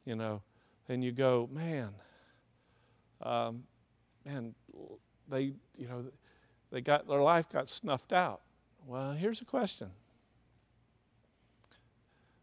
you 0.06 0.16
know, 0.16 0.42
and 0.88 1.04
you 1.04 1.12
go, 1.12 1.50
man, 1.52 1.90
um, 3.22 3.64
man, 4.26 4.56
they, 5.28 5.54
you 5.78 5.88
know, 5.88 6.06
they 6.72 6.82
got 6.82 7.08
their 7.08 7.22
life 7.22 7.50
got 7.50 7.70
snuffed 7.70 8.14
out. 8.14 8.42
Well, 8.86 9.14
here's 9.14 9.42
a 9.42 9.46
question. 9.46 9.92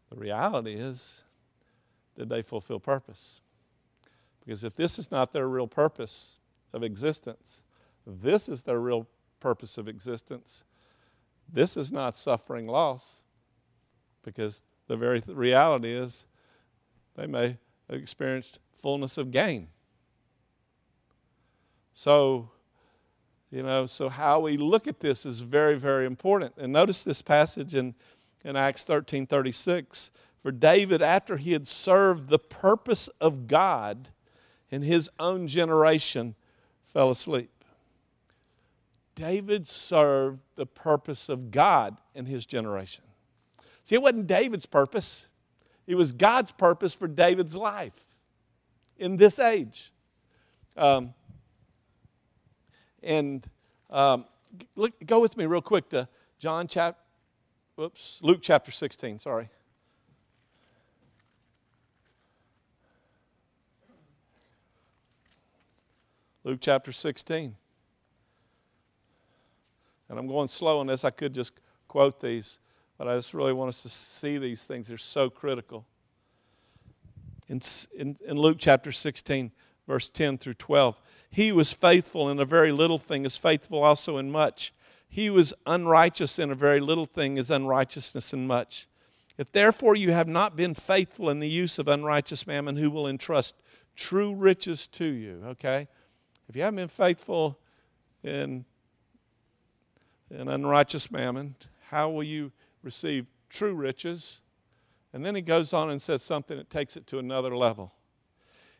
The 0.09 0.15
reality 0.15 0.73
is, 0.73 1.21
did 2.17 2.29
they 2.29 2.41
fulfill 2.41 2.79
purpose? 2.79 3.41
Because 4.43 4.63
if 4.63 4.75
this 4.75 4.97
is 4.97 5.11
not 5.11 5.31
their 5.33 5.47
real 5.47 5.67
purpose 5.67 6.35
of 6.73 6.83
existence, 6.83 7.61
this 8.05 8.49
is 8.49 8.63
their 8.63 8.79
real 8.79 9.07
purpose 9.39 9.77
of 9.77 9.87
existence, 9.87 10.63
this 11.51 11.77
is 11.77 11.91
not 11.91 12.17
suffering 12.17 12.67
loss. 12.67 13.23
Because 14.23 14.61
the 14.87 14.97
very 14.97 15.21
th- 15.21 15.35
reality 15.35 15.93
is, 15.93 16.25
they 17.15 17.27
may 17.27 17.57
have 17.89 17.99
experienced 17.99 18.59
fullness 18.73 19.17
of 19.17 19.31
gain. 19.31 19.67
So, 21.99 22.49
you 23.51 23.61
know, 23.61 23.85
so 23.85 24.07
how 24.07 24.39
we 24.39 24.55
look 24.55 24.87
at 24.87 25.01
this 25.01 25.25
is 25.25 25.41
very, 25.41 25.77
very 25.77 26.05
important. 26.05 26.53
And 26.57 26.71
notice 26.71 27.03
this 27.03 27.21
passage 27.21 27.75
in, 27.75 27.93
in 28.45 28.55
Acts 28.55 28.85
13 28.85 29.27
36. 29.27 30.09
For 30.41 30.53
David, 30.53 31.01
after 31.01 31.35
he 31.35 31.51
had 31.51 31.67
served 31.67 32.29
the 32.29 32.39
purpose 32.39 33.09
of 33.19 33.47
God 33.47 34.11
in 34.71 34.81
his 34.81 35.09
own 35.19 35.45
generation, 35.45 36.35
fell 36.85 37.09
asleep. 37.09 37.51
David 39.13 39.67
served 39.67 40.39
the 40.55 40.65
purpose 40.65 41.27
of 41.27 41.51
God 41.51 41.97
in 42.15 42.27
his 42.27 42.45
generation. 42.45 43.03
See, 43.83 43.95
it 43.95 44.01
wasn't 44.01 44.25
David's 44.25 44.65
purpose, 44.65 45.27
it 45.85 45.95
was 45.95 46.13
God's 46.13 46.53
purpose 46.53 46.93
for 46.93 47.09
David's 47.09 47.57
life 47.57 48.05
in 48.97 49.17
this 49.17 49.37
age. 49.37 49.91
Um, 50.77 51.13
and 53.03 53.47
um, 53.89 54.25
look, 54.75 54.93
go 55.05 55.19
with 55.19 55.37
me 55.37 55.45
real 55.45 55.61
quick 55.61 55.89
to 55.89 56.07
John 56.37 56.67
chapter, 56.67 56.99
whoops, 57.75 58.19
Luke 58.21 58.39
chapter 58.41 58.71
16, 58.71 59.19
sorry. 59.19 59.49
Luke 66.43 66.59
chapter 66.61 66.91
16. 66.91 67.55
And 70.09 70.17
I'm 70.17 70.25
going 70.25 70.47
slow 70.47 70.79
on 70.79 70.87
this. 70.87 71.05
I 71.05 71.11
could 71.11 71.33
just 71.33 71.53
quote 71.87 72.19
these, 72.19 72.59
but 72.97 73.07
I 73.07 73.15
just 73.15 73.33
really 73.33 73.53
want 73.53 73.69
us 73.69 73.83
to 73.83 73.89
see 73.89 74.37
these 74.37 74.63
things. 74.63 74.87
They're 74.87 74.97
so 74.97 75.29
critical. 75.29 75.85
In, 77.47 77.61
in, 77.95 78.17
in 78.25 78.37
Luke 78.37 78.57
chapter 78.59 78.91
16, 78.91 79.51
verse 79.89 80.07
10 80.07 80.37
through 80.37 80.53
12. 80.53 81.01
He 81.31 81.51
was 81.51 81.73
faithful 81.73 82.29
in 82.29 82.39
a 82.39 82.45
very 82.45 82.71
little 82.71 82.99
thing, 82.99 83.25
is 83.25 83.37
faithful 83.37 83.83
also 83.83 84.17
in 84.17 84.29
much. 84.29 84.71
He 85.09 85.31
was 85.31 85.51
unrighteous 85.65 86.37
in 86.37 86.51
a 86.51 86.55
very 86.55 86.79
little 86.79 87.07
thing, 87.07 87.37
is 87.37 87.49
unrighteousness 87.49 88.31
in 88.31 88.45
much. 88.45 88.87
If 89.35 89.51
therefore 89.51 89.95
you 89.95 90.11
have 90.11 90.27
not 90.27 90.55
been 90.55 90.75
faithful 90.75 91.27
in 91.27 91.39
the 91.39 91.49
use 91.49 91.79
of 91.79 91.87
unrighteous 91.87 92.45
mammon, 92.45 92.75
who 92.75 92.91
will 92.91 93.07
entrust 93.07 93.55
true 93.95 94.35
riches 94.35 94.85
to 94.89 95.05
you? 95.05 95.41
Okay? 95.47 95.87
If 96.47 96.55
you 96.55 96.61
haven't 96.61 96.77
been 96.77 96.87
faithful 96.87 97.57
in, 98.21 98.65
in 100.29 100.47
unrighteous 100.47 101.09
mammon, 101.09 101.55
how 101.87 102.11
will 102.11 102.23
you 102.23 102.51
receive 102.83 103.25
true 103.49 103.73
riches? 103.73 104.41
And 105.13 105.25
then 105.25 105.33
he 105.33 105.41
goes 105.41 105.73
on 105.73 105.89
and 105.89 105.99
says 105.99 106.21
something 106.21 106.57
that 106.57 106.69
takes 106.69 106.95
it 106.95 107.07
to 107.07 107.17
another 107.17 107.57
level. 107.57 107.93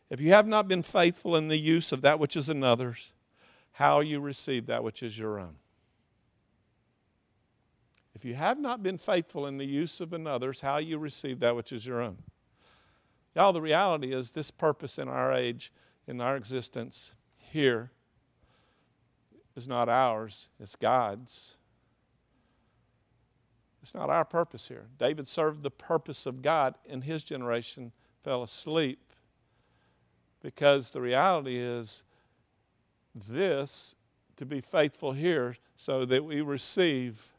If 0.10 0.20
you 0.20 0.30
have 0.30 0.47
not 0.47 0.68
been 0.68 0.84
faithful 0.84 1.36
in 1.36 1.47
the 1.47 1.57
use 1.57 1.91
of 1.91 2.01
that 2.01 2.20
which 2.20 2.36
is 2.36 2.49
another's, 2.49 3.14
how 3.74 3.99
you 3.99 4.20
receive 4.20 4.66
that 4.66 4.84
which 4.84 5.03
is 5.03 5.18
your 5.20 5.39
own. 5.39 5.55
If 8.16 8.26
you 8.26 8.34
have 8.36 8.60
not 8.60 8.84
been 8.84 8.97
faithful 8.97 9.45
in 9.45 9.57
the 9.57 9.66
use 9.66 10.01
of 10.01 10.12
another's, 10.12 10.62
how 10.62 10.78
you 10.78 10.97
receive 10.97 11.39
that 11.39 11.55
which 11.55 11.72
is 11.72 11.86
your 11.86 12.01
own. 12.01 12.18
Y'all, 13.36 13.53
the 13.53 13.62
reality 13.62 14.12
is 14.12 14.32
this 14.32 14.51
purpose 14.51 14.97
in 14.97 15.07
our 15.07 15.32
age, 15.32 15.72
in 16.07 16.20
our 16.20 16.36
existence 16.36 17.14
here, 17.38 17.91
is 19.55 19.68
not 19.68 19.88
ours, 19.88 20.49
it's 20.60 20.76
God's. 20.76 21.55
It's 23.82 23.93
not 23.93 24.10
our 24.10 24.26
purpose 24.26 24.68
here. 24.68 24.88
David 24.97 25.28
served 25.28 25.64
the 25.64 25.72
purpose 25.72 26.26
of 26.26 26.41
God 26.41 26.76
in 26.86 27.03
his 27.03 27.24
generation, 27.24 27.93
fell 28.24 28.43
asleep 28.43 29.09
because 30.41 30.91
the 30.91 31.01
reality 31.01 31.57
is 31.57 32.03
this 33.13 33.95
to 34.37 34.45
be 34.45 34.61
faithful 34.61 35.13
here 35.13 35.57
so 35.75 36.05
that 36.05 36.23
we 36.23 36.41
receive 36.41 37.31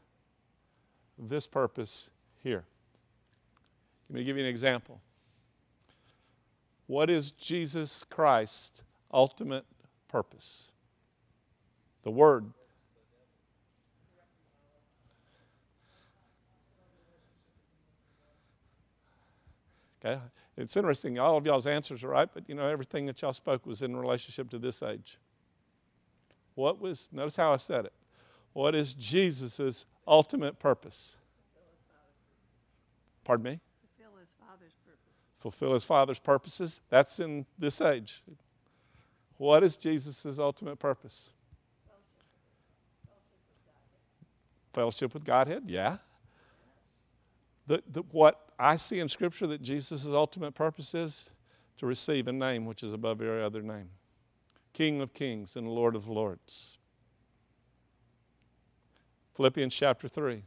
this 1.17 1.47
purpose 1.47 2.09
here. 2.43 2.63
Let 4.09 4.15
me 4.19 4.23
give 4.23 4.37
you 4.37 4.43
an 4.43 4.49
example. 4.49 5.01
What 6.87 7.09
is 7.09 7.31
Jesus 7.31 8.03
Christ's 8.09 8.83
ultimate 9.13 9.65
purpose? 10.07 10.69
The 12.03 12.11
Word. 12.11 12.51
Okay, 20.03 20.19
it's 20.57 20.75
interesting. 20.75 21.17
All 21.17 21.37
of 21.37 21.45
y'all's 21.45 21.67
answers 21.67 22.03
are 22.03 22.09
right, 22.09 22.29
but 22.33 22.47
you 22.47 22.55
know 22.55 22.67
everything 22.67 23.05
that 23.05 23.21
y'all 23.21 23.33
spoke 23.33 23.65
was 23.65 23.81
in 23.81 23.95
relationship 23.95 24.49
to 24.51 24.59
this 24.59 24.83
age. 24.83 25.17
What 26.55 26.79
was? 26.79 27.09
Notice 27.11 27.35
how 27.37 27.53
I 27.53 27.57
said 27.57 27.85
it. 27.85 27.93
What 28.53 28.75
is 28.75 28.93
Jesus' 28.93 29.85
ultimate 30.07 30.59
purpose? 30.59 31.15
Pardon 33.23 33.43
me? 33.43 33.59
Fulfill 33.97 34.19
his 34.19 34.29
father's 34.39 34.73
purpose. 34.85 35.13
Fulfill 35.37 35.73
his 35.73 35.83
father's 35.83 36.19
purposes. 36.19 36.81
That's 36.89 37.19
in 37.19 37.45
this 37.57 37.79
age. 37.79 38.23
What 39.37 39.63
is 39.63 39.77
Jesus' 39.77 40.37
ultimate 40.37 40.79
purpose? 40.79 41.29
Fellowship 44.73 45.13
with 45.13 45.23
Godhead, 45.23 45.63
yeah. 45.67 45.97
The, 47.67 47.83
the, 47.91 48.01
what 48.11 48.50
I 48.61 48.75
see 48.75 48.99
in 48.99 49.09
Scripture 49.09 49.47
that 49.47 49.63
Jesus' 49.63 50.05
ultimate 50.05 50.53
purpose 50.53 50.93
is 50.93 51.31
to 51.79 51.87
receive 51.87 52.27
a 52.27 52.31
name 52.31 52.65
which 52.65 52.83
is 52.83 52.93
above 52.93 53.19
every 53.19 53.43
other 53.43 53.63
name 53.63 53.89
King 54.71 55.01
of 55.01 55.15
kings 55.15 55.55
and 55.55 55.67
Lord 55.67 55.95
of 55.95 56.07
lords. 56.07 56.77
Philippians 59.35 59.73
chapter 59.73 60.07
3, 60.07 60.43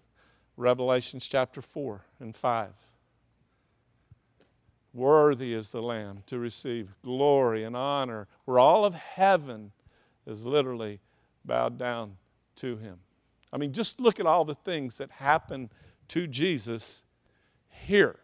Revelations 0.56 1.26
chapter 1.26 1.60
4 1.60 2.04
and 2.20 2.36
5. 2.36 2.68
Worthy 4.92 5.52
is 5.52 5.70
the 5.70 5.82
Lamb 5.82 6.22
to 6.26 6.38
receive 6.38 6.94
glory 7.02 7.64
and 7.64 7.76
honor, 7.76 8.28
where 8.44 8.60
all 8.60 8.84
of 8.84 8.94
heaven 8.94 9.72
is 10.24 10.44
literally 10.44 11.00
bowed 11.44 11.78
down 11.78 12.16
to 12.56 12.76
him. 12.76 12.98
I 13.52 13.56
mean, 13.56 13.72
just 13.72 13.98
look 13.98 14.20
at 14.20 14.26
all 14.26 14.44
the 14.44 14.54
things 14.54 14.98
that 14.98 15.10
happen 15.10 15.70
to 16.08 16.28
Jesus 16.28 17.02
here. 17.83 18.20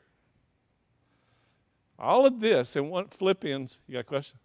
All 1.98 2.26
of 2.26 2.40
this 2.40 2.76
in 2.76 2.88
one 2.88 3.08
Philippians, 3.08 3.80
you 3.86 3.94
got 3.94 4.00
a 4.00 4.04
question? 4.04 4.38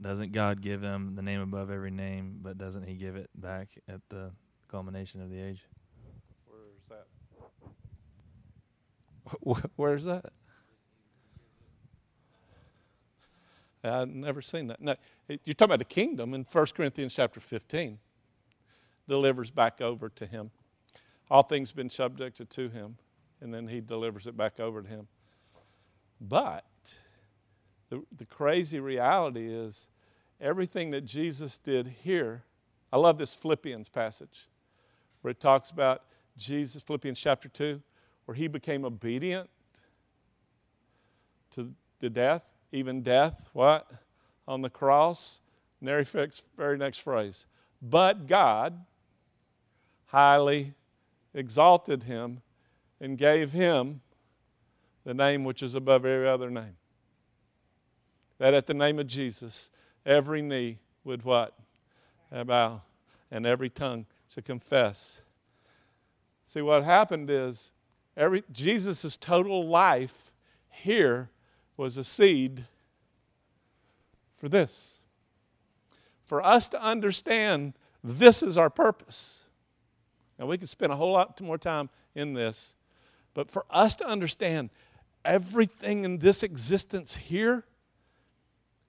Doesn't 0.00 0.32
God 0.32 0.62
give 0.62 0.80
him 0.80 1.16
the 1.16 1.22
name 1.22 1.40
above 1.40 1.70
every 1.70 1.90
name, 1.90 2.38
but 2.40 2.56
doesn't 2.56 2.86
he 2.86 2.94
give 2.94 3.16
it 3.16 3.28
back 3.34 3.68
at 3.88 4.00
the 4.08 4.30
culmination 4.68 5.20
of 5.20 5.28
the 5.28 5.40
age? 5.40 5.64
Where's 6.46 6.84
that? 6.88 7.06
Where's 9.76 10.04
that? 10.04 10.26
I've 13.82 14.08
never 14.08 14.40
seen 14.40 14.68
that. 14.68 14.80
No, 14.80 14.94
you're 15.28 15.54
talking 15.54 15.70
about 15.70 15.78
the 15.80 15.84
kingdom 15.84 16.32
in 16.34 16.46
1 16.50 16.66
Corinthians 16.74 17.14
chapter 17.14 17.40
15. 17.40 17.98
Delivers 19.08 19.50
back 19.50 19.80
over 19.80 20.08
to 20.10 20.26
him. 20.26 20.50
All 21.30 21.42
things 21.42 21.72
been 21.72 21.90
subjected 21.90 22.50
to 22.50 22.68
him, 22.68 22.96
and 23.40 23.52
then 23.52 23.68
he 23.68 23.80
delivers 23.80 24.26
it 24.26 24.36
back 24.36 24.60
over 24.60 24.82
to 24.82 24.88
him. 24.88 25.08
But 26.20 26.64
the, 27.90 28.02
the 28.16 28.24
crazy 28.24 28.80
reality 28.80 29.52
is 29.52 29.88
everything 30.40 30.90
that 30.92 31.02
Jesus 31.02 31.58
did 31.58 31.94
here. 32.02 32.44
I 32.92 32.96
love 32.96 33.18
this 33.18 33.34
Philippians 33.34 33.88
passage 33.88 34.48
where 35.20 35.32
it 35.32 35.40
talks 35.40 35.70
about 35.70 36.04
Jesus, 36.36 36.82
Philippians 36.82 37.18
chapter 37.18 37.48
2, 37.48 37.82
where 38.24 38.34
he 38.34 38.46
became 38.46 38.84
obedient 38.84 39.50
to 41.50 41.72
the 41.98 42.08
death, 42.08 42.42
even 42.72 43.02
death, 43.02 43.48
what? 43.52 43.90
On 44.46 44.62
the 44.62 44.70
cross. 44.70 45.40
Very, 45.80 46.04
very 46.56 46.76
next 46.76 46.98
phrase. 46.98 47.46
But 47.80 48.26
God 48.26 48.84
highly 50.08 50.74
exalted 51.32 52.02
him 52.02 52.40
and 53.00 53.16
gave 53.16 53.52
him 53.52 54.00
the 55.04 55.14
name 55.14 55.44
which 55.44 55.62
is 55.62 55.74
above 55.74 56.04
every 56.04 56.28
other 56.28 56.50
name. 56.50 56.76
That 58.38 58.54
at 58.54 58.66
the 58.66 58.74
name 58.74 58.98
of 58.98 59.06
Jesus, 59.06 59.70
every 60.04 60.42
knee 60.42 60.78
would 61.04 61.24
what? 61.24 61.54
Bow, 62.30 62.82
and 63.30 63.46
every 63.46 63.70
tongue 63.70 64.06
should 64.28 64.44
confess. 64.44 65.22
See, 66.44 66.60
what 66.60 66.84
happened 66.84 67.30
is 67.30 67.72
every 68.16 68.44
Jesus' 68.52 69.16
total 69.16 69.66
life 69.66 70.30
here 70.70 71.30
was 71.76 71.96
a 71.96 72.04
seed 72.04 72.66
for 74.36 74.48
this. 74.48 75.00
For 76.24 76.44
us 76.44 76.68
to 76.68 76.82
understand 76.82 77.74
this 78.04 78.42
is 78.42 78.56
our 78.58 78.70
purpose. 78.70 79.44
Now, 80.38 80.46
we 80.46 80.58
could 80.58 80.68
spend 80.68 80.92
a 80.92 80.96
whole 80.96 81.12
lot 81.12 81.40
more 81.40 81.58
time 81.58 81.90
in 82.14 82.34
this, 82.34 82.74
but 83.34 83.50
for 83.50 83.64
us 83.70 83.94
to 83.96 84.06
understand 84.06 84.70
everything 85.24 86.04
in 86.04 86.18
this 86.18 86.42
existence 86.42 87.16
here 87.16 87.64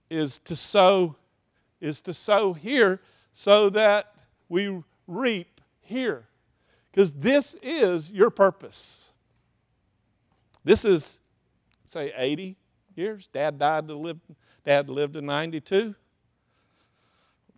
is 0.09 0.39
to 0.39 0.55
sow 0.55 1.15
is 1.81 2.01
to 2.01 2.13
sow 2.13 2.53
here 2.53 3.01
so 3.31 3.69
that 3.69 4.13
we 4.49 4.83
reap 5.07 5.61
here. 5.79 6.27
Because 6.91 7.11
this 7.13 7.55
is 7.61 8.11
your 8.11 8.29
purpose. 8.29 9.13
This 10.63 10.83
is 10.83 11.21
say 11.85 12.11
80 12.15 12.57
years. 12.95 13.27
Dad 13.31 13.57
died 13.57 13.87
to 13.87 13.95
live 13.95 14.19
dad 14.65 14.89
lived 14.89 15.13
to 15.13 15.21
92 15.21 15.95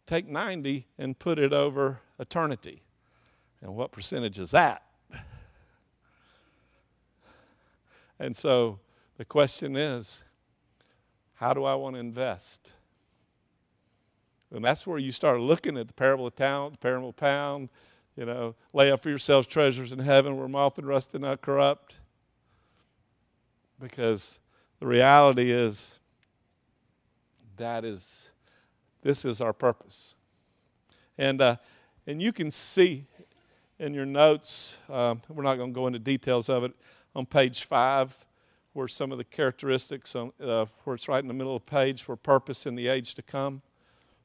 take 0.05 0.27
90 0.27 0.87
and 0.97 1.17
put 1.17 1.39
it 1.39 1.53
over 1.53 2.01
eternity 2.19 2.83
and 3.61 3.75
what 3.75 3.91
percentage 3.91 4.39
is 4.39 4.51
that 4.51 4.83
and 8.19 8.35
so 8.35 8.79
the 9.17 9.25
question 9.25 9.75
is 9.75 10.23
how 11.41 11.55
do 11.55 11.63
I 11.63 11.73
want 11.73 11.95
to 11.95 11.99
invest? 11.99 12.73
And 14.53 14.63
that's 14.63 14.85
where 14.85 14.99
you 14.99 15.11
start 15.11 15.39
looking 15.39 15.75
at 15.75 15.87
the 15.87 15.93
parable 15.93 16.27
of 16.27 16.35
talent, 16.35 16.73
the 16.73 16.77
parable 16.77 17.09
of 17.09 17.15
pound, 17.15 17.69
you 18.15 18.25
know, 18.25 18.53
lay 18.73 18.91
up 18.91 19.01
for 19.01 19.09
yourselves 19.09 19.47
treasures 19.47 19.91
in 19.91 19.97
heaven 19.97 20.37
where 20.37 20.47
moth 20.47 20.77
and 20.77 20.85
rust 20.85 21.13
do 21.13 21.17
not 21.17 21.41
corrupt. 21.41 21.95
Because 23.79 24.37
the 24.79 24.85
reality 24.85 25.49
is 25.49 25.95
that 27.57 27.83
is 27.83 28.29
this 29.01 29.25
is 29.25 29.41
our 29.41 29.53
purpose. 29.53 30.13
And 31.17 31.41
uh, 31.41 31.55
and 32.05 32.21
you 32.21 32.31
can 32.31 32.51
see 32.51 33.07
in 33.81 33.95
your 33.95 34.05
notes, 34.05 34.77
um, 34.89 35.23
we're 35.27 35.41
not 35.41 35.55
going 35.55 35.71
to 35.71 35.75
go 35.75 35.87
into 35.87 35.97
details 35.97 36.49
of 36.49 36.63
it, 36.63 36.71
on 37.15 37.25
page 37.25 37.63
five, 37.63 38.25
where 38.73 38.87
some 38.87 39.11
of 39.11 39.17
the 39.17 39.23
characteristics, 39.23 40.15
on, 40.15 40.31
uh, 40.39 40.67
where 40.83 40.95
it's 40.95 41.07
right 41.07 41.21
in 41.21 41.27
the 41.27 41.33
middle 41.33 41.55
of 41.55 41.65
the 41.65 41.71
page, 41.71 42.03
for 42.03 42.15
purpose 42.15 42.67
in 42.67 42.75
the 42.75 42.87
age 42.87 43.15
to 43.15 43.23
come. 43.23 43.63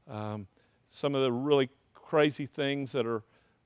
Um, 0.08 0.46
some 0.90 1.14
of 1.14 1.22
the 1.22 1.32
really 1.32 1.70
crazy 1.94 2.44
things 2.44 2.92
that 2.92 3.06
are 3.06 3.22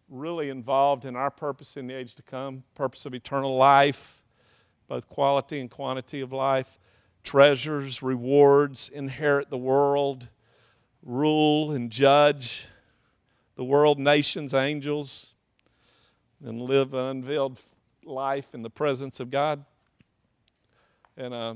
really 0.08 0.48
involved 0.48 1.04
in 1.04 1.16
our 1.16 1.30
purpose 1.30 1.76
in 1.76 1.88
the 1.88 1.94
age 1.94 2.14
to 2.14 2.22
come. 2.22 2.62
Purpose 2.76 3.04
of 3.04 3.12
eternal 3.12 3.56
life, 3.56 4.22
both 4.86 5.08
quality 5.08 5.60
and 5.60 5.70
quantity 5.70 6.20
of 6.20 6.32
life, 6.32 6.78
treasures, 7.24 8.00
rewards, 8.00 8.88
inherit 8.94 9.50
the 9.50 9.58
world, 9.58 10.28
rule 11.02 11.72
and 11.72 11.90
judge 11.90 12.68
the 13.56 13.64
world, 13.64 13.98
nations, 13.98 14.54
angels, 14.54 15.29
and 16.44 16.62
live 16.62 16.94
an 16.94 17.00
unveiled 17.00 17.60
life 18.04 18.54
in 18.54 18.62
the 18.62 18.70
presence 18.70 19.20
of 19.20 19.30
God. 19.30 19.64
And, 21.16 21.34
uh, 21.34 21.54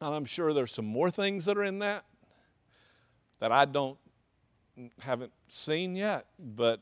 and 0.00 0.14
I'm 0.14 0.24
sure 0.24 0.52
there's 0.52 0.72
some 0.72 0.86
more 0.86 1.10
things 1.10 1.44
that 1.44 1.56
are 1.56 1.64
in 1.64 1.78
that 1.80 2.04
that 3.38 3.52
I 3.52 3.64
don't 3.64 3.98
haven't 5.00 5.32
seen 5.48 5.96
yet. 5.96 6.26
But 6.38 6.80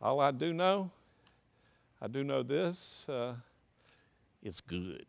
all 0.00 0.20
I 0.20 0.30
do 0.30 0.52
know, 0.52 0.90
I 2.00 2.08
do 2.08 2.24
know 2.24 2.42
this: 2.42 3.08
uh, 3.08 3.34
it's 4.42 4.60
good. 4.60 5.06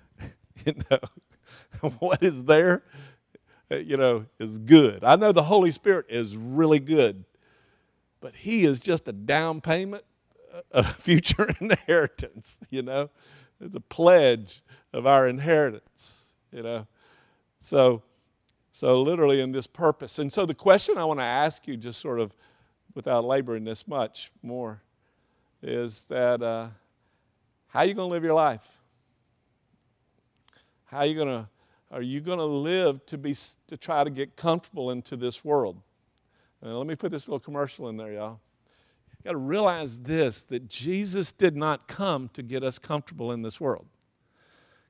you 0.66 0.74
know, 0.90 1.90
what 1.98 2.22
is 2.22 2.44
there, 2.44 2.84
uh, 3.70 3.76
you 3.76 3.96
know, 3.96 4.26
is 4.38 4.58
good. 4.58 5.04
I 5.04 5.16
know 5.16 5.32
the 5.32 5.44
Holy 5.44 5.70
Spirit 5.70 6.06
is 6.08 6.36
really 6.36 6.80
good, 6.80 7.24
but 8.20 8.34
He 8.36 8.64
is 8.64 8.80
just 8.80 9.08
a 9.08 9.12
down 9.12 9.60
payment 9.60 10.04
of 10.72 10.94
future 10.96 11.48
inheritance. 11.60 12.58
You 12.70 12.82
know, 12.82 13.10
it's 13.60 13.74
a 13.74 13.80
pledge 13.80 14.62
of 14.92 15.06
our 15.06 15.26
inheritance, 15.26 16.26
you 16.50 16.62
know. 16.62 16.86
So, 17.62 18.02
so 18.72 19.02
literally 19.02 19.40
in 19.40 19.52
this 19.52 19.66
purpose. 19.66 20.18
And 20.18 20.32
so 20.32 20.46
the 20.46 20.54
question 20.54 20.98
I 20.98 21.04
want 21.04 21.20
to 21.20 21.24
ask 21.24 21.66
you, 21.66 21.76
just 21.76 22.00
sort 22.00 22.20
of 22.20 22.34
without 22.94 23.24
laboring 23.24 23.64
this 23.64 23.86
much 23.86 24.32
more, 24.42 24.82
is 25.62 26.04
that 26.06 26.42
uh, 26.42 26.68
how 27.68 27.80
are 27.80 27.86
you 27.86 27.94
going 27.94 28.08
to 28.08 28.12
live 28.12 28.24
your 28.24 28.34
life? 28.34 28.66
How 30.86 30.98
are 30.98 31.06
you 31.06 31.14
going 31.14 31.28
to 31.28 31.48
are 31.90 32.00
you 32.00 32.20
going 32.20 32.38
to 32.38 32.44
live 32.44 33.04
to 33.06 33.18
be 33.18 33.36
to 33.66 33.76
try 33.76 34.02
to 34.02 34.08
get 34.08 34.34
comfortable 34.34 34.90
into 34.90 35.14
this 35.14 35.44
world? 35.44 35.80
And 36.62 36.74
let 36.74 36.86
me 36.86 36.94
put 36.94 37.10
this 37.10 37.28
little 37.28 37.38
commercial 37.38 37.90
in 37.90 37.98
there, 37.98 38.12
y'all. 38.12 38.40
Got 39.24 39.32
to 39.32 39.36
realize 39.38 39.98
this 39.98 40.42
that 40.44 40.68
Jesus 40.68 41.32
did 41.32 41.56
not 41.56 41.86
come 41.86 42.28
to 42.34 42.42
get 42.42 42.64
us 42.64 42.78
comfortable 42.78 43.30
in 43.30 43.42
this 43.42 43.60
world. 43.60 43.86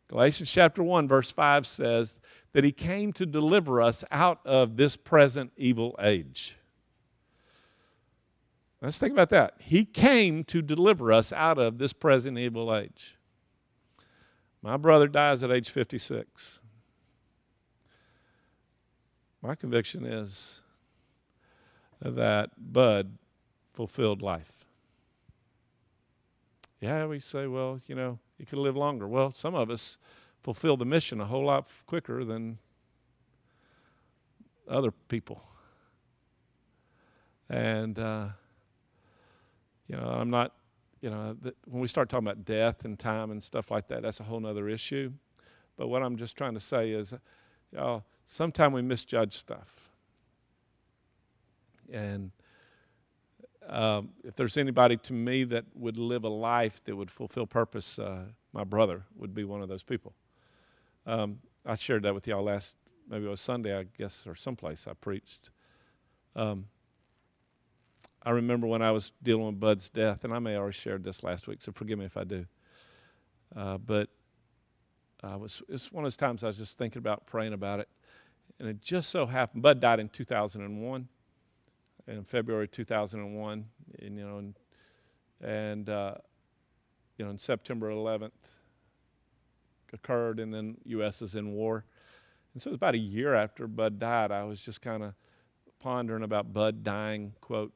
Galatians 0.09 0.51
chapter 0.51 0.83
1 0.83 1.09
verse 1.09 1.31
5 1.31 1.67
says 1.67 2.19
that 2.53 2.65
he 2.65 2.73
came 2.73 3.13
to 3.15 3.27
deliver 3.27 3.81
us 3.81 4.05
out 4.11 4.41
of 4.45 4.77
this 4.77 4.97
present 4.97 5.53
evil 5.57 5.97
age. 6.01 6.57
Let's 8.81 8.99
think 8.99 9.13
about 9.13 9.31
that. 9.31 9.55
He 9.59 9.85
came 9.85 10.45
to 10.45 10.61
deliver 10.61 11.13
us 11.13 11.33
out 11.33 11.59
of 11.59 11.79
this 11.79 11.93
present 11.93 12.37
evil 12.37 12.75
age. 12.75 13.17
My 14.61 14.77
brother 14.77 15.09
dies 15.09 15.43
at 15.43 15.51
age 15.51 15.71
56. 15.71 16.59
My 19.41 19.55
conviction 19.55 20.05
is 20.05 20.63
that 22.01 22.51
Bud 22.59 23.19
fulfilled 23.73 24.23
life. 24.23 24.67
Yeah, 26.81 27.07
we 27.07 27.21
say, 27.21 27.47
well, 27.47 27.81
you 27.87 27.95
know, 27.95 28.19
you 28.39 28.47
could 28.47 28.59
live 28.59 28.77
longer. 28.77 29.07
Well, 29.07 29.33
some 29.33 29.55
of 29.55 29.71
us 29.71 29.99
fulfill 30.43 30.77
the 30.77 30.85
mission 30.85 31.21
a 31.21 31.27
whole 31.27 31.45
lot 31.45 31.69
quicker 31.87 32.25
than 32.25 32.59
other 34.69 34.91
people. 34.91 35.45
And, 37.49 37.99
uh, 37.99 38.29
you 39.87 39.97
know, 39.97 40.09
I'm 40.09 40.31
not, 40.31 40.55
you 41.01 41.11
know, 41.11 41.37
when 41.67 41.81
we 41.81 41.89
start 41.89 42.09
talking 42.09 42.27
about 42.27 42.45
death 42.45 42.85
and 42.85 42.99
time 42.99 43.31
and 43.31 43.43
stuff 43.43 43.71
like 43.71 43.89
that, 43.89 44.03
that's 44.03 44.21
a 44.21 44.25
whole 44.25 44.45
other 44.47 44.69
issue. 44.69 45.13
But 45.77 45.89
what 45.89 46.03
I'm 46.03 46.17
just 46.17 46.37
trying 46.37 46.55
to 46.55 46.61
say 46.61 46.91
is, 46.91 47.13
know, 47.73 48.03
sometimes 48.27 48.75
we 48.75 48.83
misjudge 48.83 49.37
stuff. 49.37 49.91
And 51.93 52.31
um, 53.69 54.11
if 54.25 54.35
there's 54.35 54.57
anybody 54.57 54.97
to 54.99 55.13
me 55.13 55.45
that 55.45 55.65
would 55.75 55.99
live 55.99 56.25
a 56.25 56.29
life 56.29 56.83
that 56.85 56.97
would 56.97 57.11
fulfill 57.11 57.47
purpose, 57.47 57.99
uh, 57.99 58.27
my 58.53 58.65
brother 58.65 59.05
would 59.17 59.35
be 59.35 59.45
one 59.45 59.63
of 59.63 59.69
those 59.69 59.83
people. 59.83 60.15
Um, 61.07 61.39
I 61.65 61.75
shared 61.77 62.03
that 62.03 62.15
with 62.15 62.27
y'all 62.27 62.43
last, 62.43 62.77
maybe 63.09 63.27
it 63.27 63.29
was 63.29 63.41
Sunday, 63.41 63.77
I 63.77 63.85
guess, 63.85 64.27
or 64.27 64.35
someplace 64.35 64.87
I 64.87 64.95
preached. 64.95 65.51
Um, 66.35 66.67
I 68.25 68.31
remember 68.31 68.67
when 68.67 68.83
I 68.83 68.93
was 68.93 69.13
dealing 69.23 69.47
with 69.47 69.61
Bud's 69.61 69.89
death, 69.89 70.25
and 70.25 70.33
I 70.33 70.39
may 70.39 70.53
have 70.53 70.63
already 70.63 70.77
shared 70.77 71.05
this 71.05 71.23
last 71.23 71.49
week, 71.49 71.61
so 71.61 71.73
forgive 71.73 71.99
me 71.99 72.05
if 72.05 72.17
I 72.17 72.25
do. 72.25 72.47
Uh, 73.55 73.79
but 73.79 74.09
I 75.23 75.37
was, 75.37 75.63
it's 75.69 75.91
one 75.93 76.05
of 76.05 76.07
those 76.07 76.17
times 76.17 76.45
I 76.45 76.49
was 76.49 76.59
just 76.59 76.79
thinking 76.79 76.99
about 76.99 77.27
praying 77.27 77.53
about 77.53 77.81
it. 77.81 77.89
And 78.59 78.69
it 78.69 78.81
just 78.81 79.11
so 79.11 79.27
happened, 79.27 79.63
Bud 79.63 79.81
died 79.81 79.99
in 79.99 80.09
2001, 80.09 81.09
in 82.07 82.25
February 82.25 82.69
2001, 82.69 83.65
and, 84.01 84.19
you 84.19 84.27
know, 84.27 84.39
and, 84.39 84.55
and 85.41 85.89
uh, 85.89 86.15
you 87.17 87.25
know, 87.25 87.31
in 87.31 87.39
September 87.39 87.91
11th 87.91 88.31
occurred, 89.93 90.41
and 90.41 90.53
then 90.53 90.77
U.S. 90.87 91.23
is 91.23 91.35
in 91.35 91.53
war. 91.53 91.85
And 92.53 92.63
so 92.63 92.69
it 92.69 92.73
was 92.73 92.77
about 92.77 92.95
a 92.95 92.99
year 92.99 93.35
after 93.35 93.67
Bud 93.67 93.99
died, 93.99 94.31
I 94.31 94.45
was 94.45 94.61
just 94.61 94.81
kind 94.83 95.03
of 95.03 95.15
pondering 95.79 96.23
about 96.23 96.53
Bud 96.53 96.83
dying, 96.83 97.35
quote, 97.41 97.73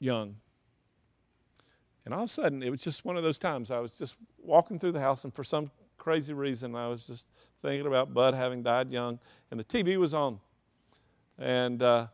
young. 0.00 0.36
And 2.04 2.12
all 2.12 2.24
of 2.24 2.28
a 2.28 2.32
sudden, 2.32 2.62
it 2.62 2.70
was 2.70 2.80
just 2.80 3.04
one 3.04 3.16
of 3.16 3.22
those 3.22 3.38
times 3.38 3.70
I 3.70 3.78
was 3.78 3.92
just 3.92 4.16
walking 4.38 4.78
through 4.78 4.92
the 4.92 5.00
house, 5.00 5.24
and 5.24 5.32
for 5.32 5.44
some 5.44 5.70
crazy 5.96 6.34
reason, 6.34 6.74
I 6.74 6.88
was 6.88 7.06
just 7.06 7.26
thinking 7.62 7.86
about 7.86 8.12
Bud 8.12 8.34
having 8.34 8.62
died 8.62 8.90
young, 8.90 9.18
and 9.50 9.58
the 9.58 9.64
TV 9.64 9.96
was 9.96 10.12
on. 10.12 10.40
And, 11.38 11.82
uh, 11.82 12.08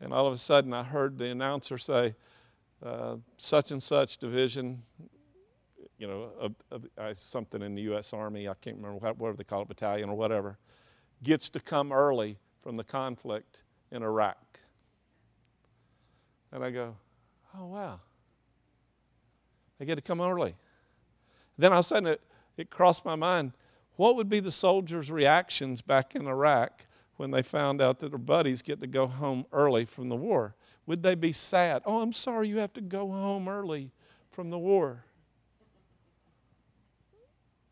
and 0.00 0.12
all 0.12 0.26
of 0.26 0.32
a 0.32 0.38
sudden, 0.38 0.72
I 0.72 0.82
heard 0.82 1.18
the 1.18 1.26
announcer 1.26 1.76
say, 1.78 2.14
uh, 2.84 3.16
such 3.36 3.70
and 3.70 3.82
such 3.82 4.18
division, 4.18 4.82
you 5.98 6.06
know, 6.06 6.30
of, 6.38 6.54
of, 6.70 6.86
uh, 6.96 7.12
something 7.14 7.60
in 7.60 7.74
the 7.74 7.82
U.S. 7.82 8.14
Army, 8.14 8.48
I 8.48 8.54
can't 8.54 8.76
remember 8.76 8.98
what, 8.98 9.18
whatever 9.18 9.36
they 9.36 9.44
call 9.44 9.62
it, 9.62 9.68
battalion 9.68 10.08
or 10.08 10.16
whatever, 10.16 10.56
gets 11.22 11.50
to 11.50 11.60
come 11.60 11.92
early 11.92 12.38
from 12.62 12.76
the 12.76 12.84
conflict 12.84 13.62
in 13.90 14.02
Iraq. 14.02 14.58
And 16.52 16.64
I 16.64 16.70
go, 16.70 16.96
oh, 17.56 17.66
wow. 17.66 18.00
They 19.78 19.84
get 19.84 19.96
to 19.96 20.02
come 20.02 20.20
early. 20.20 20.56
Then 21.58 21.72
all 21.72 21.80
of 21.80 21.84
a 21.84 21.88
sudden 21.88 22.06
it, 22.06 22.22
it 22.56 22.70
crossed 22.70 23.04
my 23.04 23.16
mind 23.16 23.52
what 23.96 24.16
would 24.16 24.30
be 24.30 24.40
the 24.40 24.52
soldiers' 24.52 25.10
reactions 25.10 25.82
back 25.82 26.14
in 26.14 26.26
Iraq 26.26 26.86
when 27.20 27.32
they 27.32 27.42
found 27.42 27.82
out 27.82 27.98
that 27.98 28.08
their 28.08 28.18
buddies 28.18 28.62
get 28.62 28.80
to 28.80 28.86
go 28.86 29.06
home 29.06 29.44
early 29.52 29.84
from 29.84 30.08
the 30.08 30.16
war? 30.16 30.54
Would 30.86 31.02
they 31.02 31.14
be 31.14 31.32
sad? 31.32 31.82
Oh, 31.84 32.00
I'm 32.00 32.14
sorry 32.14 32.48
you 32.48 32.56
have 32.56 32.72
to 32.72 32.80
go 32.80 33.10
home 33.10 33.46
early 33.46 33.90
from 34.30 34.48
the 34.48 34.58
war. 34.58 35.04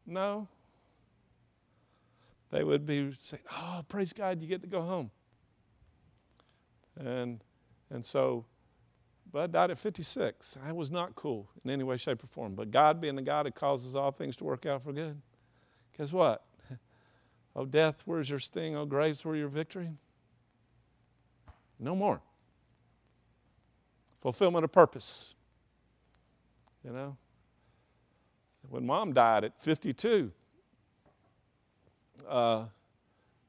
No. 0.05 0.49
They 2.51 2.63
would 2.63 2.85
be 2.85 3.17
saying, 3.23 3.43
Oh, 3.51 3.87
praise 3.89 4.13
God, 4.13 4.43
you 4.43 4.49
get 4.49 4.61
to 4.61 4.69
go 4.69 4.83
home. 4.83 5.11
And, 7.01 7.43
and 7.89 8.05
so 8.05 8.45
Bud 9.33 9.53
died 9.53 9.71
at 9.71 9.79
56. 9.79 10.59
I 10.63 10.73
was 10.73 10.91
not 10.91 11.15
cool 11.15 11.49
in 11.65 11.71
any 11.71 11.85
way, 11.85 11.97
shape, 11.97 12.23
or 12.23 12.27
form. 12.27 12.55
But 12.55 12.71
God 12.71 13.01
being 13.01 13.17
the 13.17 13.23
God 13.23 13.47
that 13.47 13.55
causes 13.55 13.97
all 13.97 14.11
things 14.11 14.37
to 14.37 14.45
work 14.45 14.67
out 14.67 14.85
for 14.85 14.93
good, 14.93 15.23
guess 15.97 16.13
what? 16.13 16.45
Oh, 17.59 17.65
death, 17.65 18.03
where's 18.05 18.31
your 18.31 18.39
sting? 18.39 18.77
Oh, 18.77 18.87
graves, 18.87 19.25
where's 19.25 19.41
your 19.41 19.49
victory? 19.49 19.91
No 21.81 21.97
more. 21.97 22.21
Fulfillment 24.21 24.63
of 24.63 24.71
purpose. 24.71 25.35
You 26.85 26.93
know? 26.93 27.17
When 28.69 28.87
mom 28.87 29.13
died 29.13 29.43
at 29.43 29.61
52, 29.61 30.31
uh, 32.29 32.67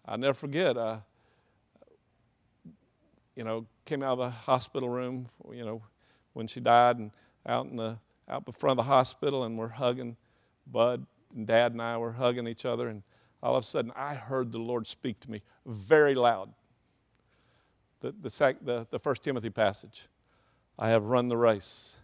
I'll 0.07 0.17
never 0.17 0.33
forget, 0.33 0.75
uh, 0.75 1.01
you 3.35 3.43
know, 3.43 3.67
came 3.85 4.01
out 4.01 4.13
of 4.13 4.17
the 4.17 4.29
hospital 4.31 4.89
room, 4.89 5.29
you 5.53 5.63
know, 5.63 5.83
when 6.33 6.47
she 6.47 6.59
died, 6.59 6.97
and 6.97 7.11
out 7.45 7.67
in 7.67 7.75
the 7.75 7.99
out 8.27 8.41
in 8.47 8.53
front 8.53 8.79
of 8.79 8.87
the 8.87 8.91
hospital, 8.91 9.43
and 9.43 9.55
we're 9.55 9.67
hugging. 9.67 10.17
Bud 10.65 11.05
and 11.35 11.45
Dad 11.45 11.73
and 11.73 11.81
I 11.81 11.97
were 11.99 12.13
hugging 12.13 12.47
each 12.47 12.65
other, 12.65 12.87
and 12.87 13.03
all 13.41 13.55
of 13.55 13.63
a 13.63 13.65
sudden, 13.65 13.91
I 13.95 14.15
heard 14.15 14.51
the 14.51 14.59
Lord 14.59 14.87
speak 14.87 15.19
to 15.21 15.31
me 15.31 15.41
very 15.65 16.15
loud. 16.15 16.53
The 18.01 18.11
the, 18.11 18.55
the, 18.61 18.87
the 18.89 18.99
First 18.99 19.23
Timothy 19.23 19.49
passage. 19.49 20.07
I 20.77 20.89
have 20.89 21.05
run 21.05 21.27
the 21.27 21.37
race. 21.37 21.97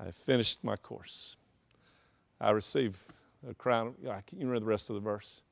I 0.00 0.04
have 0.04 0.16
finished 0.16 0.64
my 0.64 0.76
course. 0.76 1.36
I 2.40 2.50
receive 2.50 2.98
a 3.48 3.54
crown. 3.54 3.94
I 4.04 4.20
can't 4.22 4.42
remember 4.42 4.60
the 4.60 4.66
rest 4.66 4.90
of 4.90 4.94
the 4.94 5.00
verse, 5.00 5.42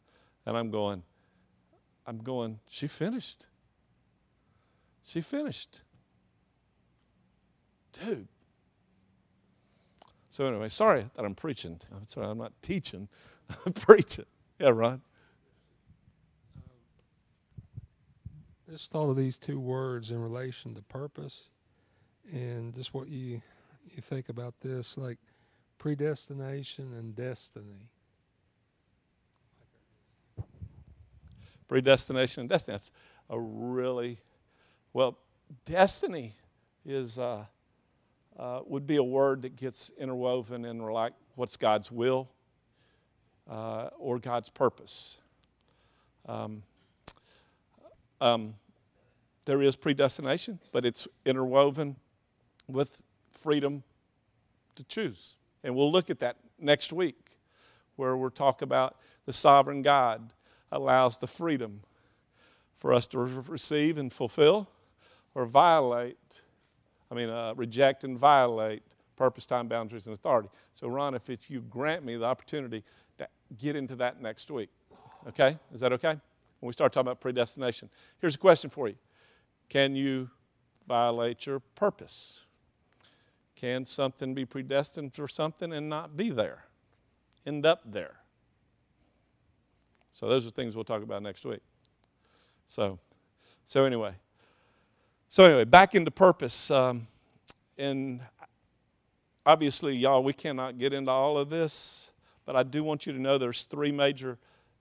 and 0.47 0.57
I'm 0.57 0.71
going. 0.71 1.03
I'm 2.07 2.19
going. 2.19 2.61
She 2.69 2.87
finished. 2.87 3.47
She 5.03 5.21
finished. 5.21 5.83
Dude. 7.93 8.29
So, 10.31 10.47
anyway, 10.47 10.69
sorry 10.69 11.07
that 11.15 11.25
I'm 11.25 11.35
preaching. 11.35 11.81
I'm 11.95 12.09
sorry, 12.09 12.27
I'm 12.27 12.39
not 12.39 12.53
teaching, 12.61 13.09
I'm 13.67 13.73
preaching. 13.73 14.25
Yeah, 14.65 14.71
Ron. 14.71 15.03
Just 18.71 18.91
thought 18.91 19.11
of 19.11 19.17
these 19.17 19.37
two 19.37 19.61
words 19.61 20.11
in 20.11 20.19
relation 20.19 20.75
to 20.75 20.81
purpose 20.81 21.51
and 22.33 22.75
just 22.75 22.95
what 22.95 23.09
you 23.09 23.43
you 23.95 24.01
think 24.01 24.31
about 24.31 24.55
this 24.61 24.97
like 24.97 25.19
predestination 25.77 26.95
and 26.95 27.15
destiny 27.15 27.91
predestination 31.69 32.41
and 32.41 32.49
destiny 32.49 32.73
that's 32.75 32.91
a 33.29 33.39
really 33.39 34.19
well, 34.95 35.19
destiny 35.67 36.33
is 36.87 37.19
uh, 37.19 37.45
uh, 38.39 38.61
would 38.65 38.87
be 38.87 38.97
a 38.97 39.05
word 39.05 39.43
that 39.43 39.57
gets 39.57 39.91
interwoven 39.99 40.65
in 40.65 40.79
like 40.79 41.13
what's 41.35 41.59
God's 41.59 41.93
will 41.93 42.31
uh, 43.49 43.89
or 43.99 44.19
God's 44.19 44.49
purpose. 44.49 45.19
Um, 46.27 46.63
um, 48.21 48.55
there 49.45 49.61
is 49.61 49.77
predestination, 49.77 50.59
but 50.73 50.87
it's 50.87 51.07
interwoven 51.27 51.97
with 52.67 53.03
freedom 53.31 53.83
to 54.77 54.85
choose. 54.85 55.35
And 55.63 55.77
we'll 55.77 55.93
look 55.93 56.11
at 56.11 56.19
that 56.21 56.37
next 56.59 56.93
week, 56.93 57.37
where 57.97 58.17
we'll 58.17 58.31
talk 58.31 58.63
about 58.63 58.97
the 59.27 59.33
sovereign 59.33 59.83
God 59.83 60.33
allows 60.73 61.19
the 61.19 61.27
freedom 61.27 61.81
for 62.77 62.93
us 62.93 63.07
to 63.09 63.19
receive 63.19 63.97
and 63.99 64.13
fulfill, 64.13 64.69
or 65.35 65.47
violate, 65.47 66.43
I 67.11 67.15
mean, 67.15 67.31
uh, 67.31 67.55
reject 67.55 68.05
and 68.05 68.19
violate 68.19 68.83
purpose, 69.17 69.47
time, 69.47 69.69
boundaries, 69.69 70.07
and 70.07 70.15
authority. 70.15 70.49
So, 70.75 70.89
Ron, 70.89 71.15
if 71.15 71.31
it, 71.31 71.43
you 71.49 71.61
grant 71.61 72.05
me 72.05 72.17
the 72.17 72.25
opportunity 72.25 72.83
get 73.59 73.77
into 73.77 73.97
that 73.97 74.21
next 74.21 74.51
week. 74.51 74.71
Okay? 75.29 75.59
Is 75.73 75.81
that 75.81 75.93
okay? 75.93 76.19
When 76.61 76.69
we 76.69 76.73
start 76.73 76.93
talking 76.93 77.09
about 77.09 77.21
predestination. 77.21 77.91
Here's 78.21 78.35
a 78.35 78.39
question 78.39 78.71
for 78.71 78.89
you 78.89 78.97
Can 79.69 79.95
you 79.95 80.31
violate 80.87 81.47
your 81.47 81.61
purpose? 81.61 82.41
Can 83.57 83.87
something 83.87 84.35
be 84.35 84.45
predestined 84.45 85.15
for 85.15 85.29
something 85.29 85.73
and 85.73 85.89
not 85.89 86.17
be 86.17 86.31
there? 86.31 86.65
End 87.47 87.65
up 87.65 87.81
there? 87.85 88.17
So 90.13 90.29
those 90.29 90.47
are 90.47 90.51
things 90.51 90.75
we'll 90.75 90.85
talk 90.85 91.03
about 91.03 91.23
next 91.23 91.45
week. 91.45 91.61
So, 92.69 92.99
so 93.67 93.85
anyway, 93.85 94.15
so 95.29 95.45
anyway, 95.45 95.65
back 95.65 95.95
into 95.95 96.11
purpose. 96.11 96.71
Um, 96.71 97.09
and 97.77 98.21
obviously, 99.45 99.97
y'all, 99.97 100.23
we 100.23 100.33
cannot 100.33 100.79
get 100.79 100.93
into 100.93 101.11
all 101.11 101.37
of 101.37 101.51
this, 101.51 102.13
but 102.47 102.57
I 102.57 102.63
do 102.63 102.85
want 102.85 103.07
you 103.07 103.13
to 103.13 103.21
know 103.21 103.39
there's 103.39 103.63
three 103.63 103.93
major 103.93 104.39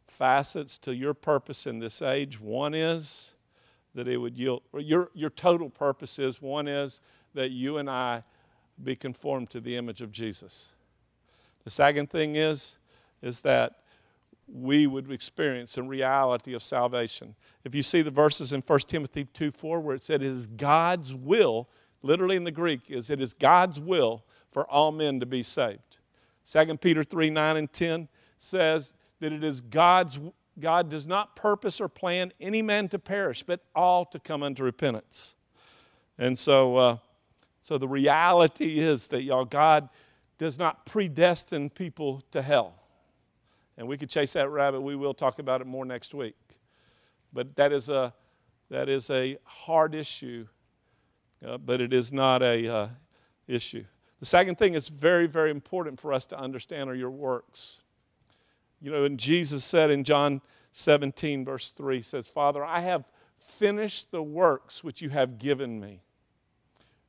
facets 0.07 0.77
to 0.79 0.95
your 0.95 1.13
purpose 1.13 1.65
in 1.65 1.79
this 1.79 2.01
age. 2.01 2.39
One 2.39 2.73
is 2.73 3.33
that 3.95 4.07
it 4.07 4.17
would 4.17 4.37
yield, 4.37 4.63
your, 4.77 5.09
your 5.13 5.29
total 5.29 5.69
purpose 5.69 6.19
is 6.19 6.41
one 6.41 6.67
is 6.67 6.99
that 7.33 7.51
you 7.51 7.77
and 7.77 7.89
I 7.89 8.23
be 8.81 8.95
conformed 8.95 9.49
to 9.51 9.59
the 9.59 9.75
image 9.75 10.01
of 10.01 10.11
Jesus. 10.11 10.69
The 11.63 11.71
second 11.71 12.09
thing 12.09 12.35
is, 12.35 12.77
is 13.21 13.41
that 13.41 13.79
we 14.47 14.87
would 14.87 15.09
experience 15.09 15.77
a 15.77 15.83
reality 15.83 16.53
of 16.53 16.61
salvation. 16.61 17.35
If 17.63 17.73
you 17.73 17.83
see 17.83 18.01
the 18.01 18.11
verses 18.11 18.51
in 18.51 18.61
1 18.61 18.79
Timothy 18.81 19.25
2 19.25 19.51
4, 19.51 19.79
where 19.79 19.95
it 19.95 20.03
said 20.03 20.21
it 20.21 20.27
is 20.27 20.47
God's 20.47 21.13
will, 21.13 21.69
literally 22.01 22.35
in 22.35 22.43
the 22.43 22.51
Greek, 22.51 22.81
is 22.89 23.09
it 23.09 23.21
is 23.21 23.33
God's 23.33 23.79
will 23.79 24.25
for 24.49 24.69
all 24.69 24.91
men 24.91 25.19
to 25.21 25.25
be 25.25 25.43
saved. 25.43 25.99
2 26.51 26.77
Peter 26.77 27.03
3 27.03 27.29
9 27.29 27.57
and 27.57 27.71
10 27.71 28.07
says 28.37 28.93
that 29.19 29.31
it 29.31 29.43
is 29.43 29.61
God's 29.61 30.19
God 30.59 30.89
does 30.89 31.07
not 31.07 31.35
purpose 31.35 31.81
or 31.81 31.87
plan 31.87 32.31
any 32.39 32.61
man 32.61 32.87
to 32.89 32.99
perish, 32.99 33.43
but 33.43 33.61
all 33.75 34.05
to 34.05 34.19
come 34.19 34.43
unto 34.43 34.63
repentance. 34.63 35.35
And 36.17 36.37
so, 36.37 36.77
uh, 36.77 36.97
so 37.61 37.77
the 37.77 37.87
reality 37.87 38.79
is 38.79 39.07
that 39.07 39.23
y'all, 39.23 39.45
God 39.45 39.89
does 40.37 40.59
not 40.59 40.85
predestine 40.85 41.69
people 41.69 42.21
to 42.31 42.41
hell. 42.41 42.75
And 43.77 43.87
we 43.87 43.97
could 43.97 44.09
chase 44.09 44.33
that 44.33 44.49
rabbit. 44.49 44.81
We 44.81 44.95
will 44.95 45.15
talk 45.15 45.39
about 45.39 45.61
it 45.61 45.67
more 45.67 45.85
next 45.85 46.13
week. 46.13 46.35
But 47.31 47.55
that 47.55 47.73
is 47.73 47.89
a, 47.89 48.13
that 48.69 48.89
is 48.89 49.09
a 49.09 49.37
hard 49.43 49.95
issue, 49.95 50.47
uh, 51.45 51.57
but 51.57 51.81
it 51.81 51.93
is 51.93 52.13
not 52.13 52.43
a 52.43 52.67
uh, 52.67 52.87
issue. 53.47 53.85
The 54.23 54.27
second 54.27 54.57
thing 54.57 54.71
that's 54.71 54.87
very, 54.87 55.27
very 55.27 55.51
important 55.51 55.99
for 55.99 56.13
us 56.13 56.25
to 56.27 56.39
understand 56.39 56.89
are 56.89 56.95
your 56.95 57.09
works. 57.09 57.81
You 58.79 58.89
know, 58.89 59.03
and 59.03 59.19
Jesus 59.19 59.65
said 59.65 59.91
in 59.91 60.05
John 60.05 60.39
17, 60.71 61.43
verse 61.43 61.73
3, 61.75 62.01
says, 62.01 62.29
Father, 62.29 62.63
I 62.63 62.79
have 62.79 63.11
finished 63.35 64.11
the 64.11 64.23
works 64.23 64.81
which 64.81 65.01
you 65.01 65.09
have 65.09 65.37
given 65.37 65.77
me. 65.77 66.03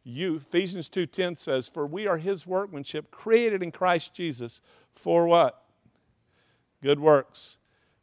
You, 0.03 0.39
Ephesians 0.39 0.91
2:10 0.91 1.39
says, 1.39 1.69
For 1.69 1.87
we 1.87 2.09
are 2.09 2.19
his 2.19 2.49
workmanship, 2.49 3.13
created 3.13 3.63
in 3.63 3.71
Christ 3.71 4.13
Jesus 4.13 4.61
for 4.93 5.29
what? 5.29 5.63
good 6.83 6.99
works, 6.99 7.59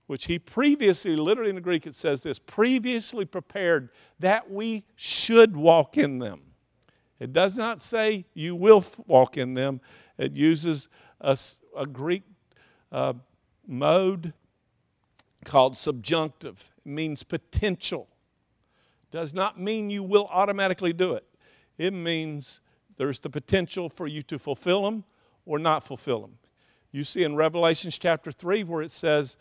which 0.08 0.28
he 0.28 0.40
previously, 0.40 1.18
literally 1.18 1.50
in 1.50 1.56
the 1.56 1.62
Greek, 1.62 1.86
it 1.86 1.96
says 1.96 2.22
this 2.22 2.40
previously 2.40 3.26
prepared 3.26 3.90
that 4.20 4.50
we 4.50 4.86
should 4.96 5.58
walk 5.58 5.98
in 5.98 6.20
them. 6.20 6.51
It 7.22 7.34
does 7.34 7.56
not 7.56 7.84
say 7.84 8.26
you 8.34 8.56
will 8.56 8.84
walk 9.06 9.38
in 9.38 9.54
them, 9.54 9.80
it 10.18 10.32
uses 10.32 10.90
a, 11.22 11.38
a 11.78 11.86
Greek 11.86 12.24
uh, 12.92 13.14
mode 13.68 14.34
called 15.46 15.78
subjunctive. 15.78 16.72
It 16.84 16.90
means 16.90 17.22
potential. 17.22 18.08
Does 19.12 19.36
not 19.36 19.60
mean 19.60 19.92
you 19.92 20.02
will 20.02 20.28
automatically 20.32 20.94
do 20.94 21.14
it. 21.14 21.24
It 21.78 21.94
means 21.94 22.60
there's 22.98 23.20
the 23.20 23.30
potential 23.30 23.88
for 23.88 24.08
you 24.08 24.24
to 24.24 24.40
fulfill 24.40 24.82
them 24.82 25.04
or 25.46 25.60
not 25.60 25.84
fulfill 25.84 26.22
them. 26.22 26.40
You 26.92 27.04
see 27.04 27.22
in 27.22 27.36
Revelations 27.36 28.00
chapter 28.00 28.32
3 28.32 28.64
where 28.64 28.82
it 28.82 28.92
says, 28.92 29.38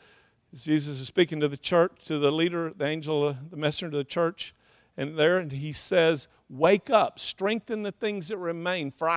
Jesus 0.55 1.01
is 1.01 1.07
speaking 1.07 1.41
to 1.41 1.49
the 1.49 1.57
church, 1.57 2.05
to 2.05 2.19
the 2.19 2.31
leader, 2.31 2.75
the 2.77 2.85
angel, 2.85 3.29
uh, 3.29 3.35
the 3.51 3.57
messenger 3.57 3.91
to 3.91 3.97
the 3.97 4.05
church, 4.05 4.55
and 5.01 5.17
there 5.17 5.43
he 5.49 5.73
says, 5.73 6.29
Wake 6.51 6.91
up, 6.91 7.19
strengthen 7.19 7.85
the 7.85 7.93
things 7.93 8.29
that 8.29 8.37
remain, 8.37 8.91
for 8.91 9.09
I 9.09 9.17